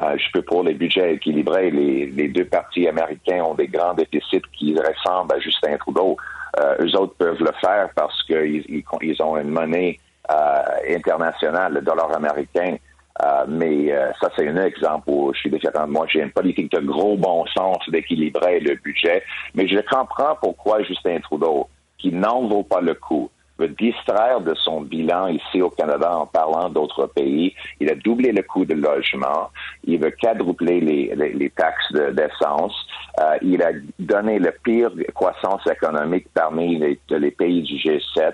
Euh, 0.02 0.16
je 0.16 0.30
peux 0.32 0.42
pour 0.42 0.62
les 0.62 0.74
budgets 0.74 1.14
équilibrés. 1.14 1.70
Les, 1.70 2.06
les 2.06 2.28
deux 2.28 2.44
partis 2.44 2.86
américains 2.86 3.42
ont 3.42 3.54
des 3.54 3.66
grands 3.66 3.94
déficits 3.94 4.42
qui 4.52 4.74
ressemblent 4.76 5.34
à 5.34 5.40
Justin 5.40 5.76
Trudeau. 5.78 6.16
Euh, 6.58 6.76
eux 6.80 6.96
autres 6.96 7.14
peuvent 7.16 7.40
le 7.40 7.52
faire 7.60 7.88
parce 7.94 8.22
qu'ils 8.24 8.64
ils, 8.68 8.84
ils 9.02 9.22
ont 9.22 9.36
une 9.36 9.50
monnaie 9.50 9.98
euh, 10.30 10.96
internationale, 10.96 11.74
le 11.74 11.80
dollar 11.80 12.14
américain. 12.14 12.76
Euh, 13.22 13.44
mais 13.48 13.92
euh, 13.92 14.12
ça, 14.20 14.30
c'est 14.36 14.46
un 14.48 14.64
exemple 14.64 15.10
où 15.10 15.32
je 15.34 15.40
suis 15.40 15.50
différent. 15.50 15.88
Moi, 15.88 16.06
j'ai 16.08 16.20
une 16.20 16.30
politique 16.30 16.70
de 16.70 16.78
gros 16.80 17.16
bon 17.16 17.44
sens 17.46 17.78
d'équilibrer 17.88 18.60
le 18.60 18.76
budget. 18.76 19.22
Mais 19.54 19.66
je 19.66 19.78
comprends 19.80 20.36
pourquoi 20.40 20.82
Justin 20.84 21.18
Trudeau, 21.20 21.68
qui 21.98 22.12
n'en 22.12 22.46
vaut 22.46 22.62
pas 22.62 22.80
le 22.80 22.94
coup, 22.94 23.28
veut 23.58 23.68
distraire 23.68 24.40
de 24.40 24.54
son 24.54 24.82
bilan 24.82 25.28
ici 25.28 25.60
au 25.60 25.70
Canada 25.70 26.16
en 26.16 26.26
parlant 26.26 26.68
d'autres 26.68 27.06
pays. 27.06 27.54
Il 27.80 27.90
a 27.90 27.94
doublé 27.94 28.32
le 28.32 28.42
coût 28.42 28.64
de 28.64 28.74
logement. 28.74 29.50
Il 29.84 29.98
veut 29.98 30.10
quadrupler 30.12 30.80
les, 30.80 31.14
les, 31.16 31.32
les 31.32 31.50
taxes 31.50 31.92
de- 31.92 32.10
d'essence. 32.10 32.74
Euh, 33.20 33.36
il 33.42 33.62
a 33.62 33.70
donné 33.98 34.38
le 34.38 34.52
pire 34.62 34.90
croissance 35.14 35.66
économique 35.66 36.26
parmi 36.34 36.78
les, 36.78 36.98
les 37.10 37.30
pays 37.32 37.62
du 37.62 37.74
G7. 37.76 38.32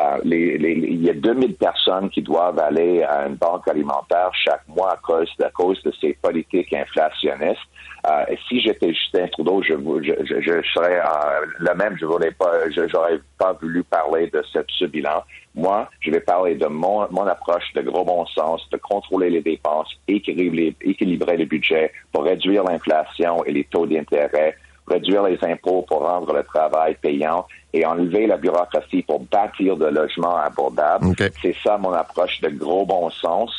Euh, 0.00 0.18
les, 0.24 0.58
les, 0.58 0.72
il 0.72 1.04
y 1.04 1.10
a 1.10 1.14
2000 1.14 1.54
personnes 1.54 2.10
qui 2.10 2.20
doivent 2.20 2.58
aller 2.58 3.04
à 3.04 3.26
une 3.28 3.36
banque 3.36 3.68
alimentaire 3.68 4.30
chaque 4.34 4.66
mois 4.66 4.94
à 4.94 4.96
cause, 4.96 5.30
à 5.40 5.50
cause 5.50 5.80
de 5.84 5.92
ces 6.00 6.14
politiques 6.14 6.72
inflationnistes. 6.72 7.60
Euh, 8.06 8.24
si 8.48 8.60
j'étais 8.60 8.92
Justin 8.92 9.28
Trudeau, 9.28 9.62
je, 9.62 9.74
je, 10.02 10.40
je, 10.40 10.62
serais 10.74 10.98
euh, 10.98 11.46
le 11.58 11.74
même. 11.74 11.96
Je 11.98 12.06
voulais 12.06 12.32
pas, 12.32 12.68
j'aurais 12.70 13.20
pas 13.38 13.52
voulu 13.52 13.84
parler 13.84 14.28
de 14.30 14.42
ce, 14.52 14.58
ce, 14.68 14.84
bilan. 14.84 15.22
Moi, 15.54 15.88
je 16.00 16.10
vais 16.10 16.20
parler 16.20 16.56
de 16.56 16.66
mon, 16.66 17.06
mon 17.10 17.26
approche 17.26 17.72
de 17.74 17.82
gros 17.82 18.04
bon 18.04 18.26
sens, 18.26 18.68
de 18.72 18.76
contrôler 18.76 19.30
les 19.30 19.42
dépenses, 19.42 19.88
équilibrer, 20.08 20.74
équilibrer 20.82 21.36
le 21.36 21.44
budget 21.44 21.92
pour 22.12 22.24
réduire 22.24 22.64
l'inflation 22.64 23.44
et 23.44 23.52
les 23.52 23.64
taux 23.64 23.86
d'intérêt, 23.86 24.56
réduire 24.86 25.22
les 25.24 25.38
impôts 25.42 25.82
pour 25.88 26.00
rendre 26.00 26.32
le 26.32 26.42
travail 26.42 26.96
payant 27.00 27.46
et 27.72 27.84
enlever 27.84 28.26
la 28.26 28.36
bureaucratie 28.36 29.02
pour 29.02 29.20
bâtir 29.20 29.76
de 29.76 29.86
logements 29.86 30.36
abordables. 30.36 31.14
C'est 31.42 31.56
ça 31.62 31.76
mon 31.78 31.92
approche 31.92 32.40
de 32.40 32.48
gros 32.50 32.86
bon 32.86 33.10
sens. 33.10 33.50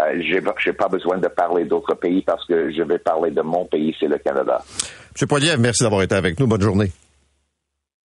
Euh, 0.00 0.20
j'ai, 0.20 0.42
j'ai 0.62 0.72
pas 0.72 0.88
besoin 0.88 1.18
de 1.18 1.28
parler 1.28 1.64
d'autres 1.64 1.94
pays 1.94 2.22
parce 2.22 2.44
que 2.46 2.72
je 2.72 2.82
vais 2.82 2.98
parler 2.98 3.30
de 3.30 3.42
mon 3.42 3.64
pays, 3.64 3.94
c'est 3.98 4.08
le 4.08 4.18
Canada. 4.18 4.62
Monsieur 5.12 5.26
Poilièvre, 5.26 5.60
merci 5.60 5.82
d'avoir 5.84 6.02
été 6.02 6.14
avec 6.14 6.38
nous. 6.40 6.46
Bonne 6.46 6.62
journée. 6.62 6.90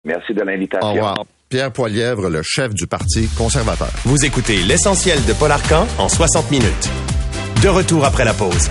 Merci 0.04 0.34
de 0.34 0.42
l'invitation. 0.42 0.88
Au 0.88 0.92
revoir. 0.92 1.24
Pierre 1.48 1.72
Poilièvre, 1.72 2.28
le 2.30 2.42
chef 2.42 2.72
du 2.74 2.86
Parti 2.86 3.28
conservateur. 3.36 3.90
Vous 4.04 4.24
écoutez 4.24 4.62
l'essentiel 4.62 5.18
de 5.26 5.32
Paul 5.32 5.50
Arcan 5.50 5.86
en 5.98 6.08
60 6.08 6.50
minutes. 6.50 6.90
De 7.62 7.68
retour 7.68 8.04
après 8.04 8.24
la 8.24 8.32
pause. 8.32 8.70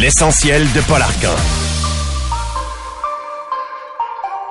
L'essentiel 0.00 0.62
de 0.62 0.80
Paul 0.88 1.02
Arcan. 1.02 1.36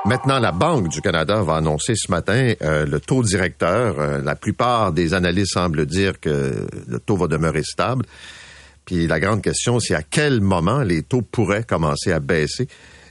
Maintenant, 0.05 0.37
la 0.37 0.51
Banque 0.51 0.89
du 0.89 1.01
Canada 1.01 1.41
va 1.41 1.55
annoncer 1.55 1.93
ce 1.95 2.11
matin 2.11 2.53
euh, 2.61 2.85
le 2.85 2.99
taux 2.99 3.23
directeur. 3.23 3.99
Euh, 3.99 4.21
la 4.21 4.35
plupart 4.35 4.93
des 4.93 5.15
analystes 5.15 5.53
semblent 5.53 5.87
dire 5.87 6.19
que 6.19 6.67
le 6.87 6.99
taux 6.99 7.17
va 7.17 7.25
demeurer 7.25 7.63
stable. 7.63 8.05
Puis 8.85 9.07
la 9.07 9.19
grande 9.19 9.41
question, 9.41 9.79
c'est 9.79 9.95
à 9.95 10.03
quel 10.03 10.39
moment 10.39 10.83
les 10.83 11.01
taux 11.01 11.23
pourraient 11.23 11.63
commencer 11.63 12.11
à 12.11 12.19
baisser. 12.19 12.67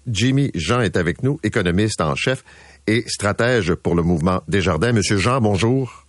Jimmy 0.06 0.52
Jean 0.54 0.80
est 0.80 0.96
avec 0.96 1.24
nous, 1.24 1.40
économiste 1.42 2.00
en 2.00 2.14
chef 2.14 2.44
et 2.86 3.02
stratège 3.08 3.74
pour 3.74 3.96
le 3.96 4.04
mouvement 4.04 4.42
Desjardins. 4.46 4.92
Monsieur 4.92 5.16
Jean, 5.16 5.40
bonjour. 5.40 6.06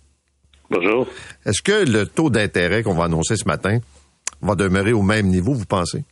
Bonjour. 0.70 1.08
Est-ce 1.44 1.60
que 1.60 1.90
le 1.90 2.06
taux 2.06 2.30
d'intérêt 2.30 2.84
qu'on 2.84 2.94
va 2.94 3.06
annoncer 3.06 3.34
ce 3.34 3.48
matin 3.48 3.80
va 4.42 4.54
demeurer 4.54 4.92
au 4.92 5.02
même 5.02 5.26
niveau, 5.26 5.54
vous 5.54 5.66
pensez? 5.66 6.04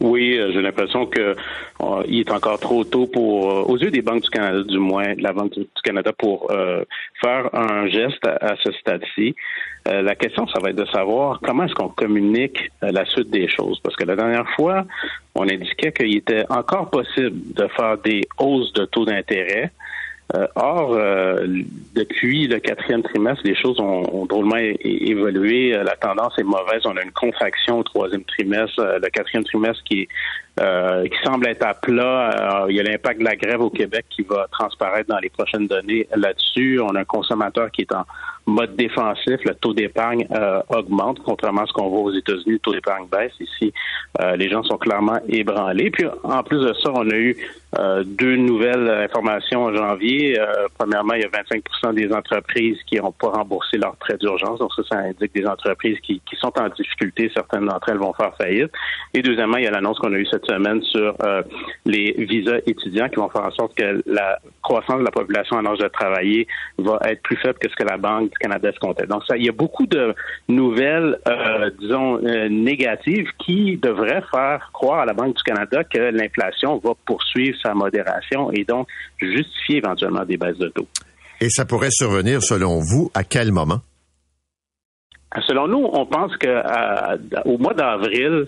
Oui, 0.00 0.36
euh, 0.36 0.50
j'ai 0.52 0.60
l'impression 0.60 1.06
que 1.06 1.20
euh, 1.20 2.02
il 2.06 2.20
est 2.20 2.30
encore 2.30 2.58
trop 2.58 2.84
tôt 2.84 3.06
pour, 3.06 3.50
euh, 3.50 3.62
aux 3.62 3.76
yeux 3.76 3.90
des 3.90 4.02
banques 4.02 4.22
du 4.22 4.30
Canada, 4.30 4.62
du 4.62 4.78
moins, 4.78 5.14
la 5.18 5.32
Banque 5.32 5.52
du 5.52 5.66
Canada, 5.82 6.12
pour 6.12 6.50
faire 7.20 7.54
un 7.54 7.86
geste 7.86 8.26
à, 8.26 8.54
ce 8.62 8.72
stade-ci. 8.72 9.34
la 9.86 10.14
question, 10.14 10.46
ça 10.48 10.60
va 10.60 10.70
être 10.70 10.76
de 10.76 10.86
savoir 10.86 11.40
comment 11.42 11.64
est-ce 11.64 11.74
qu'on 11.74 11.88
communique 11.88 12.70
la 12.82 13.04
suite 13.04 13.30
des 13.30 13.48
choses. 13.48 13.80
Parce 13.80 13.96
que 13.96 14.04
la 14.04 14.16
dernière 14.16 14.48
fois, 14.50 14.84
on 15.34 15.42
indiquait 15.42 15.92
qu'il 15.92 16.16
était 16.16 16.44
encore 16.48 16.90
possible 16.90 17.54
de 17.54 17.66
faire 17.68 17.98
des 17.98 18.22
hausses 18.38 18.72
de 18.72 18.84
taux 18.84 19.04
d'intérêt. 19.04 19.72
Euh, 20.34 20.46
or, 20.56 20.94
euh, 20.94 21.46
depuis 21.94 22.48
le 22.48 22.58
quatrième 22.58 23.02
trimestre, 23.02 23.42
les 23.44 23.54
choses 23.54 23.78
ont, 23.78 24.24
drôlement 24.24 24.56
évolué. 24.56 25.74
Euh, 25.74 25.84
la 25.84 25.96
tendance 25.96 26.38
est 26.38 26.44
mauvaise. 26.44 26.82
On 26.86 26.96
a 26.96 27.02
une 27.02 27.12
contraction 27.12 27.80
au 27.80 27.82
troisième 27.82 28.24
trimestre. 28.24 28.80
Le 28.80 29.08
quatrième 29.10 29.44
trimestre 29.44 29.82
qui, 29.84 30.08
qui 30.56 31.18
semble 31.24 31.48
être 31.48 31.66
à 31.66 31.74
plat. 31.74 32.66
il 32.68 32.76
y 32.76 32.80
a 32.80 32.82
l'impact 32.82 33.20
de 33.20 33.24
la 33.24 33.36
grève 33.36 33.60
au 33.60 33.70
Québec 33.70 34.06
qui 34.10 34.22
va 34.22 34.46
transparaître 34.50 35.08
dans 35.08 35.18
les 35.18 35.30
prochaines 35.30 35.66
données 35.66 36.06
là-dessus. 36.14 36.80
On 36.80 36.94
a 36.94 37.00
un 37.00 37.04
consommateur 37.04 37.70
qui 37.70 37.82
est 37.82 37.92
en 37.92 38.04
mode 38.46 38.76
défensif. 38.76 39.40
Le 39.44 39.54
taux 39.54 39.74
d'épargne 39.74 40.26
augmente, 40.68 41.18
contrairement 41.24 41.62
à 41.62 41.66
ce 41.66 41.72
qu'on 41.72 41.88
voit 41.88 42.00
aux 42.00 42.12
États-Unis. 42.12 42.52
Le 42.52 42.58
taux 42.58 42.72
d'épargne 42.72 43.06
baisse. 43.10 43.32
Ici, 43.40 43.72
les 44.36 44.48
gens 44.48 44.62
sont 44.62 44.78
clairement 44.78 45.18
ébranlés. 45.28 45.90
Puis, 45.90 46.06
en 46.22 46.42
plus 46.42 46.60
de 46.60 46.72
ça, 46.74 46.90
on 46.94 47.10
a 47.10 47.16
eu 47.16 47.36
deux 48.04 48.36
nouvelles 48.36 48.88
informations 48.88 49.64
en 49.64 49.74
janvier 49.74 50.38
euh, 50.38 50.68
premièrement, 50.78 51.14
il 51.14 51.22
y 51.22 51.24
a 51.24 51.28
25% 51.28 51.94
des 51.94 52.12
entreprises 52.12 52.78
qui 52.86 52.96
n'ont 52.96 53.12
pas 53.12 53.28
remboursé 53.28 53.76
leurs 53.76 53.96
prêts 53.96 54.16
d'urgence. 54.16 54.58
Donc 54.58 54.72
ça, 54.74 54.82
ça 54.90 54.98
indique 54.98 55.34
des 55.34 55.46
entreprises 55.46 55.98
qui, 56.00 56.20
sont 56.40 56.52
en 56.58 56.68
difficulté. 56.68 57.30
Certaines 57.32 57.66
d'entre 57.66 57.88
elles 57.88 57.98
vont 57.98 58.12
faire 58.12 58.34
faillite. 58.36 58.70
Et 59.14 59.22
deuxièmement, 59.22 59.56
il 59.56 59.64
y 59.64 59.66
a 59.66 59.70
l'annonce 59.70 59.98
qu'on 59.98 60.12
a 60.12 60.16
eue 60.16 60.26
cette 60.26 60.43
semaine 60.46 60.82
sur 60.82 61.14
euh, 61.22 61.42
les 61.84 62.12
visas 62.18 62.58
étudiants 62.66 63.08
qui 63.08 63.16
vont 63.16 63.28
faire 63.28 63.44
en 63.44 63.50
sorte 63.50 63.74
que 63.76 64.02
la 64.06 64.38
croissance 64.62 64.98
de 64.98 65.04
la 65.04 65.10
population 65.10 65.56
en 65.56 65.66
âge 65.66 65.78
de 65.78 65.88
travailler 65.88 66.46
va 66.78 66.98
être 67.06 67.22
plus 67.22 67.36
faible 67.36 67.58
que 67.58 67.68
ce 67.68 67.74
que 67.76 67.84
la 67.84 67.96
Banque 67.96 68.30
du 68.30 68.38
Canada 68.38 68.70
comptait. 68.80 69.06
Donc 69.06 69.22
ça, 69.26 69.36
il 69.36 69.44
y 69.44 69.48
a 69.48 69.52
beaucoup 69.52 69.86
de 69.86 70.14
nouvelles, 70.48 71.18
euh, 71.28 71.70
disons, 71.78 72.18
négatives 72.48 73.28
qui 73.38 73.76
devraient 73.76 74.24
faire 74.30 74.70
croire 74.72 75.00
à 75.00 75.06
la 75.06 75.12
Banque 75.12 75.36
du 75.36 75.42
Canada 75.42 75.84
que 75.84 75.98
l'inflation 75.98 76.78
va 76.78 76.92
poursuivre 77.06 77.56
sa 77.62 77.74
modération 77.74 78.50
et 78.52 78.64
donc 78.64 78.88
justifier 79.18 79.78
éventuellement 79.78 80.24
des 80.24 80.36
baisses 80.36 80.58
de 80.58 80.68
taux. 80.68 80.88
Et 81.40 81.50
ça 81.50 81.64
pourrait 81.64 81.90
survenir, 81.90 82.42
selon 82.42 82.78
vous, 82.80 83.10
à 83.14 83.24
quel 83.24 83.52
moment? 83.52 83.80
Selon 85.46 85.66
nous, 85.66 85.88
on 85.92 86.06
pense 86.06 86.32
qu'au 86.36 87.58
mois 87.58 87.74
d'avril, 87.74 88.46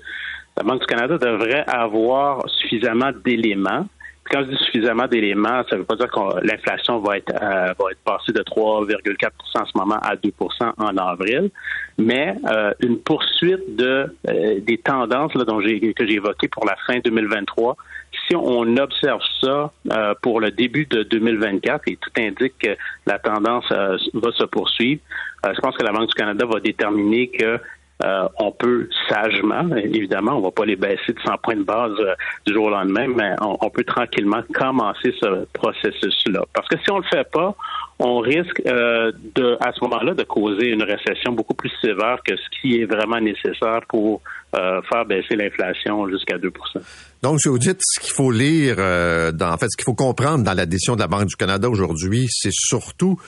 la 0.57 0.63
Banque 0.63 0.81
du 0.81 0.87
Canada 0.87 1.19
devrait 1.19 1.65
avoir 1.67 2.49
suffisamment 2.49 3.11
d'éléments. 3.25 3.87
Quand 4.29 4.41
je 4.41 4.51
dis 4.51 4.65
suffisamment 4.65 5.07
d'éléments, 5.07 5.63
ça 5.69 5.77
ne 5.77 5.81
veut 5.81 5.85
pas 5.85 5.95
dire 5.95 6.11
que 6.11 6.45
l'inflation 6.45 6.99
va 6.99 7.19
être, 7.19 7.31
euh, 7.31 7.75
va 7.79 7.91
être 7.93 8.01
passée 8.05 8.33
de 8.33 8.43
3,4% 8.43 9.31
en 9.55 9.67
ce 9.67 9.79
moment 9.79 9.99
à 10.03 10.17
2% 10.17 10.73
en 10.79 10.97
avril, 10.97 11.51
mais 11.97 12.35
euh, 12.51 12.73
une 12.81 12.99
poursuite 12.99 13.77
de 13.77 14.13
euh, 14.29 14.61
des 14.61 14.79
tendances 14.79 15.33
là, 15.35 15.45
dont 15.45 15.59
que 15.59 15.67
j'ai 16.07 16.13
évoquées 16.15 16.49
pour 16.49 16.67
la 16.67 16.75
fin 16.87 16.99
2023 16.99 17.77
si 18.29 18.37
on 18.37 18.77
observe 18.77 19.21
ça 19.41 19.73
euh, 19.93 20.15
pour 20.23 20.41
le 20.41 20.51
début 20.51 20.87
de 20.87 21.03
2024 21.03 21.83
et 21.89 21.97
tout 21.97 22.11
indique 22.19 22.55
que 22.59 22.77
la 23.07 23.19
tendance 23.19 23.65
euh, 23.71 23.97
va 24.15 24.33
se 24.33 24.45
poursuivre, 24.45 25.01
euh, 25.45 25.53
je 25.55 25.61
pense 25.61 25.77
que 25.77 25.83
la 25.83 25.93
Banque 25.93 26.09
du 26.09 26.15
Canada 26.15 26.47
va 26.47 26.61
déterminer 26.61 27.29
que 27.29 27.59
on 28.03 28.53
peut 28.53 28.89
sagement, 29.09 29.75
évidemment, 29.77 30.37
on 30.37 30.43
va 30.43 30.51
pas 30.51 30.65
les 30.65 30.77
baisser 30.77 31.13
de 31.13 31.21
100 31.25 31.39
points 31.43 31.57
de 31.57 31.63
base 31.63 31.93
du 32.47 32.53
jour 32.53 32.67
au 32.67 32.71
lendemain, 32.71 33.07
mais 33.09 33.35
on, 33.41 33.71
peut 33.71 33.85
tranquillement 33.85 34.43
commencer 34.53 35.15
ce 35.21 35.47
processus-là. 35.53 36.45
Parce 36.53 36.69
que 36.69 36.77
si 36.79 36.91
on 36.91 36.99
le 36.99 37.05
fait 37.05 37.29
pas, 37.31 37.55
on 37.99 38.19
risque 38.19 38.63
de, 38.63 39.57
à 39.61 39.73
ce 39.73 39.83
moment-là, 39.85 40.15
de 40.15 40.25
causer 40.25 40.69
une 40.69 40.83
récession 40.83 41.33
beaucoup 41.33 41.55
plus 41.55 41.73
sévère 41.81 42.19
que 42.25 42.37
ce 42.37 42.61
qui 42.61 42.81
est 42.81 42.85
vraiment 42.85 43.21
nécessaire 43.21 43.81
pour 43.89 44.21
faire 44.53 45.05
baisser 45.07 45.37
l'inflation 45.37 46.09
jusqu'à 46.09 46.37
2% 46.37 46.51
donc, 47.23 47.41
si 47.41 47.49
vous 47.49 47.59
dites 47.59 47.81
ce 47.81 48.01
qu'il 48.01 48.13
faut 48.13 48.31
lire, 48.31 48.77
euh, 48.79 49.33
en 49.41 49.57
fait, 49.57 49.67
ce 49.69 49.77
qu'il 49.77 49.85
faut 49.85 49.95
comprendre 49.95 50.45
dans 50.45 50.55
la 50.55 50.67
décision 50.67 50.95
de 50.95 51.01
la 51.01 51.09
Banque 51.09 51.27
du 51.27 51.37
Canada 51.37 51.69
aujourd'hui, 51.69 52.27
c'est 52.31 52.53
surtout 52.53 53.19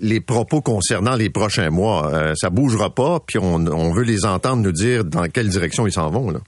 les 0.00 0.20
propos 0.20 0.60
concernant 0.60 1.14
les 1.14 1.30
prochains 1.30 1.70
mois. 1.70 2.12
Euh, 2.12 2.32
ça 2.34 2.50
bougera 2.50 2.94
pas, 2.94 3.20
puis 3.26 3.38
on, 3.38 3.92
veut 3.92 4.04
les 4.04 4.24
entendre 4.24 4.62
nous 4.62 4.72
dire 4.72 5.04
dans 5.04 5.26
quelle 5.28 5.48
direction 5.48 5.86
ils 5.86 5.92
s'en 5.92 6.10
vont. 6.10 6.30
Là. 6.30 6.40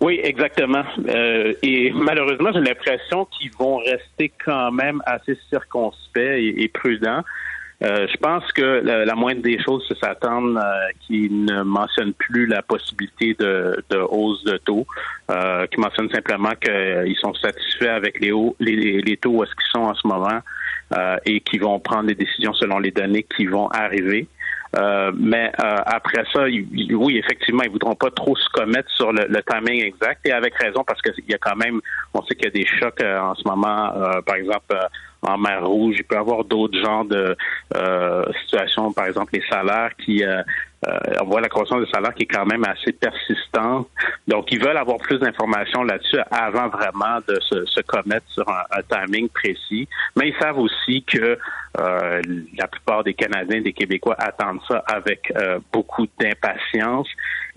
Oui, 0.00 0.20
exactement. 0.22 0.84
Euh, 1.08 1.52
et 1.62 1.90
malheureusement, 1.92 2.50
j'ai 2.52 2.60
l'impression 2.60 3.26
qu'ils 3.26 3.50
vont 3.58 3.78
rester 3.78 4.32
quand 4.44 4.70
même 4.70 5.02
assez 5.06 5.36
circonspects 5.50 6.16
et 6.16 6.70
prudents. 6.72 7.24
Euh, 7.80 8.08
je 8.10 8.16
pense 8.16 8.50
que 8.52 8.82
la, 8.82 9.14
moindre 9.14 9.42
des 9.42 9.62
choses, 9.62 9.84
c'est 9.86 9.98
s'attendre 9.98 10.58
euh, 10.58 10.88
qu'ils 11.06 11.44
ne 11.44 11.62
mentionnent 11.62 12.14
plus 12.14 12.46
la 12.46 12.60
possibilité 12.60 13.34
de, 13.38 13.96
hausse 14.10 14.42
de 14.44 14.56
taux, 14.56 14.84
euh, 15.30 15.64
qu'ils 15.68 15.80
mentionnent 15.80 16.10
simplement 16.10 16.52
qu'ils 16.60 17.16
sont 17.20 17.34
satisfaits 17.34 17.86
avec 17.86 18.18
les, 18.20 18.32
hauts, 18.32 18.56
les, 18.58 19.16
taux 19.20 19.30
où 19.30 19.44
est-ce 19.44 19.52
qu'ils 19.52 19.70
sont 19.70 19.86
en 19.86 19.94
ce 19.94 20.06
moment 20.08 20.40
et 21.26 21.40
qu'ils 21.40 21.60
vont 21.60 21.78
prendre 21.80 22.06
des 22.06 22.14
décisions 22.14 22.54
selon 22.54 22.78
les 22.78 22.90
données 22.90 23.26
qui 23.36 23.46
vont 23.46 23.68
arriver. 23.68 24.26
Euh, 24.76 25.12
mais 25.16 25.50
euh, 25.64 25.76
après 25.86 26.24
ça, 26.32 26.44
oui, 26.44 27.18
effectivement, 27.18 27.62
ils 27.64 27.70
voudront 27.70 27.94
pas 27.94 28.10
trop 28.10 28.36
se 28.36 28.48
commettre 28.50 28.90
sur 28.90 29.12
le, 29.12 29.42
timing 29.42 29.82
exact 29.82 30.26
et 30.26 30.32
avec 30.32 30.54
raison 30.56 30.84
parce 30.86 31.00
qu'il 31.00 31.24
y 31.28 31.34
a 31.34 31.38
quand 31.38 31.56
même, 31.56 31.80
on 32.12 32.22
sait 32.24 32.34
qu'il 32.34 32.44
y 32.44 32.48
a 32.48 32.50
des 32.50 32.66
chocs 32.66 33.00
euh, 33.00 33.18
en 33.18 33.34
ce 33.34 33.48
moment, 33.48 33.92
par 34.26 34.36
exemple 34.36 34.76
en 35.22 35.38
mer 35.38 35.66
Rouge. 35.66 35.96
Il 35.98 36.04
peut 36.04 36.14
y 36.14 36.18
avoir 36.18 36.44
d'autres 36.44 36.78
genres 36.78 37.04
de 37.04 37.36
situations, 38.42 38.92
par 38.92 39.06
exemple 39.06 39.34
les 39.34 39.44
salaires 39.48 39.90
qui 39.96 40.22
on 41.20 41.24
voit 41.24 41.40
la 41.40 41.48
croissance 41.48 41.84
des 41.84 41.90
salaires 41.90 42.14
qui 42.14 42.22
est 42.22 42.26
quand 42.26 42.46
même 42.46 42.64
assez 42.64 42.92
persistante. 42.92 43.88
Donc, 44.28 44.52
ils 44.52 44.62
veulent 44.62 44.76
avoir 44.76 44.98
plus 44.98 45.18
d'informations 45.18 45.82
là-dessus 45.82 46.20
avant 46.30 46.68
vraiment 46.68 47.18
de 47.26 47.38
se, 47.40 47.66
se 47.66 47.80
commettre 47.80 48.26
sur 48.28 48.48
un, 48.48 48.62
un, 48.70 48.82
timing 48.82 49.28
précis. 49.28 49.88
Mais 50.16 50.28
ils 50.28 50.36
savent 50.40 50.58
aussi 50.58 51.02
que 51.02 51.38
euh, 51.80 52.22
la 52.56 52.66
plupart 52.66 53.04
des 53.04 53.14
Canadiens, 53.14 53.60
des 53.60 53.72
Québécois 53.72 54.16
attendent 54.18 54.60
ça 54.66 54.82
avec 54.86 55.32
euh, 55.36 55.58
beaucoup 55.72 56.06
d'impatience. 56.18 57.08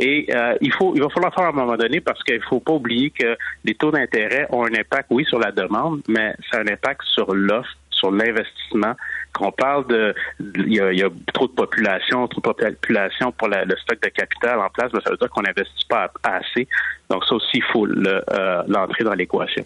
Et 0.01 0.25
euh, 0.33 0.55
il 0.61 0.73
faut, 0.73 0.93
il 0.95 1.01
va 1.01 1.09
falloir 1.09 1.31
faire 1.33 1.45
à 1.45 1.49
un 1.49 1.51
moment 1.51 1.77
donné 1.77 2.01
parce 2.01 2.21
qu'il 2.23 2.41
faut 2.49 2.59
pas 2.59 2.73
oublier 2.73 3.11
que 3.11 3.37
les 3.63 3.75
taux 3.75 3.91
d'intérêt 3.91 4.47
ont 4.49 4.65
un 4.65 4.73
impact, 4.73 5.05
oui, 5.11 5.23
sur 5.25 5.37
la 5.37 5.51
demande, 5.51 6.01
mais 6.07 6.33
ça 6.51 6.57
a 6.57 6.61
un 6.61 6.67
impact 6.67 7.01
sur 7.03 7.33
l'offre, 7.35 7.69
sur 7.91 8.09
l'investissement. 8.11 8.95
Qu'on 9.31 9.51
parle 9.51 9.87
de, 9.87 10.13
il 10.57 10.73
y, 10.73 11.03
a, 11.03 11.09
trop 11.33 11.47
de 11.47 11.53
population, 11.53 12.27
trop 12.27 12.41
de 12.41 12.69
population 12.69 13.31
pour 13.31 13.47
le 13.47 13.75
stock 13.77 14.01
de 14.01 14.09
capital 14.09 14.59
en 14.59 14.69
place, 14.69 14.91
mais 14.93 14.99
ça 15.05 15.11
veut 15.11 15.17
dire 15.17 15.29
qu'on 15.29 15.43
n'investit 15.43 15.85
pas 15.87 16.11
assez. 16.23 16.67
Donc 17.09 17.23
ça 17.25 17.35
aussi, 17.35 17.57
il 17.57 17.63
faut 17.71 17.85
l'entrer 17.85 19.03
dans 19.03 19.13
l'équation. 19.13 19.63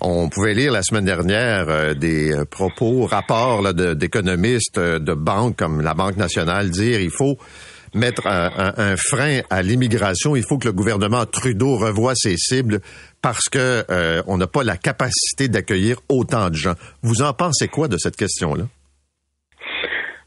On 0.00 0.28
pouvait 0.28 0.54
lire 0.54 0.72
la 0.72 0.82
semaine 0.82 1.04
dernière 1.04 1.68
euh, 1.68 1.94
des 1.94 2.32
euh, 2.32 2.44
propos, 2.44 3.06
rapports 3.06 3.62
d'économistes 3.72 4.78
euh, 4.78 4.98
de, 4.98 5.14
banques 5.14 5.56
comme 5.56 5.80
la 5.82 5.94
Banque 5.94 6.16
nationale 6.16 6.70
dire 6.70 7.00
il 7.00 7.10
faut 7.10 7.38
mettre 7.94 8.26
un, 8.26 8.96
frein 8.96 9.40
à 9.50 9.62
l'immigration. 9.62 10.36
Il 10.36 10.44
faut 10.46 10.58
que 10.58 10.66
le 10.66 10.72
gouvernement 10.72 11.24
Trudeau 11.26 11.76
revoie 11.76 12.14
ses 12.14 12.36
cibles 12.36 12.80
parce 13.22 13.48
que 13.48 13.84
on 14.26 14.36
n'a 14.36 14.46
pas 14.46 14.62
la 14.62 14.76
capacité 14.76 15.48
d'accueillir 15.48 15.98
autant 16.08 16.50
de 16.50 16.54
gens. 16.54 16.74
Vous 17.02 17.22
en 17.22 17.32
pensez 17.32 17.68
quoi 17.68 17.88
de 17.88 17.96
cette 17.96 18.16
question-là? 18.16 18.64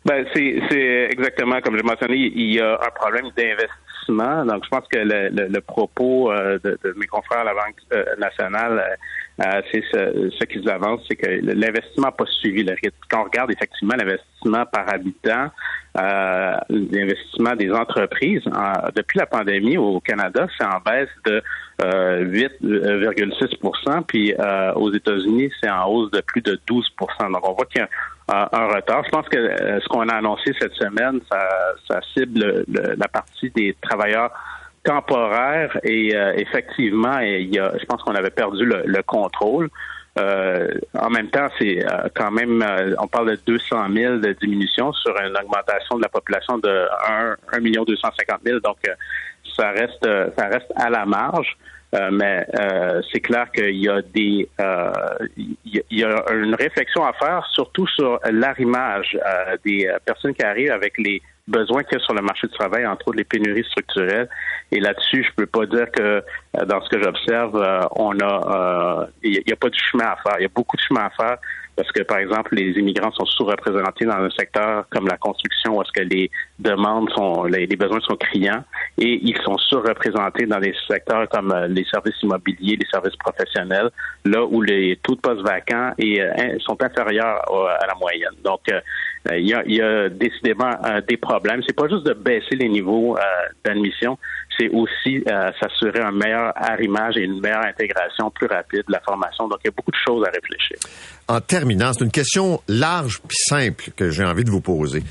Ben, 0.06 0.26
c'est 0.34 1.10
exactement 1.12 1.60
comme 1.62 1.78
je 1.78 1.84
mentionné, 1.84 2.16
il 2.16 2.54
y 2.54 2.60
a 2.60 2.74
un 2.74 2.92
problème 2.96 3.26
d'investissement. 3.36 4.46
Donc, 4.46 4.64
je 4.64 4.70
pense 4.70 4.88
que 4.90 4.98
le, 4.98 5.60
propos 5.60 6.32
de, 6.34 6.78
mes 6.96 7.06
confrères 7.06 7.40
à 7.40 7.44
la 7.44 7.54
Banque 7.54 7.76
nationale 8.18 8.98
euh, 9.42 9.62
c'est 9.72 9.84
ce, 9.92 10.30
ce 10.38 10.44
qu'ils 10.46 10.70
avancent, 10.70 11.02
c'est 11.08 11.16
que 11.16 11.28
l'investissement 11.28 12.08
n'a 12.08 12.12
pas 12.12 12.26
suivi 12.26 12.64
le 12.64 12.74
rythme. 12.74 12.98
Quand 13.10 13.22
on 13.22 13.24
regarde 13.24 13.52
effectivement 13.52 13.96
l'investissement 13.96 14.66
par 14.66 14.94
habitant, 14.94 15.50
euh, 15.98 16.58
l'investissement 16.70 17.56
des 17.56 17.72
entreprises, 17.72 18.44
depuis 18.96 19.18
la 19.18 19.26
pandémie 19.26 19.78
au 19.78 20.02
Canada, 20.02 20.48
c'est 20.58 20.66
en 20.66 20.80
baisse 20.86 21.10
de 21.26 21.42
8,6% 21.82 23.90
euh, 23.90 24.02
puis 24.08 24.34
euh, 24.38 24.74
aux 24.74 24.94
États-Unis, 24.94 25.52
c'est 25.62 25.70
en 25.70 25.88
hausse 25.88 26.12
de 26.12 26.22
plus 26.22 26.42
de 26.42 26.60
12% 26.70 27.32
Donc, 27.32 27.48
on 27.48 27.54
voit 27.54 27.66
qu'il 27.66 27.82
y 27.82 27.84
a 27.84 28.50
un, 28.52 28.68
retard. 28.68 29.04
Je 29.06 29.10
pense 29.10 29.28
que 29.30 29.38
ce 29.38 29.88
qu'on 29.88 30.08
a 30.10 30.16
annoncé 30.16 30.54
cette 30.60 30.74
semaine, 30.74 31.22
ça, 31.32 31.48
ça 31.88 32.02
cible 32.14 32.66
la 32.68 33.08
partie 33.08 33.50
des 33.52 33.76
travailleurs 33.82 34.32
temporaire 34.90 35.78
et 35.84 36.16
euh, 36.16 36.34
effectivement, 36.36 37.20
il 37.20 37.54
y 37.54 37.60
a, 37.60 37.72
je 37.80 37.86
pense 37.86 38.02
qu'on 38.02 38.16
avait 38.16 38.32
perdu 38.32 38.66
le, 38.66 39.04
contrôle. 39.04 39.70
Euh, 40.18 40.68
en 41.00 41.12
même 41.12 41.30
temps, 41.30 41.48
c'est 41.60 41.86
euh, 41.86 42.08
quand 42.16 42.32
même, 42.32 42.66
on 42.98 43.08
parle 43.08 43.32
de 43.32 43.40
200 43.46 43.94
000 43.94 44.18
de 44.18 44.34
diminution 44.42 44.92
sur 44.94 45.16
une 45.22 45.38
augmentation 45.38 45.98
de 45.98 46.02
la 46.02 46.10
population 46.10 46.58
de 46.58 46.88
1, 47.54 47.60
million 47.60 47.84
250 47.84 48.40
000. 48.44 48.60
Donc, 48.62 48.78
ça 49.56 49.70
reste, 49.70 50.08
ça 50.38 50.48
reste 50.48 50.72
à 50.76 50.90
la 50.90 51.06
marge. 51.06 51.56
mais 52.12 52.46
c'est 53.12 53.20
clair 53.20 53.52
qu'il 53.52 53.78
y 53.78 53.90
a 53.90 54.02
des, 54.02 54.50
il 55.66 55.86
y 55.92 56.04
a 56.04 56.24
une 56.34 56.56
réflexion 56.56 57.06
à 57.06 57.14
faire, 57.14 57.46
surtout 57.54 57.88
sur 57.88 58.20
l'arrimage 58.32 59.18
des 59.64 59.88
personnes 60.06 60.34
qui 60.34 60.44
arrivent 60.44 60.72
avec 60.72 60.98
les 60.98 61.22
besoins 61.50 61.84
qu'il 61.84 61.98
y 61.98 62.02
a 62.02 62.04
sur 62.04 62.14
le 62.14 62.22
marché 62.22 62.48
du 62.48 62.54
travail, 62.54 62.86
entre 62.86 63.08
autres 63.08 63.18
les 63.18 63.24
pénuries 63.24 63.66
structurelles. 63.66 64.30
Et 64.72 64.80
là-dessus, 64.80 65.24
je 65.24 65.34
peux 65.36 65.46
pas 65.46 65.66
dire 65.66 65.92
que 65.92 66.02
euh, 66.02 66.66
dans 66.66 66.82
ce 66.82 66.90
que 66.90 67.02
j'observe, 67.02 67.56
euh, 67.56 67.82
on 67.96 68.18
a, 68.20 69.08
il 69.24 69.38
euh, 69.38 69.42
n'y 69.46 69.54
a, 69.54 69.56
pas 69.56 69.70
de 69.70 69.76
chemin 69.76 70.06
à 70.06 70.16
faire. 70.18 70.36
Il 70.40 70.44
y 70.44 70.46
a 70.46 70.52
beaucoup 70.54 70.78
de 70.78 70.82
chemin 70.82 71.06
à 71.06 71.10
faire 71.10 71.38
parce 71.80 71.94
que, 71.94 72.04
par 72.04 72.18
exemple, 72.18 72.56
les 72.56 72.72
immigrants 72.78 73.14
sont 73.14 73.26
sous-représentés 73.26 74.04
dans 74.04 74.18
un 74.18 74.30
secteur 74.32 74.86
comme 74.90 75.08
la 75.08 75.16
construction 75.16 75.78
où 75.78 75.82
est-ce 75.82 75.94
que 75.94 76.06
les 76.06 76.30
demandes 76.60 77.10
sont, 77.12 77.46
les, 77.46 77.68
besoins 77.68 78.02
sont 78.02 78.18
criants 78.18 78.66
et 78.98 79.18
ils 79.24 79.38
sont 79.46 79.58
surreprésentés 79.58 80.46
dans 80.46 80.60
des 80.60 80.76
secteurs 80.90 81.30
comme 81.30 81.56
les 81.70 81.86
services 81.86 82.22
immobiliers, 82.22 82.76
les 82.76 82.88
services 82.92 83.16
professionnels, 83.16 83.92
là 84.26 84.44
où 84.44 84.62
les 84.62 85.00
taux 85.04 85.16
de 85.16 85.22
postes 85.22 85.40
vacants 85.40 85.94
et, 85.98 86.22
sont 86.60 86.84
inférieurs 86.84 87.42
à 87.80 87.88
la 87.88 87.96
moyenne. 87.98 88.36
Donc, 88.44 88.60
il 89.32 89.48
y, 89.48 89.54
a, 89.54 89.64
il 89.66 89.76
y 89.76 89.82
a 89.82 90.10
décidément 90.10 90.72
des 91.08 91.16
problèmes. 91.16 91.62
C'est 91.66 91.76
pas 91.78 91.88
juste 91.88 92.06
de 92.06 92.14
baisser 92.14 92.58
les 92.58 92.68
niveaux 92.68 93.18
d'admission, 93.64 94.18
c'est 94.60 94.70
aussi 94.70 95.24
euh, 95.28 95.52
s'assurer 95.60 96.02
un 96.02 96.12
meilleur 96.12 96.52
arrimage 96.56 97.16
et 97.18 97.22
une 97.22 97.40
meilleure 97.40 97.66
intégration 97.66 98.30
plus 98.30 98.48
rapide 98.48 98.84
de 98.88 98.92
la 98.92 99.00
formation. 99.02 99.48
Donc, 99.48 99.60
il 99.64 99.68
y 99.68 99.70
a 99.70 99.74
beaucoup 99.76 99.92
de 99.92 99.98
choses 100.06 100.26
à 100.28 100.32
réfléchir. 100.32 100.78
En 101.28 101.40
terminant, 101.40 101.94
c'est 101.94 102.04
une 102.04 102.12
question 102.12 102.62
large 102.68 103.22
puis 103.28 103.38
simple 103.48 103.92
que 103.96 104.10
j'ai 104.10 104.26
envie 104.26 104.44
de 104.44 104.50
vous 104.50 104.62
poser. 104.62 105.04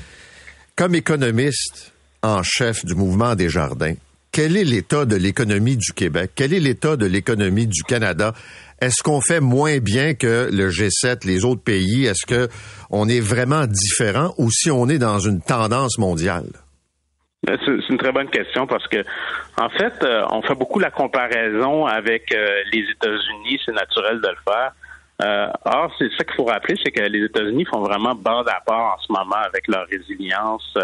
Comme 0.75 0.95
économiste 0.95 1.93
en 2.21 2.43
chef 2.43 2.85
du 2.85 2.95
mouvement 2.95 3.35
des 3.35 3.49
jardins, 3.49 3.95
quel 4.31 4.55
est 4.57 4.63
l'état 4.63 5.05
de 5.05 5.15
l'économie 5.15 5.75
du 5.75 5.91
Québec? 5.93 6.31
Quel 6.35 6.53
est 6.53 6.59
l'état 6.59 6.95
de 6.95 7.07
l'économie 7.07 7.65
du 7.65 7.83
Canada? 7.83 8.33
Est-ce 8.79 9.01
qu'on 9.03 9.21
fait 9.21 9.39
moins 9.39 9.79
bien 9.79 10.13
que 10.13 10.49
le 10.51 10.69
G7, 10.69 11.25
les 11.25 11.43
autres 11.43 11.63
pays? 11.63 12.05
Est-ce 12.05 12.25
que 12.25 12.47
on 12.91 13.09
est 13.09 13.19
vraiment 13.19 13.65
différent 13.65 14.33
ou 14.37 14.51
si 14.51 14.69
on 14.69 14.87
est 14.87 14.99
dans 14.99 15.19
une 15.19 15.41
tendance 15.41 15.97
mondiale? 15.97 16.49
Ben, 17.43 17.57
c'est 17.65 17.89
une 17.89 17.97
très 17.97 18.11
bonne 18.11 18.29
question 18.29 18.67
parce 18.67 18.85
que, 18.87 18.97
en 19.57 19.69
fait, 19.69 19.93
euh, 20.03 20.25
on 20.31 20.41
fait 20.41 20.55
beaucoup 20.55 20.79
la 20.79 20.91
comparaison 20.91 21.85
avec 21.85 22.33
euh, 22.33 22.63
les 22.73 22.85
États-Unis. 22.91 23.61
C'est 23.65 23.71
naturel 23.71 24.19
de 24.19 24.27
le 24.27 24.37
faire. 24.45 24.71
Euh, 25.21 25.47
or, 25.65 25.93
c'est 25.97 26.09
ça 26.17 26.25
qu'il 26.25 26.35
faut 26.35 26.45
rappeler, 26.45 26.75
c'est 26.83 26.91
que 26.91 27.01
les 27.01 27.25
États-Unis 27.25 27.65
font 27.65 27.81
vraiment 27.81 28.13
bord 28.15 28.45
à 28.47 28.61
part 28.65 28.95
en 28.95 28.99
ce 28.99 29.11
moment 29.11 29.41
avec 29.45 29.67
leur 29.67 29.85
résilience 29.87 30.77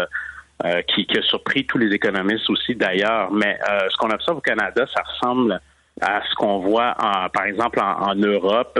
qui, 0.88 1.06
a 1.16 1.22
surpris 1.22 1.66
tous 1.66 1.78
les 1.78 1.94
économistes 1.94 2.48
aussi 2.48 2.74
d'ailleurs. 2.74 3.30
Mais 3.30 3.58
ce 3.90 3.96
qu'on 3.98 4.10
observe 4.10 4.38
au 4.38 4.42
Canada, 4.42 4.86
ça 4.94 5.02
ressemble 5.02 5.60
à 6.00 6.22
ce 6.28 6.34
qu'on 6.34 6.58
voit, 6.58 6.94
en, 6.98 7.28
par 7.28 7.44
exemple, 7.44 7.80
en, 7.80 8.10
en 8.10 8.14
Europe. 8.14 8.78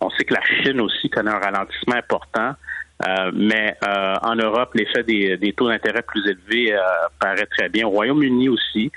on 0.00 0.10
sait 0.10 0.24
que 0.24 0.34
la 0.34 0.42
Chine 0.42 0.80
aussi 0.80 1.10
connaît 1.10 1.30
un 1.30 1.38
ralentissement 1.38 1.96
important. 1.96 2.54
Euh, 3.06 3.30
mais 3.34 3.76
euh, 3.86 4.14
en 4.22 4.34
Europe, 4.34 4.70
l'effet 4.74 5.02
des, 5.02 5.36
des 5.36 5.52
taux 5.52 5.68
d'intérêt 5.68 6.02
plus 6.02 6.26
élevés 6.26 6.72
euh, 6.72 6.78
paraît 7.20 7.46
très 7.46 7.68
bien. 7.68 7.86
Au 7.86 7.90
Royaume-Uni 7.90 8.48
aussi. 8.48 8.90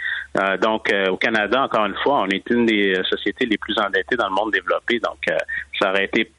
donc, 0.62 0.94
au 1.10 1.18
Canada, 1.18 1.64
encore 1.64 1.86
une 1.88 1.96
fois, 2.04 2.22
on 2.22 2.28
est 2.28 2.48
une 2.52 2.68
des 2.68 3.02
sociétés 3.10 3.48
les 3.48 3.58
plus 3.58 3.78
endettées 3.80 4.16
dans 4.16 4.30
le 4.30 4.36
monde 4.36 4.52
développé. 4.52 5.00
Donc, 5.00 5.18
ça 5.80 5.90
aurait 5.90 6.06
été 6.06 6.32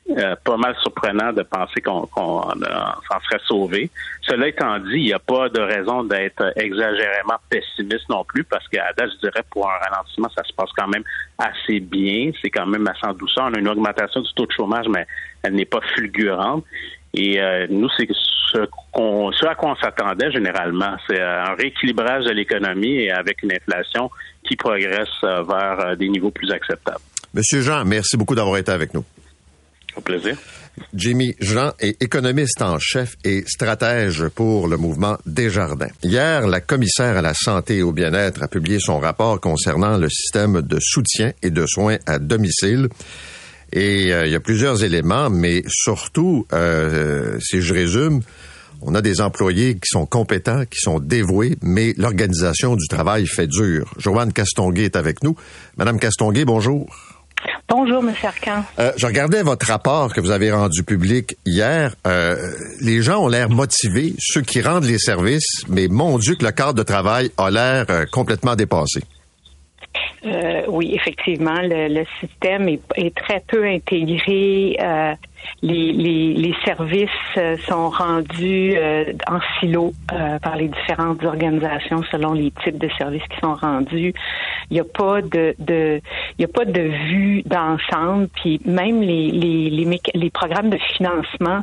pas 0.44 0.56
mal 0.56 0.76
surprenant 0.82 1.32
de 1.32 1.42
penser 1.42 1.80
qu'on 1.80 2.06
s'en 2.06 3.20
serait 3.24 3.40
sauvé. 3.44 3.90
Cela 4.22 4.46
étant 4.46 4.78
dit, 4.78 4.98
il 4.98 5.04
n'y 5.06 5.12
a 5.12 5.18
pas 5.18 5.48
de 5.48 5.60
raison 5.60 6.04
d'être 6.04 6.52
exagérément 6.56 7.38
pessimiste 7.50 8.08
non 8.08 8.24
plus, 8.24 8.44
parce 8.44 8.66
qu'à 8.68 8.92
date, 8.96 9.10
je 9.16 9.28
dirais, 9.28 9.42
pour 9.50 9.68
un 9.68 9.78
ralentissement, 9.78 10.28
ça 10.36 10.44
se 10.44 10.52
passe 10.52 10.70
quand 10.76 10.88
même 10.88 11.04
assez 11.38 11.80
bien. 11.80 12.30
C'est 12.40 12.50
quand 12.50 12.66
même 12.66 12.86
assez 12.86 13.04
en 13.04 13.14
douceur. 13.14 13.48
On 13.50 13.54
a 13.54 13.58
une 13.58 13.68
augmentation 13.68 14.20
du 14.20 14.32
taux 14.34 14.46
de 14.46 14.52
chômage, 14.52 14.86
mais 14.88 15.06
elle 15.42 15.54
n'est 15.54 15.64
pas 15.64 15.80
fulgurante. 15.94 16.64
Et 17.14 17.40
euh, 17.40 17.66
nous, 17.70 17.88
c'est 17.96 18.08
ce, 18.52 18.58
qu'on, 18.92 19.32
ce 19.32 19.46
à 19.46 19.54
quoi 19.54 19.72
on 19.72 19.76
s'attendait 19.76 20.30
généralement. 20.30 20.96
C'est 21.06 21.20
euh, 21.20 21.44
un 21.44 21.54
rééquilibrage 21.54 22.24
de 22.24 22.30
l'économie 22.30 23.02
et 23.02 23.10
avec 23.10 23.42
une 23.42 23.52
inflation 23.52 24.10
qui 24.46 24.56
progresse 24.56 25.08
euh, 25.24 25.42
vers 25.42 25.96
des 25.96 26.08
niveaux 26.08 26.30
plus 26.30 26.50
acceptables. 26.50 27.00
Monsieur 27.34 27.60
Jean, 27.60 27.84
merci 27.84 28.16
beaucoup 28.16 28.34
d'avoir 28.34 28.56
été 28.58 28.72
avec 28.72 28.94
nous. 28.94 29.04
Au 29.96 30.00
plaisir. 30.00 30.36
Jimmy 30.94 31.34
Jean 31.40 31.72
est 31.80 32.00
économiste 32.02 32.62
en 32.62 32.78
chef 32.78 33.16
et 33.24 33.42
stratège 33.46 34.28
pour 34.28 34.68
le 34.68 34.76
mouvement 34.76 35.18
Desjardins. 35.26 35.90
Hier, 36.02 36.46
la 36.46 36.60
commissaire 36.60 37.16
à 37.16 37.22
la 37.22 37.34
santé 37.34 37.78
et 37.78 37.82
au 37.82 37.92
bien-être 37.92 38.42
a 38.42 38.48
publié 38.48 38.78
son 38.78 39.00
rapport 39.00 39.40
concernant 39.40 39.98
le 39.98 40.08
système 40.08 40.62
de 40.62 40.78
soutien 40.80 41.32
et 41.42 41.50
de 41.50 41.66
soins 41.66 41.96
à 42.06 42.18
domicile. 42.18 42.88
Et 43.72 44.12
euh, 44.12 44.26
il 44.26 44.32
y 44.32 44.36
a 44.36 44.40
plusieurs 44.40 44.84
éléments, 44.84 45.30
mais 45.30 45.62
surtout, 45.68 46.46
euh, 46.52 47.38
si 47.40 47.60
je 47.60 47.74
résume, 47.74 48.20
on 48.80 48.94
a 48.94 49.02
des 49.02 49.20
employés 49.20 49.74
qui 49.74 49.88
sont 49.88 50.06
compétents, 50.06 50.64
qui 50.64 50.78
sont 50.78 51.00
dévoués, 51.00 51.56
mais 51.62 51.94
l'organisation 51.96 52.76
du 52.76 52.86
travail 52.88 53.26
fait 53.26 53.46
dur. 53.46 53.92
Joanne 53.98 54.32
Castonguay 54.32 54.84
est 54.84 54.96
avec 54.96 55.22
nous. 55.22 55.36
Madame 55.76 55.98
Castonguay, 55.98 56.44
bonjour. 56.44 56.88
Bonjour, 57.68 58.02
M. 58.02 58.14
Arcan. 58.22 58.64
Euh, 58.78 58.92
je 58.96 59.06
regardais 59.06 59.42
votre 59.42 59.66
rapport 59.66 60.12
que 60.12 60.20
vous 60.20 60.30
avez 60.30 60.50
rendu 60.50 60.82
public 60.82 61.36
hier. 61.44 61.94
Euh, 62.06 62.36
les 62.80 63.02
gens 63.02 63.24
ont 63.24 63.28
l'air 63.28 63.50
motivés, 63.50 64.14
ceux 64.18 64.40
qui 64.40 64.62
rendent 64.62 64.84
les 64.84 64.98
services, 64.98 65.64
mais 65.68 65.86
mon 65.88 66.18
Dieu 66.18 66.34
que 66.34 66.44
le 66.44 66.52
cadre 66.52 66.74
de 66.74 66.82
travail 66.82 67.30
a 67.36 67.50
l'air 67.50 67.84
euh, 67.90 68.06
complètement 68.10 68.56
dépassé. 68.56 69.02
Euh, 70.24 70.62
oui, 70.68 70.92
effectivement, 70.94 71.60
le, 71.62 71.88
le 71.88 72.04
système 72.20 72.68
est, 72.68 72.80
est, 72.96 73.14
très 73.14 73.40
peu 73.46 73.64
intégré. 73.64 74.76
Euh, 74.80 75.14
les, 75.62 75.92
les, 75.92 76.34
les, 76.34 76.54
services 76.64 77.08
euh, 77.36 77.56
sont 77.66 77.90
rendus 77.90 78.74
euh, 78.76 79.12
en 79.28 79.40
silo 79.58 79.92
euh, 80.12 80.38
par 80.38 80.56
les 80.56 80.68
différentes 80.68 81.24
organisations 81.24 82.02
selon 82.10 82.32
les 82.32 82.52
types 82.62 82.78
de 82.78 82.88
services 82.96 83.22
qui 83.30 83.40
sont 83.40 83.54
rendus. 83.54 84.14
Il 84.70 84.74
n'y 84.74 84.80
a 84.80 84.84
pas 84.84 85.20
de, 85.20 85.54
de 85.58 86.00
il 86.38 86.42
y 86.42 86.44
a 86.44 86.48
pas 86.48 86.64
de 86.64 86.80
vue 86.80 87.42
d'ensemble. 87.42 88.28
Puis 88.36 88.60
même 88.64 89.00
les, 89.00 89.30
les, 89.30 89.70
les, 89.70 90.00
les 90.14 90.30
programmes 90.30 90.70
de 90.70 90.78
financement 90.96 91.62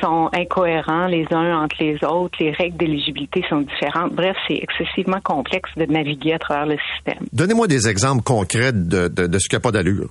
sont 0.00 0.30
incohérents 0.32 1.06
les 1.06 1.26
uns 1.30 1.62
entre 1.62 1.76
les 1.80 2.02
autres. 2.04 2.36
Les 2.40 2.50
règles 2.50 2.76
d'éligibilité 2.76 3.44
sont 3.48 3.60
différentes. 3.60 4.14
Bref, 4.14 4.36
c'est 4.48 4.56
excessivement 4.56 5.20
complexe 5.22 5.70
de 5.76 5.84
naviguer 5.84 6.34
à 6.34 6.38
travers 6.38 6.66
le 6.66 6.76
système. 6.94 7.26
Donnez-moi 7.32 7.68
des 7.68 7.88
exemples 7.88 8.22
concrets 8.22 8.72
de, 8.72 9.08
de, 9.08 9.26
de 9.26 9.38
ce 9.38 9.48
qui 9.48 9.54
n'a 9.54 9.60
pas 9.60 9.72
d'allure. 9.72 10.08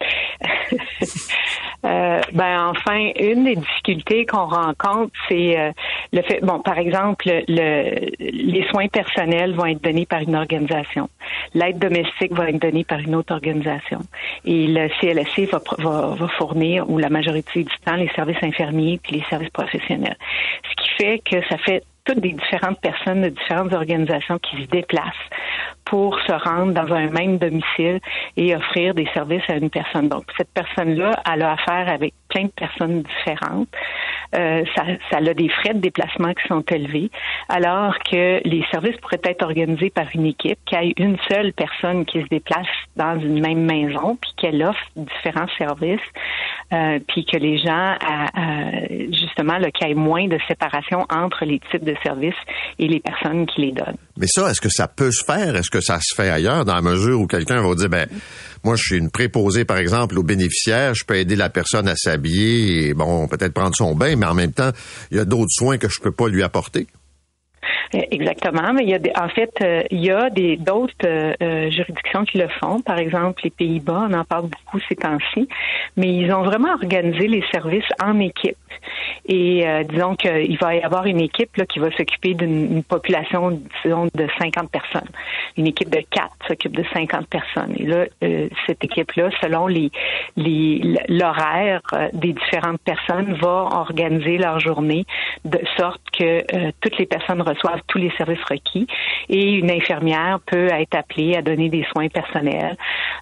Euh, 1.84 2.20
ben 2.32 2.68
enfin, 2.70 3.10
une 3.18 3.44
des 3.44 3.56
difficultés 3.56 4.24
qu'on 4.26 4.46
rencontre, 4.46 5.12
c'est 5.28 5.58
euh, 5.58 5.72
le 6.12 6.22
fait. 6.22 6.40
Bon, 6.42 6.60
par 6.60 6.78
exemple, 6.78 7.26
le, 7.26 8.08
les 8.18 8.66
soins 8.68 8.88
personnels 8.88 9.54
vont 9.54 9.66
être 9.66 9.82
donnés 9.82 10.06
par 10.06 10.20
une 10.20 10.34
organisation. 10.34 11.10
L'aide 11.52 11.78
domestique 11.78 12.32
va 12.32 12.48
être 12.48 12.60
donnée 12.60 12.84
par 12.84 13.00
une 13.00 13.14
autre 13.14 13.34
organisation. 13.34 14.00
Et 14.44 14.66
le 14.66 14.88
CLSC 15.00 15.50
va, 15.50 15.60
va, 15.78 16.14
va, 16.14 16.28
fournir, 16.38 16.88
ou 16.88 16.98
la 16.98 17.10
majorité 17.10 17.64
du 17.64 17.76
temps, 17.84 17.96
les 17.96 18.08
services 18.14 18.42
infirmiers 18.42 18.98
puis 19.02 19.16
les 19.16 19.24
services 19.28 19.50
professionnels. 19.50 20.16
Ce 20.70 20.82
qui 20.82 20.90
fait 20.96 21.18
que 21.18 21.46
ça 21.48 21.58
fait 21.58 21.82
toutes 22.04 22.20
des 22.20 22.32
différentes 22.32 22.80
personnes 22.80 23.22
de 23.22 23.28
différentes 23.30 23.72
organisations 23.72 24.38
qui 24.38 24.62
se 24.62 24.68
déplacent 24.68 25.30
pour 25.84 26.18
se 26.20 26.32
rendre 26.32 26.72
dans 26.72 26.92
un 26.92 27.08
même 27.10 27.38
domicile 27.38 28.00
et 28.36 28.54
offrir 28.54 28.94
des 28.94 29.08
services 29.14 29.48
à 29.48 29.56
une 29.56 29.70
personne. 29.70 30.08
Donc, 30.08 30.24
cette 30.36 30.52
personne-là, 30.52 31.12
elle 31.32 31.42
a 31.42 31.52
affaire 31.52 31.88
avec 31.88 32.14
de 32.42 32.48
personnes 32.48 33.02
différentes. 33.02 33.68
Euh, 34.34 34.64
ça, 34.74 34.82
ça 35.10 35.18
a 35.18 35.34
des 35.34 35.48
frais 35.48 35.74
de 35.74 35.78
déplacement 35.78 36.32
qui 36.34 36.46
sont 36.48 36.64
élevés, 36.70 37.10
alors 37.48 37.96
que 37.98 38.40
les 38.46 38.64
services 38.70 38.96
pourraient 38.96 39.20
être 39.24 39.44
organisés 39.44 39.90
par 39.90 40.06
une 40.14 40.26
équipe, 40.26 40.58
qui 40.66 40.74
ait 40.74 40.92
une 40.96 41.16
seule 41.30 41.52
personne 41.52 42.04
qui 42.04 42.20
se 42.20 42.26
déplace 42.28 42.66
dans 42.96 43.18
une 43.20 43.40
même 43.40 43.64
maison, 43.64 44.16
puis 44.20 44.32
qu'elle 44.36 44.62
offre 44.62 44.82
différents 44.96 45.46
services, 45.56 46.00
euh, 46.72 46.98
puis 47.06 47.24
que 47.24 47.36
les 47.36 47.58
gens, 47.58 47.94
euh, 47.94 49.06
justement, 49.12 49.58
qu'il 49.72 49.88
y 49.88 49.90
ait 49.92 49.94
moins 49.94 50.26
de 50.26 50.38
séparation 50.48 51.06
entre 51.10 51.44
les 51.44 51.60
types 51.70 51.84
de 51.84 51.94
services 52.02 52.34
et 52.78 52.88
les 52.88 53.00
personnes 53.00 53.46
qui 53.46 53.60
les 53.60 53.72
donnent. 53.72 53.98
Mais 54.16 54.26
ça, 54.26 54.50
est-ce 54.50 54.60
que 54.60 54.68
ça 54.68 54.88
peut 54.88 55.10
se 55.10 55.24
faire? 55.24 55.54
Est-ce 55.54 55.70
que 55.70 55.80
ça 55.80 55.98
se 56.00 56.14
fait 56.14 56.30
ailleurs, 56.30 56.64
dans 56.64 56.74
la 56.74 56.82
mesure 56.82 57.20
où 57.20 57.26
quelqu'un 57.26 57.60
va 57.60 57.74
dire, 57.74 57.88
ben, 57.88 58.06
moi, 58.64 58.76
je 58.76 58.82
suis 58.82 58.96
une 58.96 59.10
préposée, 59.10 59.64
par 59.64 59.76
exemple, 59.76 60.18
aux 60.18 60.22
bénéficiaires, 60.22 60.94
je 60.94 61.04
peux 61.04 61.16
aider 61.16 61.36
la 61.36 61.50
personne 61.50 61.86
à 61.86 61.96
s'habiller 61.96 62.88
et, 62.88 62.94
bon, 62.94 63.28
peut-être 63.28 63.52
prendre 63.52 63.76
son 63.76 63.94
bain, 63.94 64.16
mais 64.16 64.26
en 64.26 64.34
même 64.34 64.52
temps, 64.52 64.70
il 65.10 65.18
y 65.18 65.20
a 65.20 65.24
d'autres 65.24 65.50
soins 65.50 65.78
que 65.78 65.88
je 65.88 66.00
peux 66.00 66.12
pas 66.12 66.28
lui 66.28 66.42
apporter. 66.42 66.86
Exactement, 67.92 68.72
mais 68.72 68.82
il 68.82 68.90
y 68.90 68.94
a 68.94 68.98
des, 68.98 69.12
en 69.16 69.28
fait, 69.28 69.52
euh, 69.62 69.82
il 69.90 70.04
y 70.04 70.10
a 70.10 70.30
des 70.30 70.56
d'autres 70.56 70.94
euh, 71.04 71.70
juridictions 71.70 72.24
qui 72.24 72.38
le 72.38 72.48
font. 72.60 72.80
Par 72.80 72.98
exemple, 72.98 73.42
les 73.44 73.50
Pays-Bas, 73.50 74.08
on 74.10 74.14
en 74.14 74.24
parle 74.24 74.48
beaucoup 74.48 74.80
ces 74.88 74.96
temps-ci, 74.96 75.48
mais 75.96 76.08
ils 76.08 76.32
ont 76.32 76.42
vraiment 76.42 76.72
organisé 76.72 77.28
les 77.28 77.44
services 77.52 77.84
en 78.02 78.18
équipe. 78.18 78.56
Et 79.26 79.66
euh, 79.66 79.84
disons 79.84 80.16
qu'il 80.16 80.58
va 80.58 80.74
y 80.74 80.82
avoir 80.82 81.06
une 81.06 81.20
équipe 81.20 81.56
là, 81.56 81.64
qui 81.66 81.78
va 81.78 81.90
s'occuper 81.92 82.34
d'une 82.34 82.82
population 82.82 83.58
disons, 83.84 84.06
de 84.14 84.26
50 84.38 84.70
personnes. 84.70 85.08
Une 85.56 85.66
équipe 85.66 85.90
de 85.90 86.02
quatre 86.10 86.34
s'occupe 86.46 86.76
de 86.76 86.84
50 86.92 87.26
personnes. 87.28 87.74
Et 87.78 87.86
là, 87.86 88.04
euh, 88.22 88.48
cette 88.66 88.84
équipe-là, 88.84 89.30
selon 89.40 89.66
les 89.66 89.90
l'horaire 91.08 91.80
des 92.12 92.32
différentes 92.32 92.80
personnes, 92.80 93.34
va 93.34 93.68
organiser 93.72 94.38
leur 94.38 94.58
journée 94.58 95.04
de 95.44 95.60
sorte 95.76 96.00
que 96.16 96.70
toutes 96.80 96.98
les 96.98 97.06
personnes 97.06 97.40
reçoivent 97.54 97.80
tous 97.86 97.98
les 97.98 98.10
services 98.16 98.42
requis 98.48 98.86
et 99.28 99.54
une 99.54 99.70
infirmière 99.70 100.40
peut 100.46 100.66
être 100.66 100.94
appelée 100.96 101.36
à 101.36 101.42
donner 101.42 101.68
des 101.68 101.84
soins 101.92 102.08
personnels. 102.08 102.76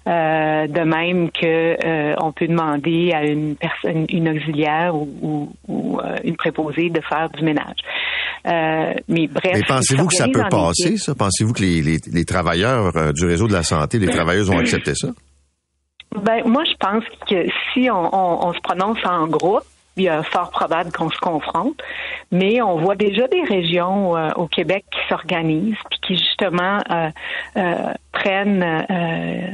Euh, 0.05 0.67
de 0.67 0.81
même 0.81 1.31
que 1.31 1.77
euh, 1.85 2.15
on 2.21 2.33
peut 2.33 2.47
demander 2.47 3.13
à 3.13 3.23
une 3.23 3.55
personne, 3.55 4.05
une 4.09 4.29
auxiliaire 4.29 4.93
ou, 4.95 5.09
ou, 5.21 5.53
ou 5.67 5.99
euh, 5.99 6.17
une 6.23 6.35
préposée 6.35 6.89
de 6.89 6.99
faire 7.01 7.29
du 7.29 7.43
ménage. 7.43 7.77
Mais 8.45 9.27
bref. 9.27 9.53
Mais 9.53 9.63
pensez-vous 9.65 10.07
que 10.07 10.15
ça 10.15 10.27
peut 10.27 10.43
passer, 10.49 10.97
ça? 10.97 11.15
Pensez-vous 11.15 11.53
que 11.53 11.61
les, 11.61 11.81
les, 11.81 11.99
les 12.11 12.25
travailleurs 12.25 13.13
du 13.13 13.25
réseau 13.25 13.47
de 13.47 13.53
la 13.53 13.63
santé, 13.63 13.99
les 13.99 14.09
travailleuses 14.09 14.49
ont 14.49 14.59
accepté 14.59 14.93
ça? 14.95 15.07
Ben, 16.21 16.43
moi, 16.45 16.63
je 16.65 16.75
pense 16.79 17.03
que 17.27 17.45
si 17.73 17.89
on, 17.89 18.13
on, 18.13 18.47
on 18.47 18.53
se 18.53 18.59
prononce 18.59 18.99
en 19.05 19.27
groupe, 19.27 19.63
il 19.95 20.07
est 20.07 20.23
fort 20.23 20.49
probable 20.49 20.91
qu'on 20.91 21.09
se 21.09 21.19
confronte. 21.19 21.81
Mais 22.31 22.61
on 22.61 22.77
voit 22.77 22.95
déjà 22.95 23.27
des 23.27 23.43
régions 23.43 24.17
euh, 24.17 24.29
au 24.35 24.47
Québec 24.47 24.85
qui 24.91 24.99
s'organisent 25.09 25.75
qui 26.05 26.15
justement 26.17 26.79
euh, 26.91 27.09
euh, 27.57 27.93
prennent, 28.11 28.63
euh, 28.63 29.47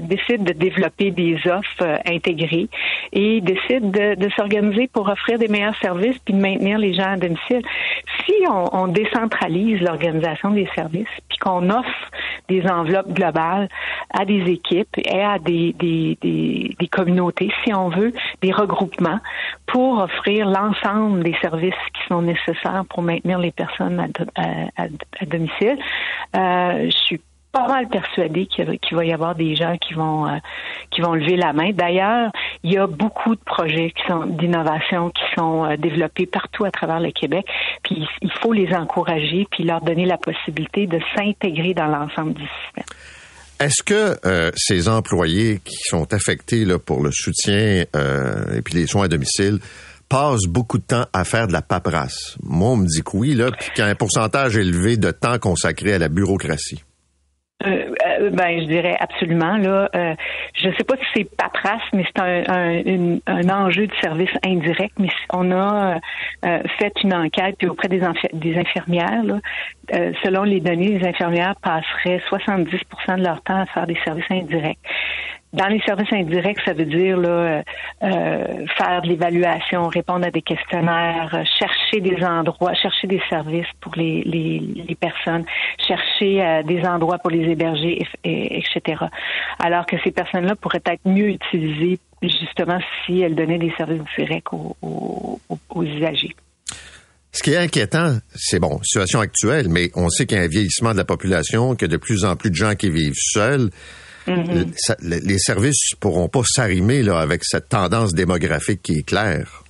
décident 0.00 0.44
de 0.44 0.52
développer 0.52 1.10
des 1.10 1.36
offres 1.46 2.00
intégrées 2.06 2.68
et 3.12 3.40
décident 3.40 3.88
de, 3.88 4.14
de 4.14 4.30
s'organiser 4.30 4.88
pour 4.88 5.08
offrir 5.08 5.38
des 5.38 5.48
meilleurs 5.48 5.76
services 5.80 6.18
puis 6.24 6.34
de 6.34 6.40
maintenir 6.40 6.78
les 6.78 6.94
gens 6.94 7.12
à 7.12 7.16
domicile. 7.16 7.62
Si 8.24 8.34
on, 8.48 8.64
on 8.72 8.86
décentralise 8.88 9.80
l'organisation 9.80 10.50
des 10.50 10.68
services 10.74 11.08
puis 11.28 11.38
qu'on 11.38 11.68
offre 11.70 12.10
des 12.48 12.66
enveloppes 12.66 13.12
globales 13.12 13.68
à 14.12 14.24
des 14.24 14.42
équipes 14.50 14.96
et 14.98 15.22
à 15.22 15.38
des, 15.38 15.72
des, 15.78 16.18
des, 16.20 16.76
des 16.78 16.88
communautés, 16.88 17.50
si 17.64 17.72
on 17.72 17.88
veut, 17.88 18.12
des 18.42 18.52
regroupements 18.52 19.20
pour 19.66 19.98
offrir 20.00 20.48
l'ensemble 20.48 21.22
des 21.22 21.36
services 21.40 21.74
qui 21.94 22.02
sont 22.08 22.22
nécessaires 22.22 22.84
pour 22.90 23.02
maintenir 23.02 23.38
les 23.38 23.52
personnes 23.52 24.00
à, 24.00 24.82
à, 24.82 24.84
à 25.20 25.26
domicile. 25.26 25.69
Euh, 26.36 26.90
je 26.90 26.96
suis 26.96 27.20
pas 27.52 27.66
mal 27.66 27.88
persuadé 27.88 28.46
qu'il 28.46 28.96
va 28.96 29.04
y 29.04 29.12
avoir 29.12 29.34
des 29.34 29.56
gens 29.56 29.76
qui 29.76 29.94
vont 29.94 30.28
euh, 30.28 30.36
qui 30.92 31.00
vont 31.00 31.14
lever 31.14 31.36
la 31.36 31.52
main. 31.52 31.72
D'ailleurs, 31.72 32.30
il 32.62 32.72
y 32.72 32.78
a 32.78 32.86
beaucoup 32.86 33.34
de 33.34 33.40
projets 33.44 33.90
qui 33.90 34.02
sont 34.08 34.24
d'innovation 34.24 35.10
qui 35.10 35.24
sont 35.36 35.64
euh, 35.64 35.76
développés 35.76 36.26
partout 36.26 36.64
à 36.64 36.70
travers 36.70 37.00
le 37.00 37.10
Québec. 37.10 37.44
Puis 37.82 38.06
il 38.22 38.30
faut 38.40 38.52
les 38.52 38.72
encourager 38.72 39.46
puis 39.50 39.64
leur 39.64 39.80
donner 39.80 40.04
la 40.04 40.18
possibilité 40.18 40.86
de 40.86 41.00
s'intégrer 41.16 41.74
dans 41.74 41.88
l'ensemble 41.88 42.34
du 42.34 42.46
système. 42.64 42.84
Est-ce 43.58 43.82
que 43.82 44.16
ces 44.56 44.88
employés 44.88 45.60
qui 45.62 45.76
sont 45.82 46.14
affectés 46.14 46.64
là, 46.64 46.78
pour 46.78 47.02
le 47.02 47.10
soutien 47.12 47.82
et 47.82 48.62
puis 48.62 48.72
les 48.72 48.86
soins 48.86 49.04
à 49.04 49.08
domicile 49.08 49.58
passent 50.10 50.46
beaucoup 50.46 50.78
de 50.78 50.84
temps 50.84 51.06
à 51.14 51.24
faire 51.24 51.46
de 51.46 51.52
la 51.52 51.62
paperasse? 51.62 52.36
Moi, 52.42 52.70
on 52.70 52.76
me 52.76 52.86
dit 52.86 53.02
que 53.02 53.16
oui, 53.16 53.34
là, 53.34 53.50
qu'il 53.74 53.82
y 53.82 53.86
a 53.86 53.90
un 53.90 53.94
pourcentage 53.94 54.56
élevé 54.56 54.98
de 54.98 55.10
temps 55.10 55.38
consacré 55.38 55.94
à 55.94 55.98
la 55.98 56.08
bureaucratie. 56.08 56.84
Euh, 57.66 57.94
euh, 58.06 58.30
ben, 58.30 58.60
je 58.60 58.66
dirais 58.66 58.96
absolument. 58.98 59.56
Là, 59.58 59.88
euh, 59.94 60.14
je 60.54 60.68
ne 60.68 60.74
sais 60.74 60.84
pas 60.84 60.96
si 60.96 61.04
c'est 61.14 61.36
paperasse, 61.36 61.82
mais 61.92 62.04
c'est 62.04 62.22
un, 62.22 63.48
enjeu 63.50 63.86
de 63.86 63.94
service 64.00 64.30
indirect. 64.44 64.94
Mais 64.98 65.10
on 65.32 65.52
a 65.52 65.98
fait 66.78 66.92
une 67.04 67.14
enquête 67.14 67.56
puis 67.58 67.68
auprès 67.68 67.88
des, 67.88 68.02
infirmières. 68.02 69.22
Selon 70.22 70.42
les 70.44 70.60
données, 70.60 70.98
les 70.98 71.06
infirmières 71.06 71.54
passeraient 71.62 72.22
70% 72.30 73.18
de 73.18 73.22
leur 73.22 73.42
temps 73.42 73.60
à 73.60 73.66
faire 73.66 73.86
des 73.86 73.98
services 74.04 74.30
indirects. 74.30 74.78
Dans 75.52 75.66
les 75.66 75.80
services 75.80 76.12
indirects, 76.12 76.60
ça 76.64 76.72
veut 76.72 76.84
dire 76.84 77.16
là, 77.16 77.62
euh, 78.02 78.66
faire 78.78 79.02
de 79.02 79.08
l'évaluation, 79.08 79.88
répondre 79.88 80.24
à 80.24 80.30
des 80.30 80.42
questionnaires, 80.42 81.44
chercher 81.58 82.00
des 82.00 82.24
endroits, 82.24 82.72
chercher 82.74 83.08
des 83.08 83.20
services 83.28 83.66
pour 83.80 83.94
les, 83.96 84.22
les, 84.22 84.60
les 84.60 84.94
personnes, 84.94 85.44
chercher 85.86 86.40
euh, 86.40 86.62
des 86.62 86.82
endroits 86.82 87.18
pour 87.18 87.30
les 87.30 87.50
héberger, 87.50 88.06
et, 88.22 88.58
etc. 88.58 89.04
Alors 89.58 89.86
que 89.86 89.96
ces 90.04 90.12
personnes-là 90.12 90.54
pourraient 90.54 90.82
être 90.86 91.04
mieux 91.04 91.30
utilisées 91.30 91.98
justement 92.22 92.78
si 93.04 93.20
elles 93.20 93.34
donnaient 93.34 93.58
des 93.58 93.72
services 93.76 94.02
directs 94.16 94.52
aux, 94.52 94.76
aux, 94.82 95.40
aux 95.70 95.82
usagers. 95.82 96.36
Ce 97.32 97.42
qui 97.42 97.52
est 97.52 97.58
inquiétant, 97.58 98.18
c'est 98.34 98.58
bon, 98.58 98.80
situation 98.82 99.20
actuelle, 99.20 99.68
mais 99.68 99.90
on 99.94 100.08
sait 100.08 100.26
qu'il 100.26 100.36
y 100.36 100.40
a 100.40 100.44
un 100.44 100.48
vieillissement 100.48 100.92
de 100.92 100.96
la 100.96 101.04
population, 101.04 101.74
qu'il 101.74 101.88
y 101.88 101.90
a 101.90 101.96
de 101.96 101.96
plus 101.96 102.24
en 102.24 102.36
plus 102.36 102.50
de 102.50 102.56
gens 102.56 102.74
qui 102.74 102.90
vivent 102.90 103.14
seuls. 103.16 103.70
Mm-hmm. 104.30 105.24
Les 105.26 105.38
services 105.38 105.94
pourront 105.98 106.28
pas 106.28 106.42
s'arrimer 106.44 107.02
là 107.02 107.18
avec 107.18 107.44
cette 107.44 107.68
tendance 107.68 108.14
démographique 108.14 108.82
qui 108.82 108.98
est 108.98 109.06
claire. 109.06 109.64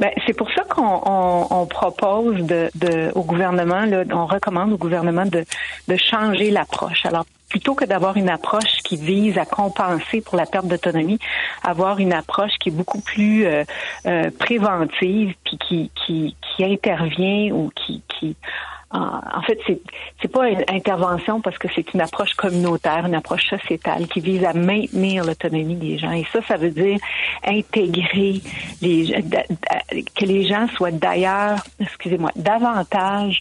Ben, 0.00 0.10
c'est 0.26 0.32
pour 0.32 0.50
ça 0.52 0.62
qu'on 0.64 1.02
on, 1.04 1.46
on 1.50 1.66
propose 1.66 2.38
de, 2.42 2.70
de, 2.74 3.12
au 3.14 3.22
gouvernement, 3.22 3.84
là, 3.84 4.04
on 4.10 4.26
recommande 4.26 4.72
au 4.72 4.78
gouvernement 4.78 5.26
de, 5.26 5.44
de 5.88 5.96
changer 5.96 6.50
l'approche. 6.50 7.04
Alors, 7.04 7.26
plutôt 7.50 7.74
que 7.74 7.84
d'avoir 7.84 8.16
une 8.16 8.30
approche 8.30 8.78
qui 8.84 8.96
vise 8.96 9.36
à 9.36 9.44
compenser 9.44 10.22
pour 10.22 10.36
la 10.36 10.46
perte 10.46 10.66
d'autonomie, 10.66 11.18
avoir 11.62 11.98
une 11.98 12.12
approche 12.12 12.52
qui 12.60 12.70
est 12.70 12.72
beaucoup 12.72 13.00
plus 13.00 13.44
euh, 13.44 13.64
euh, 14.06 14.30
préventive, 14.38 15.34
puis 15.44 15.58
qui, 15.58 15.90
qui, 15.94 16.36
qui 16.40 16.64
intervient 16.64 17.52
ou 17.52 17.70
qui, 17.74 18.02
qui 18.08 18.36
en 18.92 19.42
fait, 19.42 19.58
c'est 19.66 19.80
c'est 20.20 20.28
pas 20.28 20.48
une 20.48 20.64
intervention 20.68 21.40
parce 21.40 21.58
que 21.58 21.68
c'est 21.74 21.94
une 21.94 22.00
approche 22.00 22.34
communautaire, 22.34 23.06
une 23.06 23.14
approche 23.14 23.48
sociétale 23.48 24.08
qui 24.08 24.20
vise 24.20 24.44
à 24.44 24.52
maintenir 24.52 25.24
l'autonomie 25.24 25.76
des 25.76 25.96
gens. 25.98 26.10
Et 26.10 26.26
ça, 26.32 26.40
ça 26.42 26.56
veut 26.56 26.70
dire 26.70 26.98
intégrer 27.44 28.40
les 28.82 29.22
que 30.16 30.24
les 30.24 30.46
gens 30.46 30.66
soient 30.68 30.90
d'ailleurs, 30.90 31.62
excusez-moi, 31.78 32.32
davantage 32.34 33.40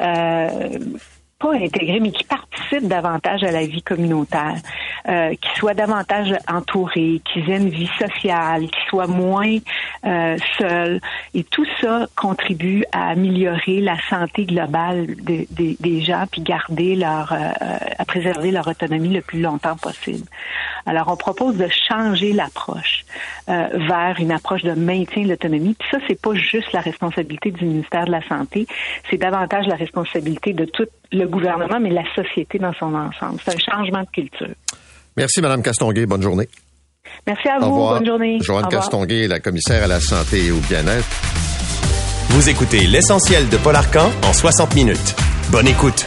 euh, 0.00 0.78
pas 1.38 1.52
intégrés, 1.54 2.00
mais 2.00 2.12
qui 2.12 2.24
participent 2.24 2.88
davantage 2.88 3.44
à 3.44 3.50
la 3.50 3.66
vie 3.66 3.82
communautaire, 3.82 4.56
euh, 5.08 5.34
qui 5.34 5.58
soient 5.58 5.74
davantage 5.74 6.34
entourés, 6.48 7.20
qui 7.24 7.40
aient 7.40 7.58
une 7.58 7.68
vie 7.68 7.90
sociale, 7.98 8.66
qui 8.68 8.80
soient 8.88 9.06
moins 9.06 9.58
euh, 10.06 10.36
seuls. 10.58 11.00
Et 11.34 11.44
tout 11.44 11.66
ça 11.80 12.06
contribue 12.16 12.84
à 12.92 13.10
améliorer 13.10 13.80
la 13.80 13.96
santé 14.08 14.46
globale 14.46 15.06
de, 15.16 15.46
de, 15.50 15.76
des 15.78 16.00
gens, 16.00 16.24
puis 16.30 16.40
garder 16.40 16.96
leur, 16.96 17.32
euh, 17.32 17.50
à 17.98 18.04
préserver 18.06 18.50
leur 18.50 18.66
autonomie 18.66 19.12
le 19.12 19.20
plus 19.20 19.40
longtemps 19.40 19.76
possible. 19.76 20.26
Alors, 20.86 21.08
on 21.08 21.16
propose 21.16 21.56
de 21.56 21.68
changer 21.68 22.32
l'approche 22.32 23.04
euh, 23.48 23.68
vers 23.74 24.16
une 24.18 24.32
approche 24.32 24.62
de 24.62 24.72
maintien 24.72 25.24
de 25.24 25.28
l'autonomie. 25.28 25.74
Puis 25.78 25.88
ça, 25.90 25.98
c'est 26.06 26.20
pas 26.20 26.34
juste 26.34 26.72
la 26.72 26.80
responsabilité 26.80 27.50
du 27.50 27.64
ministère 27.64 28.06
de 28.06 28.12
la 28.12 28.26
Santé, 28.26 28.66
c'est 29.10 29.18
davantage 29.18 29.66
la 29.66 29.74
responsabilité 29.74 30.52
de 30.52 30.64
tout 30.64 30.86
le 31.12 31.26
gouvernement, 31.26 31.80
mais 31.80 31.90
la 31.90 32.04
société 32.14 32.58
dans 32.58 32.72
son 32.74 32.94
ensemble. 32.94 33.40
C'est 33.44 33.54
un 33.54 33.76
changement 33.76 34.02
de 34.02 34.10
culture. 34.10 34.54
Merci, 35.16 35.40
Madame 35.40 35.62
Castonguay. 35.62 36.06
Bonne 36.06 36.22
journée. 36.22 36.48
Merci 37.26 37.48
à 37.48 37.58
vous. 37.58 37.70
Bonne 37.70 38.06
journée. 38.06 38.38
Joanne 38.40 38.68
Castonguay, 38.68 39.28
la 39.28 39.40
commissaire 39.40 39.84
à 39.84 39.86
la 39.86 40.00
santé 40.00 40.46
et 40.46 40.50
au 40.50 40.58
bien-être. 40.68 41.06
Vous 42.30 42.48
écoutez 42.48 42.86
l'essentiel 42.86 43.48
de 43.48 43.56
Paul 43.56 43.76
Arcan 43.76 44.10
en 44.22 44.32
60 44.32 44.74
minutes. 44.74 45.16
Bonne 45.50 45.68
écoute. 45.68 46.06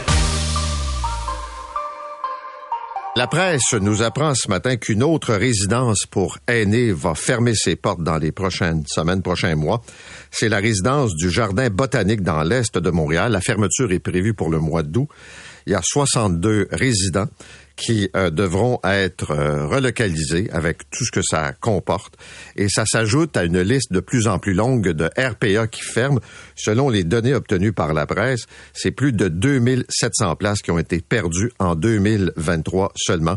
La 3.16 3.26
presse 3.26 3.72
nous 3.72 4.02
apprend 4.02 4.34
ce 4.34 4.48
matin 4.48 4.76
qu'une 4.76 5.02
autre 5.02 5.34
résidence 5.34 6.06
pour 6.08 6.38
aînés 6.46 6.92
va 6.92 7.16
fermer 7.16 7.54
ses 7.54 7.74
portes 7.74 8.02
dans 8.02 8.18
les 8.18 8.30
prochaines 8.30 8.84
semaines, 8.86 9.20
prochains 9.20 9.56
mois. 9.56 9.82
C'est 10.30 10.48
la 10.48 10.58
résidence 10.58 11.14
du 11.14 11.30
Jardin 11.30 11.68
botanique 11.70 12.22
dans 12.22 12.42
l'est 12.42 12.76
de 12.76 12.90
Montréal. 12.90 13.32
La 13.32 13.40
fermeture 13.40 13.92
est 13.92 13.98
prévue 13.98 14.34
pour 14.34 14.50
le 14.50 14.58
mois 14.58 14.82
d'août. 14.82 15.08
Il 15.66 15.72
y 15.72 15.76
a 15.76 15.80
62 15.82 16.68
résidents 16.70 17.28
qui 17.80 18.10
euh, 18.14 18.30
devront 18.30 18.78
être 18.84 19.30
euh, 19.30 19.66
relocalisés 19.66 20.50
avec 20.52 20.90
tout 20.90 21.04
ce 21.04 21.10
que 21.10 21.22
ça 21.22 21.52
comporte. 21.54 22.16
Et 22.56 22.68
ça 22.68 22.84
s'ajoute 22.84 23.36
à 23.36 23.44
une 23.44 23.60
liste 23.60 23.92
de 23.92 24.00
plus 24.00 24.28
en 24.28 24.38
plus 24.38 24.52
longue 24.52 24.90
de 24.90 25.06
RPA 25.16 25.66
qui 25.66 25.80
ferment. 25.80 26.20
Selon 26.54 26.90
les 26.90 27.04
données 27.04 27.34
obtenues 27.34 27.72
par 27.72 27.94
la 27.94 28.06
presse, 28.06 28.46
c'est 28.74 28.90
plus 28.90 29.12
de 29.12 29.28
2700 29.28 30.36
places 30.36 30.60
qui 30.60 30.70
ont 30.70 30.78
été 30.78 31.00
perdues 31.00 31.52
en 31.58 31.74
2023 31.74 32.92
seulement 32.96 33.36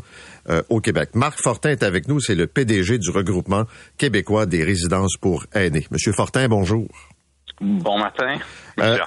euh, 0.50 0.62
au 0.70 0.82
Québec. 0.82 1.12
Marc 1.14 1.42
Fortin 1.42 1.70
est 1.70 1.84
avec 1.84 2.10
nous, 2.10 2.20
c'est 2.20 2.36
le 2.36 2.48
PDG 2.48 2.98
du 2.98 3.12
regroupement 3.12 3.64
québécois 3.98 4.46
des 4.46 4.64
résidences 4.64 5.16
pour 5.16 5.46
aînés. 5.54 5.88
Monsieur 5.90 6.12
Fortin, 6.12 6.50
bonjour. 6.50 7.12
Bon 7.62 7.99
matin, 7.99 8.38
euh, 8.80 8.97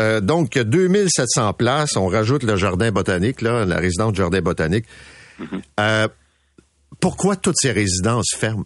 euh, 0.00 0.20
donc, 0.20 0.58
2700 0.58 1.52
places. 1.54 1.96
On 1.96 2.06
rajoute 2.06 2.42
le 2.44 2.56
jardin 2.56 2.90
botanique, 2.90 3.42
là, 3.42 3.64
la 3.64 3.76
résidence 3.76 4.12
du 4.12 4.18
jardin 4.18 4.40
botanique. 4.40 4.86
Mhm. 5.38 5.60
euh, 5.80 6.08
pourquoi 7.00 7.36
toutes 7.36 7.56
ces 7.58 7.72
résidences 7.72 8.34
ferment? 8.34 8.64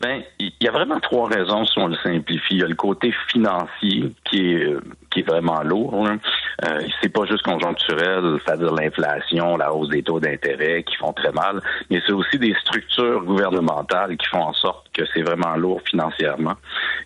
Ben, 0.00 0.22
il 0.38 0.50
y 0.62 0.66
a 0.66 0.70
vraiment 0.70 0.98
trois 0.98 1.28
raisons 1.28 1.66
si 1.66 1.78
on 1.78 1.88
le 1.88 1.96
simplifie. 1.96 2.54
Il 2.54 2.60
y 2.60 2.62
a 2.62 2.68
le 2.68 2.74
côté 2.74 3.12
financier 3.28 4.10
qui 4.24 4.54
est 4.54 4.76
qui 5.10 5.20
est 5.20 5.28
vraiment 5.28 5.62
lourd. 5.62 6.06
Hein. 6.06 6.18
Euh, 6.64 6.80
c'est 7.02 7.08
pas 7.08 7.26
juste 7.26 7.42
conjoncturel, 7.42 8.38
c'est-à-dire 8.44 8.72
l'inflation, 8.72 9.56
la 9.56 9.74
hausse 9.74 9.88
des 9.88 10.02
taux 10.02 10.20
d'intérêt 10.20 10.84
qui 10.84 10.96
font 10.96 11.12
très 11.12 11.32
mal, 11.32 11.60
mais 11.90 12.00
c'est 12.06 12.12
aussi 12.12 12.38
des 12.38 12.54
structures 12.60 13.22
gouvernementales 13.24 14.16
qui 14.16 14.26
font 14.28 14.42
en 14.42 14.52
sorte 14.52 14.86
que 14.92 15.02
c'est 15.12 15.22
vraiment 15.22 15.56
lourd 15.56 15.80
financièrement. 15.84 16.54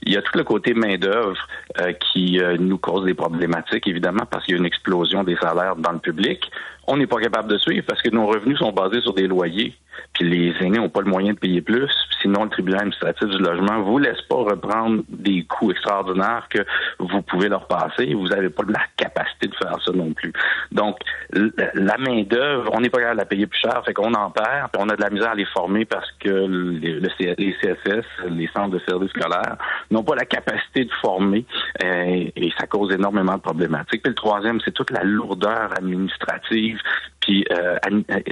Il 0.03 0.13
y 0.13 0.17
a 0.17 0.23
tout 0.23 0.37
le 0.37 0.45
côté 0.45 0.75
main-d'œuvre 0.75 1.39
euh, 1.81 1.93
qui 1.93 2.41
euh, 2.41 2.57
nous 2.59 2.79
cause 2.79 3.05
des 3.05 3.15
problématiques, 3.15 3.87
évidemment, 3.87 4.27
parce 4.31 4.45
qu'il 4.45 4.55
y 4.55 4.57
a 4.57 4.61
une 4.61 4.67
explosion 4.67 5.25
des 5.25 5.37
salaires 5.37 5.77
dans 5.77 5.93
le 5.93 5.99
public. 5.99 6.51
On 6.87 6.97
n'est 6.97 7.07
pas 7.07 7.19
capable 7.19 7.49
de 7.49 7.59
suivre 7.59 7.85
parce 7.87 8.03
que 8.03 8.11
nos 8.11 8.27
revenus 8.27 8.59
sont 8.59 8.73
basés 8.73 9.01
sur 9.01 9.15
des 9.15 9.27
loyers 9.27 9.75
puis 10.13 10.29
les 10.29 10.55
aînés 10.61 10.79
n'ont 10.79 10.89
pas 10.89 11.01
le 11.01 11.11
moyen 11.11 11.33
de 11.33 11.39
payer 11.39 11.61
plus. 11.61 11.91
Sinon, 12.21 12.45
le 12.45 12.51
tribunal 12.51 12.81
administratif 12.81 13.29
du 13.29 13.39
logement 13.39 13.83
vous 13.83 13.99
laisse 13.99 14.21
pas 14.23 14.37
reprendre 14.37 15.03
des 15.09 15.45
coûts 15.45 15.71
extraordinaires 15.71 16.47
que 16.49 16.61
vous 16.99 17.21
pouvez 17.23 17.49
leur 17.49 17.67
passer. 17.67 18.15
Vous 18.15 18.29
n'avez 18.29 18.49
pas 18.49 18.63
la 18.69 18.81
capacité 18.97 19.49
de 19.49 19.55
faire 19.55 19.77
ça 19.85 19.93
non 19.93 20.13
plus. 20.13 20.33
Donc, 20.73 20.97
la 21.33 21.99
main 21.99 22.23
d'œuvre, 22.23 22.71
on 22.73 22.81
n'est 22.81 22.89
pas 22.89 22.99
capable 22.99 23.17
de 23.17 23.23
la 23.23 23.27
payer 23.27 23.47
plus 23.47 23.61
cher, 23.61 23.83
fait 23.85 23.93
qu'on 23.93 24.15
en 24.15 24.31
perd, 24.31 24.71
puis 24.73 24.83
on 24.83 24.89
a 24.89 24.97
de 24.97 25.03
la 25.03 25.11
misère 25.11 25.33
à 25.33 25.35
les 25.35 25.45
former 25.47 25.85
parce 25.85 26.11
que 26.13 26.29
le, 26.29 26.79
les 26.79 27.55
CSS, 27.61 28.07
les 28.31 28.49
centres 28.55 28.71
de 28.71 28.81
services 28.87 29.11
scolaires, 29.11 29.57
n'ont 29.91 30.03
pas 30.03 30.15
la 30.15 30.25
capacité 30.25 30.85
de 30.85 30.93
former 31.03 31.45
euh, 31.83 32.31
et 32.35 32.53
ça 32.59 32.67
cause 32.67 32.93
énormément 32.93 33.35
de 33.35 33.41
problématiques. 33.41 34.03
Puis 34.03 34.11
le 34.11 34.15
troisième, 34.15 34.61
c'est 34.65 34.73
toute 34.73 34.91
la 34.91 35.03
lourdeur 35.03 35.71
administrative 35.77 36.79
puis 37.25 37.45
euh, 37.51 37.77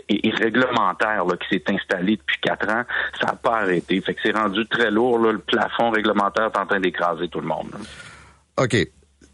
et, 0.08 0.30
réglementaire 0.30 1.24
là, 1.24 1.36
qui 1.36 1.56
s'est 1.56 1.64
installé 1.68 2.16
depuis 2.16 2.36
quatre 2.42 2.68
ans, 2.68 2.84
ça 3.20 3.28
n'a 3.28 3.34
pas 3.34 3.60
arrêté. 3.60 4.00
Fait 4.00 4.14
que 4.14 4.20
c'est 4.22 4.36
rendu 4.36 4.66
très 4.66 4.90
lourd. 4.90 5.18
Là, 5.18 5.32
le 5.32 5.38
plafond 5.38 5.90
réglementaire 5.90 6.50
est 6.54 6.58
en 6.58 6.66
train 6.66 6.80
d'écraser 6.80 7.28
tout 7.28 7.40
le 7.40 7.46
monde. 7.46 7.70
OK. 8.58 8.76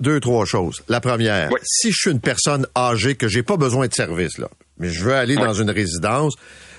Deux, 0.00 0.20
trois 0.20 0.44
choses. 0.44 0.84
La 0.88 1.00
première, 1.00 1.50
si 1.64 1.90
je 1.90 1.96
suis 1.96 2.10
une 2.12 2.20
personne 2.20 2.66
âgée 2.76 3.16
que 3.16 3.26
j'ai 3.26 3.42
pas 3.42 3.56
besoin 3.56 3.88
de 3.88 3.92
service, 3.92 4.38
là, 4.38 4.48
mais 4.78 4.90
je 4.90 5.02
veux 5.02 5.14
aller 5.14 5.34
dans 5.34 5.54
une 5.54 5.70
résidence, 5.70 6.36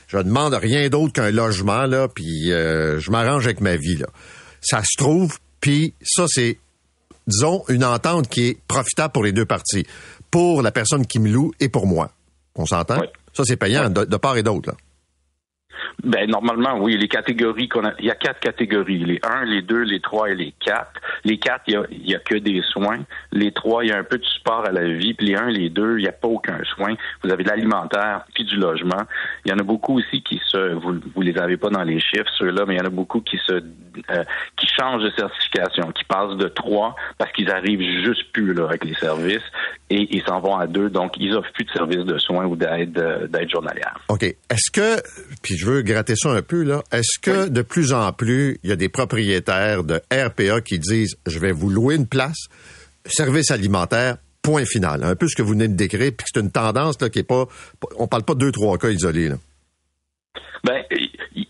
je 0.07 0.17
demande 0.17 0.53
rien 0.53 0.87
d'autre 0.87 1.11
qu'un 1.11 1.29
logement, 1.29 1.85
là, 1.85 2.07
puis 2.07 2.53
euh, 2.53 2.97
je 2.97 3.11
m'arrange 3.11 3.45
avec 3.45 3.59
ma 3.59 3.75
vie. 3.75 3.97
Là. 3.97 4.07
Ça 4.61 4.81
se 4.83 4.97
trouve, 4.97 5.37
puis 5.59 5.93
ça, 6.01 6.27
c'est, 6.29 6.59
disons, 7.27 7.65
une 7.67 7.83
entente 7.83 8.29
qui 8.29 8.47
est 8.47 8.57
profitable 8.69 9.11
pour 9.11 9.25
les 9.25 9.33
deux 9.33 9.45
parties, 9.45 9.85
pour 10.31 10.61
la 10.61 10.71
personne 10.71 11.05
qui 11.05 11.19
me 11.19 11.29
loue 11.29 11.51
et 11.59 11.67
pour 11.67 11.87
moi. 11.87 12.11
On 12.55 12.65
s'entend? 12.65 13.01
Ça, 13.33 13.43
c'est 13.45 13.57
payant 13.57 13.89
de, 13.89 14.05
de, 14.05 14.17
part 14.17 14.37
et 14.37 14.43
d'autre. 14.43 14.73
Ben 16.03 16.29
normalement, 16.29 16.77
oui. 16.79 16.97
Les 16.97 17.07
catégories 17.07 17.67
qu'on 17.67 17.85
a, 17.85 17.93
il 17.99 18.05
y 18.05 18.11
a 18.11 18.15
quatre 18.15 18.39
catégories 18.39 18.99
les 18.99 19.19
1, 19.23 19.45
les 19.45 19.61
2, 19.61 19.81
les 19.81 19.99
3 19.99 20.29
et 20.29 20.35
les 20.35 20.53
4. 20.63 20.85
Les 21.25 21.37
4, 21.37 21.63
il 21.67 21.73
y 21.73 21.77
a, 21.77 21.83
il 21.91 22.09
y 22.09 22.15
a 22.15 22.19
que 22.19 22.35
des 22.35 22.61
soins. 22.61 22.99
Les 23.31 23.51
3, 23.51 23.83
il 23.83 23.89
y 23.89 23.91
a 23.91 23.97
un 23.97 24.03
peu 24.03 24.17
de 24.17 24.25
support 24.25 24.65
à 24.65 24.71
la 24.71 24.87
vie. 24.87 25.13
Puis 25.13 25.27
les 25.27 25.35
1, 25.35 25.49
les 25.49 25.69
2, 25.69 25.97
il 25.97 26.03
n'y 26.03 26.07
a 26.07 26.13
pas 26.13 26.27
aucun 26.27 26.59
soin. 26.75 26.95
Vous 27.23 27.31
avez 27.31 27.43
de 27.43 27.49
l'alimentaire 27.49 28.23
puis 28.33 28.45
du 28.45 28.55
logement. 28.55 29.03
Il 29.45 29.51
y 29.51 29.53
en 29.53 29.59
a 29.59 29.63
beaucoup 29.63 29.99
aussi 29.99 30.21
qui 30.21 30.39
se, 30.47 30.73
vous, 30.73 30.99
vous 31.15 31.21
les 31.21 31.37
avez 31.37 31.57
pas 31.57 31.69
dans 31.69 31.83
les 31.83 31.99
chiffres 31.99 32.31
ceux-là, 32.37 32.65
mais 32.65 32.75
il 32.75 32.77
y 32.77 32.81
en 32.81 32.87
a 32.87 32.89
beaucoup 32.89 33.21
qui 33.21 33.37
se, 33.45 33.53
euh, 33.53 34.23
qui 34.57 34.67
changent 34.67 35.03
de 35.03 35.11
certification, 35.11 35.91
qui 35.91 36.03
passent 36.05 36.37
de 36.37 36.47
3 36.47 36.95
parce 37.17 37.31
qu'ils 37.33 37.51
arrivent 37.51 37.81
juste 38.03 38.31
plus 38.31 38.53
là 38.53 38.65
avec 38.65 38.85
les 38.85 38.93
services 38.95 39.43
et 39.89 40.07
ils 40.15 40.23
s'en 40.23 40.39
vont 40.39 40.55
à 40.55 40.67
2. 40.67 40.89
Donc 40.89 41.13
ils 41.17 41.35
offrent 41.35 41.51
plus 41.51 41.65
de 41.65 41.71
services 41.71 42.05
de 42.05 42.17
soins 42.17 42.45
ou 42.45 42.55
d'aide 42.55 42.97
euh, 42.97 43.27
d'aide 43.27 43.49
journalière. 43.49 43.99
Ok. 44.07 44.23
Est-ce 44.23 44.71
que, 44.71 45.01
puis 45.41 45.57
je 45.57 45.65
veux 45.65 45.81
gratter 45.89 46.15
ça 46.15 46.29
un 46.29 46.41
peu, 46.41 46.63
là. 46.63 46.83
Est-ce 46.91 47.19
que 47.19 47.49
de 47.49 47.61
plus 47.61 47.93
en 47.93 48.13
plus, 48.13 48.59
il 48.63 48.69
y 48.69 48.73
a 48.73 48.75
des 48.75 48.89
propriétaires 48.89 49.83
de 49.83 50.01
RPA 50.11 50.61
qui 50.61 50.79
disent 50.79 51.17
je 51.25 51.39
vais 51.39 51.51
vous 51.51 51.69
louer 51.69 51.95
une 51.95 52.07
place, 52.07 52.47
service 53.05 53.51
alimentaire, 53.51 54.17
point 54.41 54.65
final. 54.65 55.03
Un 55.03 55.15
peu 55.15 55.27
ce 55.27 55.35
que 55.35 55.41
vous 55.41 55.51
venez 55.53 55.67
de 55.67 55.75
décrire, 55.75 56.11
puis 56.15 56.25
c'est 56.31 56.39
une 56.39 56.51
tendance 56.51 57.01
là, 57.01 57.09
qui 57.09 57.19
est 57.19 57.23
pas. 57.23 57.47
On 57.97 58.07
parle 58.07 58.23
pas 58.23 58.33
de 58.33 58.39
deux, 58.39 58.51
trois 58.51 58.77
cas 58.77 58.89
isolés. 58.89 59.29
Là. 59.29 59.35
Ben, 60.63 60.83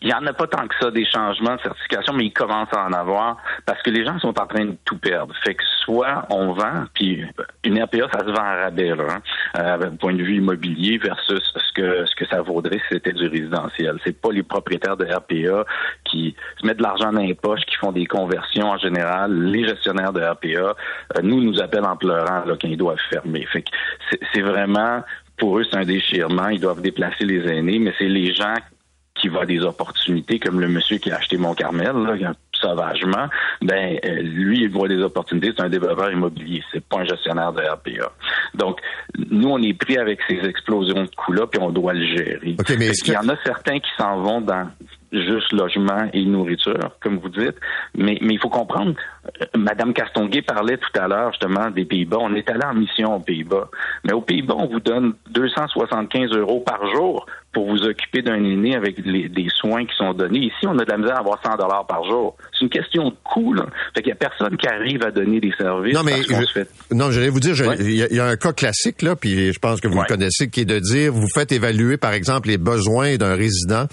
il 0.01 0.09
y 0.09 0.13
en 0.13 0.25
a 0.25 0.33
pas 0.33 0.47
tant 0.47 0.67
que 0.67 0.75
ça 0.79 0.91
des 0.91 1.05
changements 1.05 1.55
de 1.55 1.61
certification, 1.61 2.13
mais 2.13 2.25
il 2.25 2.33
commence 2.33 2.67
à 2.73 2.85
en 2.85 2.93
avoir 2.93 3.37
parce 3.65 3.81
que 3.81 3.89
les 3.89 4.05
gens 4.05 4.17
sont 4.19 4.39
en 4.39 4.47
train 4.47 4.65
de 4.65 4.75
tout 4.85 4.97
perdre. 4.97 5.33
Fait 5.43 5.55
que 5.55 5.63
soit 5.85 6.25
on 6.29 6.53
vend, 6.53 6.85
puis 6.93 7.23
une 7.63 7.81
RPA, 7.81 8.09
ça 8.11 8.19
se 8.19 8.31
vend 8.31 8.43
à 8.43 8.63
rabais, 8.63 8.95
là, 8.95 9.05
hein, 9.09 9.21
euh, 9.57 9.89
point 9.91 10.13
de 10.13 10.23
vue 10.23 10.37
immobilier 10.37 10.97
versus 10.97 11.41
ce 11.55 11.73
que 11.73 12.05
ce 12.05 12.15
que 12.15 12.25
ça 12.25 12.41
vaudrait 12.41 12.79
si 12.79 12.95
c'était 12.95 13.13
du 13.13 13.27
résidentiel. 13.27 13.99
C'est 14.03 14.19
pas 14.19 14.31
les 14.31 14.43
propriétaires 14.43 14.97
de 14.97 15.05
RPA 15.05 15.65
qui 16.05 16.35
se 16.59 16.65
mettent 16.65 16.77
de 16.77 16.83
l'argent 16.83 17.11
dans 17.11 17.21
les 17.21 17.35
poches, 17.35 17.65
qui 17.65 17.75
font 17.75 17.91
des 17.91 18.05
conversions 18.05 18.69
en 18.69 18.77
général. 18.77 19.33
Les 19.33 19.67
gestionnaires 19.67 20.13
de 20.13 20.21
RPA, 20.21 20.47
euh, 20.47 21.21
nous 21.23 21.41
nous 21.41 21.61
appellent 21.61 21.85
en 21.85 21.97
pleurant 21.97 22.45
là, 22.45 22.55
quand 22.59 22.69
doivent 22.79 22.97
fermer. 23.09 23.45
Fait 23.51 23.61
que 23.61 23.69
c'est 24.33 24.41
vraiment 24.41 25.03
pour 25.37 25.57
eux, 25.59 25.63
c'est 25.69 25.77
un 25.77 25.85
déchirement. 25.85 26.49
Ils 26.49 26.59
doivent 26.59 26.81
déplacer 26.81 27.25
les 27.25 27.47
aînés, 27.47 27.79
mais 27.79 27.93
c'est 27.97 28.07
les 28.07 28.33
gens 28.33 28.55
qui 29.19 29.27
voit 29.27 29.45
des 29.45 29.61
opportunités, 29.61 30.39
comme 30.39 30.59
le 30.59 30.67
monsieur 30.67 30.97
qui 30.97 31.11
a 31.11 31.17
acheté 31.17 31.37
Mont-Carmel, 31.37 31.93
sauvagement, 32.59 33.27
ben 33.61 33.97
euh, 34.03 34.21
lui, 34.21 34.63
il 34.63 34.69
voit 34.69 34.87
des 34.87 35.01
opportunités. 35.01 35.53
C'est 35.55 35.63
un 35.63 35.69
développeur 35.69 36.11
immobilier, 36.11 36.63
c'est 36.71 36.83
pas 36.83 36.99
un 36.99 37.05
gestionnaire 37.05 37.53
de 37.53 37.61
RPA. 37.61 38.11
Donc, 38.53 38.79
nous, 39.29 39.49
on 39.49 39.61
est 39.61 39.73
pris 39.73 39.97
avec 39.97 40.19
ces 40.27 40.39
explosions 40.47 41.03
de 41.03 41.09
coûts-là, 41.15 41.47
puis 41.47 41.61
on 41.61 41.69
doit 41.69 41.93
le 41.93 42.05
gérer. 42.05 42.55
Il 42.67 43.11
y 43.11 43.17
en 43.17 43.29
a 43.29 43.35
certains 43.43 43.79
qui 43.79 43.89
s'en 43.97 44.21
vont 44.21 44.41
dans 44.41 44.69
juste 45.11 45.51
logement 45.53 46.09
et 46.13 46.23
nourriture, 46.25 46.91
comme 47.01 47.19
vous 47.19 47.29
dites. 47.29 47.55
Mais, 47.95 48.17
mais 48.21 48.33
il 48.33 48.39
faut 48.39 48.49
comprendre, 48.49 48.93
euh, 49.41 49.45
Madame 49.57 49.93
Castonguay 49.93 50.41
parlait 50.41 50.77
tout 50.77 50.99
à 50.99 51.07
l'heure 51.07 51.31
justement 51.31 51.69
des 51.71 51.85
Pays-Bas. 51.85 52.17
On 52.19 52.33
est 52.35 52.49
allé 52.49 52.65
en 52.65 52.73
mission 52.73 53.15
aux 53.15 53.19
Pays-Bas. 53.19 53.69
Mais 54.05 54.13
aux 54.13 54.21
Pays-Bas, 54.21 54.55
on 54.57 54.67
vous 54.67 54.79
donne 54.79 55.13
275 55.31 56.31
euros 56.31 56.61
par 56.61 56.79
jour 56.93 57.25
pour 57.51 57.67
vous 57.67 57.83
occuper 57.83 58.21
d'un 58.21 58.35
aîné 58.35 58.75
avec 58.75 59.01
des 59.01 59.47
soins 59.55 59.83
qui 59.85 59.95
sont 59.95 60.13
donnés. 60.13 60.39
Ici, 60.39 60.67
on 60.67 60.77
a 60.77 60.85
de 60.85 60.91
la 60.91 60.97
misère 60.97 61.15
à 61.15 61.19
avoir 61.19 61.41
100 61.43 61.57
dollars 61.57 61.87
par 61.87 62.03
jour. 62.03 62.35
C'est 62.53 62.65
une 62.65 62.69
question 62.69 63.09
de 63.09 63.15
coût, 63.23 63.53
là. 63.53 63.65
Fait 63.95 64.01
qu'il 64.01 64.09
y 64.09 64.11
a 64.11 64.15
personne 64.15 64.55
qui 64.55 64.67
arrive 64.67 65.03
à 65.03 65.09
donner 65.09 65.39
des 65.39 65.51
services. 65.57 65.95
Non, 65.95 66.03
mais 66.03 66.21
je, 66.21 66.63
non, 66.93 67.09
j'allais 67.09 67.29
vous 67.29 67.39
dire, 67.39 67.55
il 67.79 67.91
y, 67.91 68.19
a 68.19 68.25
un 68.25 68.35
cas 68.35 68.53
classique, 68.53 69.01
là, 69.01 69.15
puis 69.15 69.51
je 69.51 69.59
pense 69.59 69.81
que 69.81 69.87
vous 69.87 69.99
le 69.99 70.07
connaissez, 70.07 70.49
qui 70.49 70.61
est 70.61 70.65
de 70.65 70.77
dire, 70.77 71.11
vous 71.11 71.27
faites 71.33 71.51
évaluer, 71.51 71.97
par 71.97 72.13
exemple, 72.13 72.49
les 72.49 72.59
besoins 72.59 73.17
d'un 73.17 73.33
résident 73.33 73.87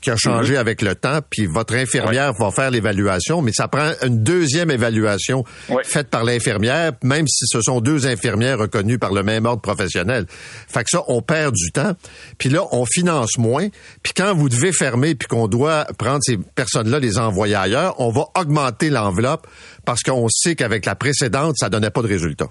qui 0.00 0.10
a 0.10 0.16
changé 0.16 0.54
mhm. 0.54 0.60
avec 0.60 0.82
le 0.82 0.94
temps, 0.94 1.20
puis 1.28 1.46
votre 1.46 1.74
infirmière 1.74 2.32
va 2.34 2.50
faire 2.50 2.70
l'évaluation, 2.70 3.42
mais 3.42 3.52
ça 3.52 3.68
prend 3.68 3.92
une 4.04 4.22
deuxième 4.22 4.70
évaluation 4.70 5.44
faite 5.82 6.08
par 6.08 6.24
l'infirmière, 6.24 6.92
même 7.02 7.26
si 7.26 7.46
ce 7.46 7.60
sont 7.60 7.80
deux 7.80 8.06
infirmières 8.06 8.58
reconnues 8.58 8.98
par 8.98 9.12
le 9.12 9.22
même 9.22 9.46
ordre 9.46 9.62
professionnel. 9.62 10.26
Fait 10.28 10.84
que 10.84 10.90
ça, 10.90 11.02
on 11.08 11.22
perd 11.22 11.54
du 11.54 11.72
temps. 11.72 11.92
Puis 12.38 12.48
là, 12.48 12.62
on 12.72 12.84
finance 12.86 13.38
moins. 13.38 13.68
Puis 14.02 14.12
quand 14.14 14.34
vous 14.34 14.48
devez 14.48 14.72
fermer, 14.72 15.14
puis 15.14 15.28
qu'on 15.28 15.48
doit 15.48 15.86
prendre 15.98 16.20
ces 16.22 16.36
personnes-là, 16.36 16.98
les 16.98 17.18
envoyer 17.18 17.56
ailleurs, 17.56 18.00
on 18.00 18.10
va 18.10 18.26
augmenter 18.38 18.90
l'enveloppe 18.90 19.46
parce 19.84 20.02
qu'on 20.02 20.28
sait 20.28 20.54
qu'avec 20.54 20.86
la 20.86 20.94
précédente, 20.94 21.54
ça 21.58 21.68
donnait 21.68 21.90
pas 21.90 22.02
de 22.02 22.08
résultat. 22.08 22.46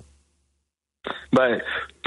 Ben, 1.34 1.60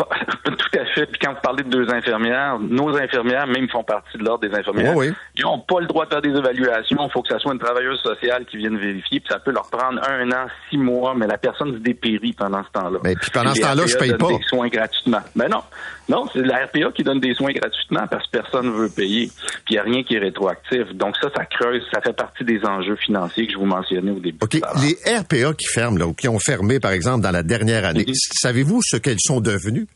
tout 0.44 0.78
à 0.78 0.84
fait. 0.86 1.06
Puis 1.06 1.18
quand 1.20 1.32
vous 1.32 1.40
parlez 1.42 1.62
de 1.62 1.68
deux 1.68 1.90
infirmières, 1.90 2.58
nos 2.58 2.96
infirmières, 2.96 3.46
même 3.46 3.68
font 3.68 3.82
partie 3.82 4.18
de 4.18 4.24
l'ordre 4.24 4.48
des 4.48 4.54
infirmières. 4.54 4.94
Ils 5.36 5.42
n'ont 5.42 5.58
pas 5.58 5.80
le 5.80 5.86
droit 5.86 6.04
de 6.04 6.10
faire 6.10 6.22
des 6.22 6.30
évaluations. 6.30 6.98
Il 7.06 7.10
faut 7.12 7.22
que 7.22 7.28
ça 7.28 7.38
soit 7.38 7.52
une 7.52 7.58
travailleuse 7.58 8.00
sociale 8.00 8.44
qui 8.46 8.58
vienne 8.58 8.78
vérifier. 8.78 9.20
Puis 9.20 9.28
ça 9.28 9.38
peut 9.38 9.52
leur 9.52 9.68
prendre 9.70 10.00
un 10.08 10.30
an, 10.30 10.46
six 10.68 10.78
mois, 10.78 11.14
mais 11.16 11.26
la 11.26 11.38
personne 11.38 11.72
se 11.74 11.78
dépérit 11.78 12.32
pendant 12.32 12.62
ce 12.64 12.70
temps-là. 12.72 12.98
Mais 13.04 13.14
puis 13.14 13.30
pendant 13.30 13.54
ce 13.54 13.60
temps-là, 13.60 13.86
je 13.86 13.96
paye 13.96 14.14
pas. 14.14 14.28
des 14.28 14.42
soins 14.48 14.68
gratuitement. 14.68 15.20
Mais 15.34 15.48
ben 15.48 15.56
non. 15.56 15.62
Non, 16.08 16.26
c'est 16.32 16.42
la 16.42 16.66
RPA 16.66 16.90
qui 16.92 17.04
donne 17.04 17.20
des 17.20 17.34
soins 17.34 17.52
gratuitement 17.52 18.06
parce 18.10 18.26
que 18.26 18.38
personne 18.38 18.66
ne 18.66 18.72
veut 18.72 18.88
payer. 18.88 19.30
Puis 19.64 19.70
il 19.70 19.72
n'y 19.74 19.78
a 19.78 19.82
rien 19.82 20.02
qui 20.02 20.16
est 20.16 20.18
rétroactif. 20.18 20.92
Donc 20.94 21.16
ça, 21.22 21.28
ça 21.36 21.44
creuse. 21.44 21.82
Ça 21.92 22.00
fait 22.00 22.12
partie 22.12 22.44
des 22.44 22.64
enjeux 22.64 22.96
financiers 22.96 23.46
que 23.46 23.52
je 23.52 23.58
vous 23.58 23.66
mentionnais 23.66 24.10
au 24.10 24.18
début. 24.18 24.38
OK. 24.42 24.54
Les 24.54 25.18
RPA 25.18 25.54
qui 25.54 25.66
ferment, 25.66 25.98
là, 25.98 26.06
ou 26.06 26.12
qui 26.12 26.28
ont 26.28 26.40
fermé, 26.40 26.80
par 26.80 26.90
exemple, 26.90 27.22
dans 27.22 27.30
la 27.30 27.44
dernière 27.44 27.84
année, 27.84 28.04
mhm. 28.06 28.14
savez-vous 28.14 28.80
ce 28.82 28.96
qu'elles 28.96 29.20
sont 29.20 29.40
devenues? 29.40 29.86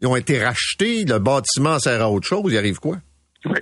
Ils 0.00 0.06
ont 0.06 0.16
été 0.16 0.42
rachetés, 0.42 1.04
le 1.04 1.18
bâtiment 1.18 1.78
sert 1.78 2.00
à 2.00 2.10
autre 2.10 2.26
chose, 2.26 2.52
il 2.52 2.58
arrive 2.58 2.78
quoi? 2.78 2.96
Oui. 3.44 3.58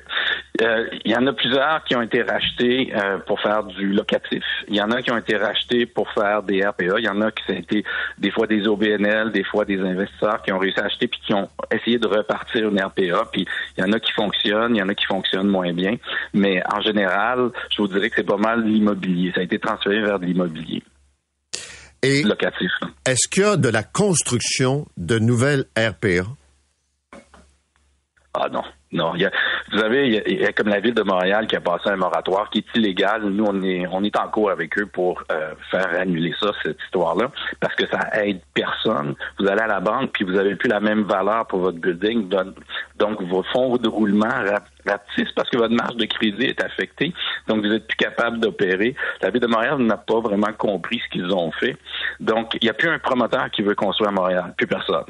Euh, 0.63 0.87
il 1.05 1.11
y 1.11 1.17
en 1.17 1.27
a 1.27 1.33
plusieurs 1.33 1.85
qui 1.85 1.95
ont 1.97 2.03
été 2.03 2.23
rachetés 2.23 2.91
euh, 2.95 3.19
pour 3.27 3.41
faire 3.41 3.65
du 3.65 3.93
locatif. 3.93 4.43
Il 4.69 4.77
y 4.77 4.81
en 4.81 4.91
a 4.91 5.03
qui 5.03 5.11
ont 5.11 5.19
été 5.19 5.37
rachetés 5.37 5.85
pour 5.85 6.11
faire 6.13 6.43
des 6.43 6.65
RPA. 6.65 6.99
Il 6.99 7.05
y 7.05 7.09
en 7.09 7.21
a 7.21 7.31
qui 7.31 7.43
ont 7.51 7.57
été 7.57 7.85
des 8.19 8.31
fois 8.31 8.47
des 8.47 8.67
OBNL, 8.67 9.33
des 9.33 9.45
fois 9.45 9.65
des 9.67 9.79
investisseurs 9.79 10.41
qui 10.43 10.53
ont 10.53 10.59
réussi 10.59 10.81
à 10.81 10.85
acheter 10.85 11.09
puis 11.09 11.21
qui 11.27 11.35
ont 11.35 11.49
essayé 11.71 11.99
de 11.99 12.07
repartir 12.07 12.69
une 12.69 12.81
RPA. 12.81 13.29
Puis 13.31 13.47
il 13.77 13.85
y 13.85 13.85
en 13.85 13.93
a 13.93 14.01
qui 14.01 14.13
fonctionnent, 14.13 14.75
il 14.75 14.79
y 14.79 14.83
en 14.83 14.89
a 14.89 14.95
qui 14.95 15.05
fonctionnent 15.05 15.49
moins 15.49 15.73
bien. 15.75 15.97
Mais 16.33 16.63
en 16.75 16.81
général, 16.81 17.51
je 17.71 17.83
vous 17.83 17.89
dirais 17.89 18.09
que 18.09 18.17
c'est 18.17 18.27
pas 18.27 18.39
mal 18.39 18.65
l'immobilier. 18.65 19.33
Ça 19.35 19.41
a 19.41 19.45
été 19.45 19.59
transféré 19.59 20.01
vers 20.01 20.19
de 20.19 20.25
l'immobilier. 20.25 20.83
Et 22.03 22.23
Est-ce 23.05 23.29
qu'il 23.29 23.43
y 23.43 23.47
a 23.47 23.57
de 23.57 23.69
la 23.69 23.83
construction 23.83 24.87
de 24.97 25.19
nouvelles 25.19 25.65
RPA? 25.77 26.27
Ah 28.35 28.49
non. 28.51 28.63
Non, 28.93 29.15
vous 29.73 29.79
savez, 29.79 30.23
il 30.27 30.41
y, 30.41 30.45
a, 30.45 30.53
comme 30.53 30.69
la 30.69 30.81
ville 30.81 30.95
de 30.95 31.03
Montréal 31.03 31.47
qui 31.47 31.57
a 31.57 31.61
passé 31.61 31.89
un 31.89 31.97
moratoire 31.97 32.51
qui 32.51 32.59
est 32.59 32.79
illégal. 32.79 33.23
Nous, 33.25 33.45
on 33.45 33.63
est, 33.63 33.87
on 33.91 34.05
est 34.05 34.17
en 34.19 34.29
cours 34.29 34.51
avec 34.51 34.79
eux 34.79 34.87
pour 34.87 35.23
euh, 35.33 35.55
faire 35.71 35.89
annuler 35.99 36.33
ça, 36.39 36.53
cette 36.63 36.79
histoire-là, 36.85 37.31
parce 37.61 37.75
que 37.75 37.87
ça 37.87 38.01
aide 38.23 38.41
personne. 38.55 39.15
Vous 39.39 39.47
allez 39.47 39.63
à 39.63 39.67
la 39.67 39.81
banque, 39.81 40.13
puis 40.13 40.25
vous 40.25 40.33
n'avez 40.33 40.55
plus 40.55 40.69
la 40.69 40.81
même 40.81 41.03
valeur 41.03 41.47
pour 41.47 41.61
votre 41.61 41.79
building. 41.79 42.29
Donc, 42.99 43.23
vos 43.23 43.43
fonds 43.53 43.77
de 43.77 43.89
roulement 43.89 44.29
rapetissent 44.87 45.33
parce 45.35 45.51
que 45.51 45.59
votre 45.59 45.75
marge 45.75 45.97
de 45.97 46.05
crédit 46.05 46.45
est 46.45 46.63
affectée. 46.63 47.13
Donc, 47.49 47.65
vous 47.65 47.73
êtes 47.73 47.87
plus 47.87 47.97
capable 47.97 48.39
d'opérer. 48.39 48.95
La 49.21 49.31
ville 49.31 49.41
de 49.41 49.47
Montréal 49.47 49.79
n'a 49.79 49.97
pas 49.97 50.21
vraiment 50.21 50.53
compris 50.57 51.01
ce 51.05 51.11
qu'ils 51.11 51.33
ont 51.33 51.51
fait. 51.53 51.77
Donc, 52.21 52.55
il 52.55 52.65
n'y 52.65 52.71
a 52.71 52.75
plus 52.75 52.89
un 52.89 52.99
promoteur 52.99 53.51
qui 53.51 53.63
veut 53.63 53.75
construire 53.75 54.11
à 54.11 54.13
Montréal. 54.13 54.55
Plus 54.57 54.67
personne 54.67 55.05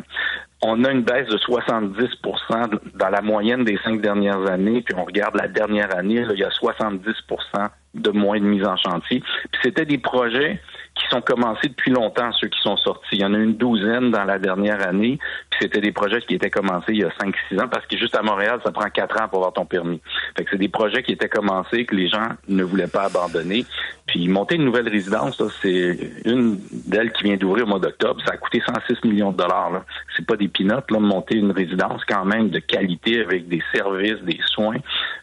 on 0.62 0.84
a 0.84 0.90
une 0.90 1.02
baisse 1.02 1.28
de 1.28 1.36
70% 1.36 2.78
dans 2.94 3.08
la 3.08 3.20
moyenne 3.20 3.64
des 3.64 3.78
cinq 3.84 4.00
dernières 4.00 4.46
années, 4.50 4.82
puis 4.82 4.94
on 4.96 5.04
regarde 5.04 5.36
la 5.36 5.48
dernière 5.48 5.94
année, 5.96 6.24
il 6.32 6.38
y 6.38 6.44
a 6.44 6.48
70% 6.48 7.68
de 7.94 8.10
moins 8.10 8.38
de 8.38 8.44
mise 8.44 8.64
en 8.64 8.76
chantier. 8.76 9.20
Puis 9.20 9.60
c'était 9.62 9.84
des 9.84 9.98
projets 9.98 10.60
qui 10.96 11.06
sont 11.10 11.20
commencés 11.20 11.68
depuis 11.68 11.90
longtemps, 11.90 12.32
ceux 12.32 12.48
qui 12.48 12.58
sont 12.60 12.76
sortis. 12.78 13.08
Il 13.12 13.20
y 13.20 13.24
en 13.24 13.34
a 13.34 13.38
une 13.38 13.54
douzaine 13.54 14.10
dans 14.10 14.24
la 14.24 14.38
dernière 14.38 14.86
année, 14.86 15.18
puis 15.50 15.60
c'était 15.62 15.80
des 15.80 15.92
projets 15.92 16.20
qui 16.22 16.34
étaient 16.34 16.50
commencés 16.50 16.92
il 16.92 16.98
y 16.98 17.04
a 17.04 17.10
5-6 17.10 17.60
ans, 17.60 17.68
parce 17.68 17.86
que 17.86 17.96
juste 17.96 18.16
à 18.16 18.22
Montréal, 18.22 18.60
ça 18.64 18.72
prend 18.72 18.88
4 18.88 19.22
ans 19.22 19.28
pour 19.28 19.38
avoir 19.38 19.52
ton 19.52 19.66
permis. 19.66 20.00
Fait 20.36 20.44
que 20.44 20.50
c'est 20.50 20.58
des 20.58 20.68
projets 20.68 21.02
qui 21.02 21.12
étaient 21.12 21.28
commencés, 21.28 21.84
que 21.84 21.94
les 21.94 22.08
gens 22.08 22.28
ne 22.48 22.64
voulaient 22.64 22.86
pas 22.86 23.04
abandonner. 23.04 23.64
Puis 24.06 24.28
monter 24.28 24.54
une 24.54 24.64
nouvelle 24.64 24.88
résidence, 24.88 25.42
c'est 25.60 25.98
une 26.24 26.58
d'elles 26.86 27.12
qui 27.12 27.24
vient 27.24 27.36
d'ouvrir 27.36 27.64
au 27.64 27.68
mois 27.68 27.80
d'octobre. 27.80 28.20
Ça 28.24 28.32
a 28.32 28.36
coûté 28.36 28.62
106 28.66 29.04
millions 29.04 29.32
de 29.32 29.36
dollars. 29.36 29.84
C'est 30.16 30.26
pas 30.26 30.36
des 30.36 30.48
pinottes, 30.48 30.90
là, 30.90 30.98
monter 30.98 31.36
une 31.36 31.50
résidence 31.50 32.02
quand 32.06 32.24
même 32.24 32.48
de 32.48 32.58
qualité 32.58 33.20
avec 33.20 33.48
des 33.48 33.62
services, 33.74 34.22
des 34.22 34.40
soins. 34.46 34.78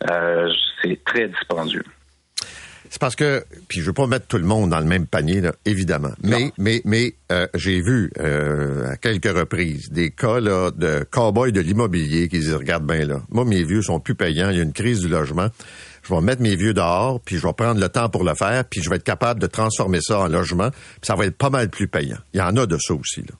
Euh, 0.09 0.51
c'est 0.81 1.03
très 1.03 1.27
dispendieux. 1.29 1.83
C'est 2.93 3.01
parce 3.01 3.15
que, 3.15 3.43
puis 3.67 3.79
je 3.79 3.87
veux 3.87 3.93
pas 3.93 4.05
mettre 4.05 4.27
tout 4.27 4.37
le 4.37 4.45
monde 4.45 4.69
dans 4.69 4.79
le 4.79 4.85
même 4.85 5.07
panier, 5.07 5.41
là, 5.41 5.53
évidemment. 5.65 6.11
Mais, 6.21 6.51
mais, 6.59 6.79
mais, 6.85 7.15
euh, 7.31 7.47
j'ai 7.55 7.81
vu 7.81 8.11
euh, 8.19 8.91
à 8.91 8.97
quelques 8.97 9.35
reprises 9.35 9.89
des 9.89 10.11
cas 10.11 10.39
là, 10.39 10.69
de 10.69 11.03
cow-boys 11.09 11.49
de 11.49 11.59
l'immobilier 11.59 12.27
qui 12.27 12.37
disent 12.37 12.53
regarde 12.53 12.85
bien 12.85 13.03
là, 13.03 13.21
moi 13.29 13.45
mes 13.45 13.63
vieux 13.63 13.81
sont 13.81 13.99
plus 13.99 14.13
payants, 14.13 14.51
il 14.51 14.57
y 14.57 14.59
a 14.59 14.63
une 14.63 14.73
crise 14.73 14.99
du 14.99 15.07
logement. 15.07 15.47
Je 16.03 16.13
vais 16.13 16.21
mettre 16.21 16.43
mes 16.43 16.55
vieux 16.55 16.75
dehors, 16.75 17.19
puis 17.19 17.37
je 17.37 17.47
vais 17.47 17.53
prendre 17.53 17.81
le 17.81 17.89
temps 17.89 18.09
pour 18.09 18.23
le 18.23 18.35
faire, 18.35 18.63
puis 18.63 18.83
je 18.83 18.91
vais 18.91 18.97
être 18.97 19.03
capable 19.03 19.39
de 19.39 19.47
transformer 19.47 19.99
ça 19.99 20.19
en 20.19 20.27
logement, 20.27 20.69
puis 20.69 21.01
ça 21.01 21.15
va 21.15 21.25
être 21.25 21.35
pas 21.35 21.49
mal 21.49 21.69
plus 21.69 21.87
payant. 21.87 22.19
Il 22.35 22.41
y 22.41 22.43
en 22.43 22.55
a 22.57 22.67
de 22.67 22.77
ça 22.77 22.93
aussi 22.93 23.21
là. 23.21 23.33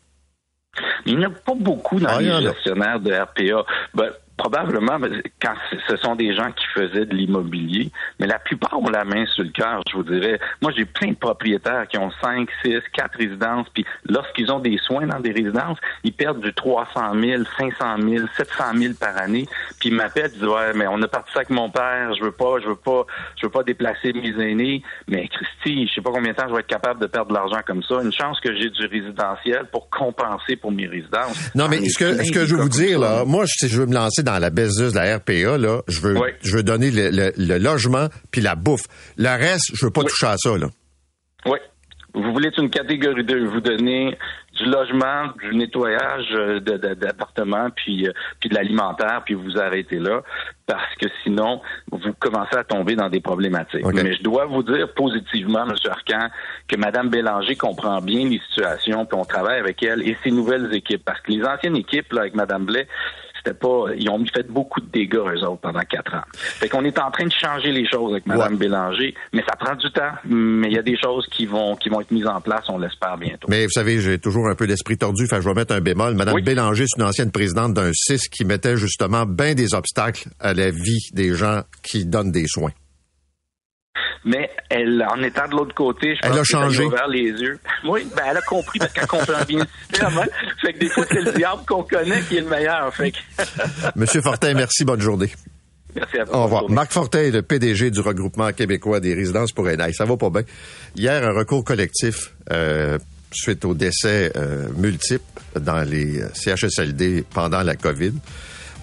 Il 1.05 1.19
n'y 1.19 1.27
en 1.27 1.29
a 1.29 1.33
pas 1.33 1.53
beaucoup 1.53 1.99
dans 1.99 2.09
ah, 2.09 2.19
les 2.19 2.41
gestionnaires 2.41 2.99
de 2.99 3.11
RPA. 3.13 3.65
Ben, 3.93 4.09
probablement 4.37 4.97
quand 5.41 5.53
ce 5.87 5.97
sont 5.97 6.15
des 6.15 6.35
gens 6.35 6.51
qui 6.51 6.65
faisaient 6.73 7.05
de 7.05 7.15
l'immobilier, 7.15 7.91
mais 8.19 8.27
la 8.27 8.39
plupart 8.39 8.79
ont 8.79 8.89
la 8.89 9.03
main 9.03 9.25
sur 9.27 9.43
le 9.43 9.49
cœur, 9.49 9.81
je 9.89 9.97
vous 9.97 10.03
dirais. 10.03 10.39
Moi, 10.61 10.71
j'ai 10.75 10.85
plein 10.85 11.09
de 11.09 11.15
propriétaires 11.15 11.87
qui 11.87 11.97
ont 11.97 12.11
5, 12.21 12.49
6, 12.65 12.79
4 12.93 13.17
résidences, 13.17 13.67
puis 13.73 13.85
lorsqu'ils 14.09 14.51
ont 14.51 14.59
des 14.59 14.77
soins 14.77 15.05
dans 15.05 15.19
des 15.19 15.31
résidences, 15.31 15.77
ils 16.03 16.13
perdent 16.13 16.41
du 16.41 16.53
300 16.53 17.13
000, 17.19 17.43
500 17.57 17.97
000, 18.01 18.25
700 18.35 18.63
000 18.75 18.93
par 18.99 19.17
année, 19.17 19.47
puis 19.79 19.89
ils 19.89 19.95
m'appellent, 19.95 20.31
ils 20.33 20.39
disent 20.39 20.47
ouais, 20.47 20.73
mais 20.75 20.87
on 20.87 21.01
a 21.01 21.07
parti 21.07 21.31
ça 21.33 21.39
avec 21.39 21.49
mon 21.49 21.69
père, 21.69 22.13
je 22.17 22.23
veux 22.23 22.31
pas, 22.31 22.55
je 22.61 22.67
veux 22.67 22.75
pas, 22.75 23.05
je 23.39 23.45
veux 23.45 23.51
pas 23.51 23.63
déplacer 23.63 24.13
mes 24.13 24.29
aînés, 24.43 24.83
mais 25.07 25.27
Christy, 25.27 25.87
je 25.87 25.93
sais 25.93 26.01
pas 26.01 26.11
combien 26.11 26.31
de 26.31 26.37
temps 26.37 26.47
je 26.47 26.53
vais 26.53 26.61
être 26.61 26.67
capable 26.67 26.99
de 26.99 27.07
perdre 27.07 27.29
de 27.29 27.35
l'argent 27.35 27.61
comme 27.65 27.83
ça. 27.83 28.01
Une 28.01 28.11
chance 28.11 28.39
que 28.39 28.53
j'ai 28.55 28.69
du 28.69 28.85
résidentiel 28.87 29.67
pour 29.71 29.89
compenser 29.89 30.55
pour 30.55 30.71
mes 30.71 30.87
résidences. 30.87 31.51
Non, 31.55 31.67
mais 31.69 31.87
ce 31.87 31.97
que, 31.97 32.23
ce 32.23 32.31
que 32.31 32.45
je 32.45 32.55
veux 32.55 32.63
vous 32.63 32.69
dire 32.69 32.99
là, 32.99 33.25
moi, 33.25 33.45
si 33.45 33.67
je 33.67 33.79
veux 33.79 33.85
me 33.85 33.93
lancer 33.93 34.22
dans 34.23 34.39
la 34.39 34.49
business 34.49 34.93
de 34.93 34.97
la 34.97 35.17
RPA, 35.17 35.57
là, 35.57 35.81
je 35.87 36.01
veux, 36.01 36.15
je 36.41 36.57
veux 36.57 36.63
donner 36.63 36.89
le, 36.91 37.57
logement 37.57 38.07
puis 38.31 38.41
la 38.41 38.55
bouffe. 38.55 38.85
Le 39.17 39.29
reste, 39.29 39.71
je 39.73 39.85
veux 39.85 39.91
pas 39.91 40.01
toucher 40.03 40.27
à 40.27 40.37
ça, 40.37 40.57
là. 40.57 40.67
Oui. 41.45 41.59
Vous 42.15 42.31
voulez 42.31 42.51
une 42.57 42.69
catégorie 42.69 43.23
2, 43.23 43.45
vous 43.47 43.59
donner 43.59 44.15
du 44.55 44.65
logement, 44.65 45.29
du 45.41 45.55
nettoyage 45.55 46.27
euh, 46.33 46.59
d'appartements, 46.59 47.69
puis, 47.75 48.07
euh, 48.07 48.11
puis 48.39 48.49
de 48.49 48.55
l'alimentaire, 48.55 49.23
puis 49.25 49.33
vous 49.33 49.57
arrêtez 49.57 49.97
là, 49.97 50.21
parce 50.67 50.93
que 51.01 51.07
sinon, 51.23 51.61
vous 51.91 52.13
commencez 52.19 52.55
à 52.55 52.63
tomber 52.63 52.95
dans 52.95 53.09
des 53.09 53.19
problématiques. 53.19 53.83
Mais 53.85 54.13
je 54.13 54.21
dois 54.21 54.45
vous 54.45 54.61
dire 54.61 54.93
positivement, 54.93 55.63
M. 55.63 55.73
Arcan, 55.89 56.27
que 56.67 56.77
Mme 56.77 57.09
Bélanger 57.09 57.55
comprend 57.55 57.99
bien 57.99 58.29
les 58.29 58.39
situations, 58.47 59.05
puis 59.05 59.17
on 59.19 59.25
travaille 59.25 59.59
avec 59.59 59.81
elle 59.81 60.07
et 60.07 60.15
ses 60.23 60.31
nouvelles 60.31 60.71
équipes, 60.73 61.03
parce 61.03 61.19
que 61.21 61.31
les 61.31 61.43
anciennes 61.43 61.77
équipes, 61.77 62.13
là, 62.13 62.21
avec 62.21 62.35
Mme 62.35 62.65
Blais, 62.65 62.87
pas, 63.51 63.85
ils 63.97 64.09
ont 64.09 64.23
fait 64.33 64.47
beaucoup 64.49 64.79
de 64.79 64.87
dégâts, 64.87 65.15
eux 65.15 65.43
autres, 65.43 65.61
pendant 65.61 65.81
quatre 65.81 66.13
ans. 66.15 66.23
Fait 66.33 66.69
qu'on 66.69 66.85
est 66.85 66.97
en 66.99 67.11
train 67.11 67.25
de 67.25 67.31
changer 67.31 67.71
les 67.71 67.87
choses 67.87 68.11
avec 68.11 68.25
Mme 68.25 68.57
Bélanger, 68.57 69.13
mais 69.33 69.43
ça 69.47 69.55
prend 69.55 69.75
du 69.75 69.91
temps. 69.91 70.11
Mais 70.25 70.67
il 70.67 70.73
y 70.73 70.77
a 70.77 70.83
des 70.83 70.97
choses 70.97 71.27
qui 71.31 71.45
vont, 71.45 71.75
qui 71.75 71.89
vont 71.89 72.01
être 72.01 72.11
mises 72.11 72.27
en 72.27 72.39
place, 72.39 72.63
on 72.69 72.77
l'espère 72.77 73.17
bientôt. 73.17 73.47
Mais 73.49 73.65
vous 73.65 73.71
savez, 73.71 73.99
j'ai 73.99 74.19
toujours 74.19 74.47
un 74.47 74.55
peu 74.55 74.67
d'esprit 74.67 74.97
tordu, 74.97 75.27
fait 75.27 75.41
je 75.41 75.47
vais 75.47 75.53
mettre 75.53 75.73
un 75.73 75.81
bémol. 75.81 76.15
Mme 76.15 76.41
Bélanger, 76.41 76.85
c'est 76.87 77.01
une 77.01 77.07
ancienne 77.07 77.31
présidente 77.31 77.73
d'un 77.73 77.91
CIS 77.93 78.29
qui 78.29 78.45
mettait 78.45 78.77
justement 78.77 79.25
bien 79.25 79.55
des 79.55 79.73
obstacles 79.73 80.29
à 80.39 80.53
la 80.53 80.69
vie 80.71 81.09
des 81.13 81.33
gens 81.35 81.61
qui 81.81 82.05
donnent 82.05 82.31
des 82.31 82.47
soins. 82.47 82.71
Mais 84.25 84.49
elle, 84.69 85.05
en 85.09 85.21
étant 85.23 85.47
de 85.47 85.51
l'autre 85.51 85.73
côté, 85.75 86.15
je 86.15 86.21
Elle 86.23 86.31
pense 86.31 86.39
a 86.39 86.43
changé. 86.43 86.83
ouvert 86.85 87.07
les 87.07 87.23
yeux. 87.29 87.59
Oui, 87.85 88.07
ben 88.15 88.23
elle 88.29 88.37
a 88.37 88.41
compris 88.41 88.79
parce 88.79 88.93
qu'elle 88.93 89.07
comprend 89.07 89.43
bien 89.47 89.59
le 89.59 89.65
système. 89.91 90.17
Hein? 90.17 90.25
Fait 90.61 90.73
que 90.73 90.79
des 90.79 90.89
fois, 90.89 91.05
c'est 91.09 91.21
le 91.21 91.31
diable 91.33 91.61
qu'on 91.67 91.83
connaît 91.83 92.21
qui 92.21 92.37
est 92.37 92.41
le 92.41 92.47
meilleur. 92.49 92.93
Fait 92.95 93.11
que... 93.11 93.17
Monsieur 93.95 94.21
Fortin, 94.21 94.53
merci, 94.53 94.85
bonne 94.85 95.01
journée. 95.01 95.31
Merci 95.95 96.17
à 96.19 96.23
vous. 96.23 96.31
Au 96.33 96.43
revoir. 96.45 96.61
Journée. 96.61 96.75
Marc 96.75 96.91
Fortin 96.93 97.19
est 97.19 97.31
le 97.31 97.41
PDG 97.41 97.91
du 97.91 97.99
regroupement 97.99 98.51
québécois 98.53 98.99
des 98.99 99.13
résidences 99.13 99.51
pour 99.51 99.69
aînés. 99.69 99.93
Ça 99.93 100.05
va 100.05 100.15
pas 100.17 100.29
bien. 100.29 100.43
Hier, 100.95 101.23
un 101.27 101.33
recours 101.33 101.63
collectif 101.63 102.33
euh, 102.51 102.97
suite 103.31 103.65
aux 103.65 103.73
décès 103.73 104.31
euh, 104.37 104.69
multiples 104.77 105.23
dans 105.59 105.83
les 105.87 106.21
euh, 106.21 106.29
CHSLD 106.33 107.25
pendant 107.33 107.61
la 107.63 107.75
COVID. 107.75 108.13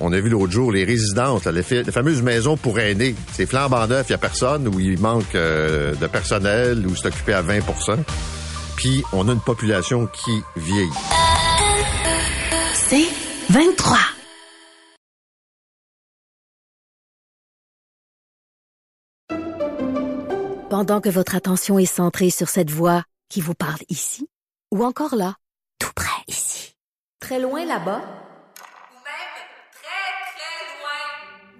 On 0.00 0.12
a 0.12 0.20
vu 0.20 0.28
l'autre 0.30 0.52
jour 0.52 0.72
les 0.72 0.84
résidences, 0.84 1.44
les, 1.46 1.62
fa- 1.62 1.82
les 1.82 1.92
fameuses 1.92 2.22
maisons 2.22 2.56
pour 2.56 2.78
aînés. 2.78 3.14
C'est 3.32 3.46
flambant 3.46 3.86
neuf, 3.86 4.06
il 4.08 4.12
y 4.12 4.14
a 4.14 4.18
personne, 4.18 4.66
où 4.68 4.80
il 4.80 4.98
manque 4.98 5.34
euh, 5.34 5.94
de 5.94 6.06
personnel, 6.06 6.86
où 6.86 6.94
c'est 6.96 7.08
occupé 7.08 7.34
à 7.34 7.42
20% 7.42 7.98
Puis, 8.76 9.02
on 9.12 9.28
a 9.28 9.32
une 9.32 9.40
population 9.40 10.06
qui 10.06 10.32
vieillit. 10.56 10.88
C'est 12.74 13.06
23. 13.50 13.98
Pendant 20.70 21.00
que 21.00 21.08
votre 21.08 21.34
attention 21.34 21.78
est 21.78 21.86
centrée 21.86 22.30
sur 22.30 22.48
cette 22.48 22.70
voix 22.70 23.02
qui 23.28 23.40
vous 23.40 23.54
parle 23.54 23.80
ici, 23.88 24.28
ou 24.70 24.84
encore 24.84 25.16
là, 25.16 25.34
tout 25.78 25.90
près 25.94 26.22
ici, 26.28 26.74
très 27.20 27.40
loin 27.40 27.64
là-bas, 27.64 27.98
Ou 28.00 28.96
même 29.04 29.36
très, 29.72 30.12
très 30.36 30.62
loin. 30.78 31.59